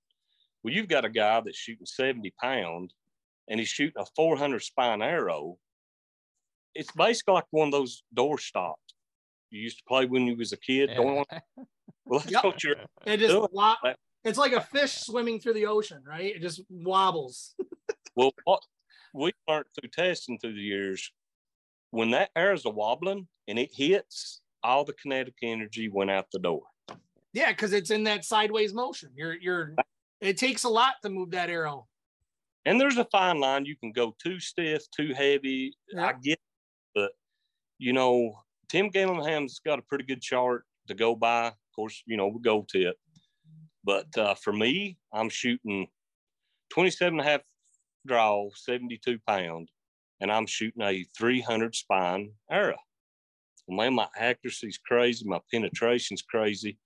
well 0.63 0.73
you've 0.73 0.87
got 0.87 1.05
a 1.05 1.09
guy 1.09 1.41
that's 1.41 1.57
shooting 1.57 1.85
70 1.85 2.33
pound 2.41 2.93
and 3.47 3.59
he's 3.59 3.69
shooting 3.69 4.01
a 4.01 4.05
400 4.15 4.61
spine 4.61 5.01
arrow 5.01 5.57
it's 6.73 6.91
basically 6.93 7.33
like 7.33 7.45
one 7.51 7.67
of 7.67 7.71
those 7.73 8.03
door 8.13 8.37
stops 8.37 8.95
you 9.51 9.59
used 9.61 9.77
to 9.79 9.83
play 9.87 10.05
when 10.05 10.25
you 10.27 10.35
was 10.37 10.53
a 10.53 10.57
kid. 10.57 10.89
Yeah. 10.89 10.97
Going, 10.97 11.25
well, 12.05 12.19
that's 12.21 12.31
Yep. 12.31 12.43
what 12.45 12.63
you're. 12.63 12.75
It 13.05 13.17
just 13.17 13.33
Do 13.33 13.47
it. 13.83 13.97
it's 14.23 14.37
like 14.37 14.53
a 14.53 14.61
fish 14.61 14.93
swimming 14.93 15.39
through 15.41 15.55
the 15.55 15.65
ocean, 15.65 16.01
right? 16.07 16.35
It 16.35 16.41
just 16.41 16.61
wobbles. 16.69 17.53
Well, 18.13 18.31
what 18.43 18.61
we 19.13 19.31
learned 19.47 19.67
through 19.73 19.89
testing 19.89 20.37
through 20.37 20.55
the 20.55 20.59
years, 20.61 21.11
when 21.91 22.11
that 22.11 22.29
arrow's 22.35 22.65
a 22.65 22.69
wobbling 22.69 23.29
and 23.47 23.57
it 23.57 23.71
hits, 23.73 24.41
all 24.63 24.83
the 24.83 24.91
kinetic 24.91 25.35
energy 25.41 25.87
went 25.87 26.11
out 26.11 26.25
the 26.33 26.39
door. 26.39 26.63
Yeah, 27.33 27.51
because 27.51 27.73
it's 27.73 27.91
in 27.91 28.03
that 28.05 28.25
sideways 28.25 28.73
motion. 28.73 29.11
You're 29.15 29.35
you're 29.39 29.75
it 30.19 30.37
takes 30.37 30.63
a 30.63 30.69
lot 30.69 30.95
to 31.03 31.09
move 31.09 31.31
that 31.31 31.49
arrow. 31.49 31.87
And 32.65 32.79
there's 32.79 32.97
a 32.97 33.05
fine 33.05 33.39
line. 33.39 33.65
You 33.65 33.75
can 33.75 33.91
go 33.91 34.15
too 34.21 34.39
stiff, 34.39 34.83
too 34.95 35.13
heavy. 35.15 35.73
Yeah. 35.91 36.07
I 36.07 36.13
get, 36.21 36.33
it, 36.33 36.39
but 36.93 37.11
you 37.79 37.91
know, 37.91 38.33
Tim 38.69 38.89
Gillingham's 38.89 39.59
got 39.65 39.79
a 39.79 39.83
pretty 39.83 40.03
good 40.03 40.21
chart 40.21 40.63
to 40.87 40.93
go 40.93 41.15
by. 41.15 41.47
Of 41.47 41.75
course, 41.75 42.03
you 42.05 42.17
know, 42.17 42.27
we 42.27 42.39
go 42.41 42.65
tip. 42.71 42.95
But 43.83 44.15
uh, 44.15 44.35
for 44.35 44.53
me, 44.53 44.99
I'm 45.11 45.29
shooting 45.29 45.87
27 46.71 47.19
and 47.19 47.27
a 47.27 47.29
half 47.29 47.41
draw, 48.05 48.49
72 48.55 49.19
pound, 49.27 49.69
and 50.19 50.31
I'm 50.31 50.45
shooting 50.45 50.83
a 50.83 51.03
300 51.17 51.75
spine 51.75 52.31
arrow. 52.49 52.77
Man, 53.67 53.95
my 53.95 54.07
accuracy's 54.17 54.77
crazy. 54.77 55.25
My 55.25 55.39
penetration's 55.51 56.21
crazy. 56.21 56.77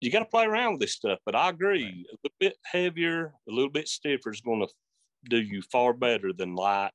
You 0.00 0.10
got 0.10 0.20
to 0.20 0.26
play 0.26 0.44
around 0.44 0.72
with 0.72 0.80
this 0.80 0.92
stuff, 0.92 1.18
but 1.24 1.34
I 1.34 1.48
agree. 1.48 2.06
A 2.12 2.16
little 2.22 2.36
bit 2.38 2.56
heavier, 2.64 3.32
a 3.48 3.52
little 3.52 3.70
bit 3.70 3.88
stiffer 3.88 4.30
is 4.30 4.40
going 4.40 4.60
to 4.60 4.68
do 5.28 5.38
you 5.38 5.62
far 5.62 5.92
better 5.92 6.32
than 6.32 6.54
light 6.54 6.92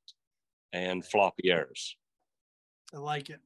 and 0.72 1.04
floppy 1.04 1.50
airs. 1.50 1.96
I 2.94 2.98
like 2.98 3.30
it. 3.30 3.40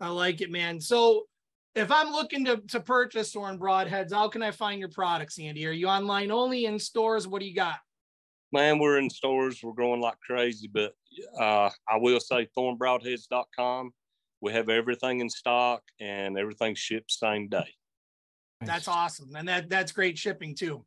I 0.00 0.08
like 0.08 0.40
it, 0.40 0.50
man. 0.50 0.80
So 0.80 1.24
if 1.74 1.90
I'm 1.90 2.10
looking 2.10 2.44
to, 2.44 2.58
to 2.68 2.80
purchase 2.80 3.32
Thorn 3.32 3.58
Broadheads, 3.58 4.12
how 4.12 4.28
can 4.28 4.42
I 4.42 4.50
find 4.50 4.78
your 4.78 4.90
products, 4.90 5.38
Andy? 5.38 5.66
Are 5.66 5.72
you 5.72 5.88
online 5.88 6.30
only 6.30 6.66
in 6.66 6.78
stores? 6.78 7.26
What 7.26 7.40
do 7.40 7.46
you 7.46 7.54
got? 7.54 7.76
Man, 8.52 8.78
we're 8.78 8.98
in 8.98 9.10
stores. 9.10 9.60
We're 9.62 9.72
growing 9.72 10.00
like 10.00 10.20
crazy, 10.20 10.68
but 10.72 10.94
uh, 11.38 11.70
I 11.88 11.96
will 11.96 12.20
say 12.20 12.48
thornbroadheads.com. 12.56 13.90
We 14.40 14.52
have 14.52 14.68
everything 14.68 15.20
in 15.20 15.28
stock 15.28 15.82
and 16.00 16.38
everything 16.38 16.74
shipped 16.74 17.10
same 17.10 17.48
day. 17.48 17.74
That's 18.60 18.88
awesome. 18.88 19.34
And 19.34 19.48
that 19.48 19.68
that's 19.68 19.92
great 19.92 20.18
shipping 20.18 20.54
too. 20.54 20.84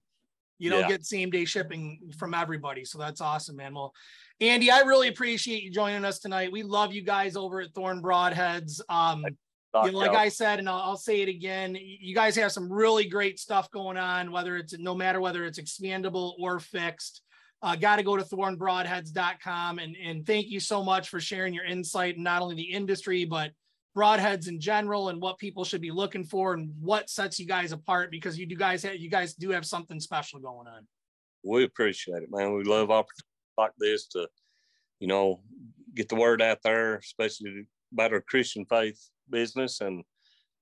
You 0.57 0.69
don't 0.69 0.81
Yeah. 0.81 0.87
get 0.89 1.05
same 1.05 1.29
day 1.29 1.45
shipping 1.45 2.11
from 2.17 2.33
everybody. 2.33 2.83
So 2.83 2.97
that's 2.97 3.21
awesome, 3.21 3.55
man. 3.55 3.73
Well, 3.73 3.93
Andy, 4.41 4.71
I 4.71 4.81
really 4.81 5.07
appreciate 5.07 5.63
you 5.63 5.71
joining 5.71 6.03
us 6.03 6.19
tonight. 6.19 6.51
We 6.51 6.63
love 6.63 6.93
you 6.93 7.01
guys 7.01 7.35
over 7.35 7.61
at 7.61 7.73
Thorn 7.73 8.01
Broadheads. 8.01 8.81
Um, 8.89 9.25
you 9.83 9.91
know, 9.91 9.97
like 9.97 10.11
I 10.15 10.29
said, 10.29 10.59
and 10.59 10.67
I'll, 10.67 10.79
I'll 10.79 10.97
say 10.97 11.21
it 11.21 11.29
again, 11.29 11.77
you 11.79 12.15
guys 12.15 12.35
have 12.35 12.51
some 12.51 12.71
really 12.71 13.05
great 13.05 13.39
stuff 13.39 13.69
going 13.69 13.97
on, 13.97 14.31
whether 14.31 14.57
it's 14.57 14.77
no 14.77 14.95
matter 14.95 15.21
whether 15.21 15.45
it's 15.45 15.59
expandable 15.59 16.33
or 16.39 16.59
fixed. 16.59 17.21
Uh, 17.61 17.75
got 17.75 17.97
to 17.97 18.03
go 18.03 18.15
to 18.17 18.23
thornbroadheads.com 18.23 19.79
and, 19.79 19.95
and 20.03 20.25
thank 20.25 20.47
you 20.47 20.61
so 20.61 20.81
much 20.81 21.09
for 21.09 21.19
sharing 21.19 21.53
your 21.53 21.65
insight 21.65 22.17
not 22.17 22.41
only 22.41 22.55
the 22.55 22.71
industry, 22.71 23.25
but 23.25 23.51
broadheads 23.99 24.47
in 24.47 24.59
general 24.59 25.09
and 25.09 25.21
what 25.21 25.37
people 25.37 25.65
should 25.65 25.81
be 25.81 25.91
looking 25.91 26.23
for 26.23 26.53
and 26.53 26.71
what 26.79 27.09
sets 27.09 27.39
you 27.39 27.45
guys 27.45 27.71
apart 27.71 28.11
because 28.11 28.39
you 28.39 28.45
do 28.45 28.55
guys 28.55 28.83
have, 28.83 28.95
you 28.95 29.09
guys 29.09 29.33
do 29.33 29.49
have 29.49 29.65
something 29.65 29.99
special 29.99 30.39
going 30.39 30.67
on. 30.67 30.87
we 31.43 31.63
appreciate 31.63 32.23
it, 32.23 32.29
man. 32.31 32.53
We 32.53 32.63
love 32.63 32.91
opportunities 32.91 33.23
like 33.57 33.71
this 33.77 34.07
to, 34.09 34.27
you 34.99 35.07
know, 35.07 35.41
get 35.95 36.07
the 36.07 36.15
word 36.15 36.41
out 36.41 36.59
there, 36.63 36.95
especially 36.97 37.65
about 37.91 38.13
our 38.13 38.21
Christian 38.21 38.65
faith 38.65 39.09
business. 39.29 39.81
And 39.81 40.03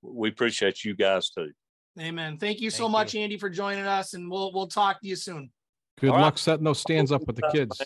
we 0.02 0.30
appreciate 0.30 0.84
you 0.84 0.96
guys 0.96 1.30
too. 1.30 1.52
Amen. 2.00 2.38
Thank 2.38 2.60
you 2.60 2.70
so 2.70 2.84
Thank 2.84 2.92
much, 2.92 3.14
Andy, 3.14 3.36
for 3.38 3.50
joining 3.50 3.84
us, 3.84 4.14
and 4.14 4.30
we'll 4.30 4.52
we'll 4.52 4.68
talk 4.68 5.00
to 5.00 5.08
you 5.08 5.16
soon. 5.16 5.50
Good 6.00 6.10
All 6.10 6.16
right. 6.16 6.22
luck 6.22 6.38
setting 6.38 6.64
those 6.64 6.78
stands 6.78 7.10
up 7.10 7.26
with 7.26 7.36
the 7.36 7.50
kids. 7.52 7.80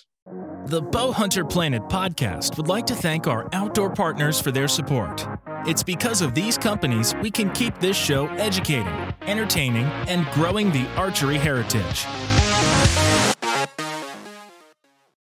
The 0.72 0.80
Bowhunter 0.80 1.48
Planet 1.48 1.82
podcast 1.82 2.56
would 2.56 2.68
like 2.68 2.86
to 2.86 2.94
thank 2.94 3.26
our 3.26 3.48
outdoor 3.52 3.90
partners 3.90 4.40
for 4.40 4.50
their 4.50 4.68
support. 4.68 5.26
It's 5.66 5.82
because 5.82 6.22
of 6.22 6.32
these 6.32 6.56
companies 6.56 7.14
we 7.20 7.30
can 7.30 7.50
keep 7.50 7.78
this 7.80 7.96
show 7.96 8.28
educating, 8.36 9.12
entertaining, 9.22 9.84
and 10.06 10.24
growing 10.30 10.70
the 10.70 10.86
archery 10.96 11.36
heritage. 11.36 12.06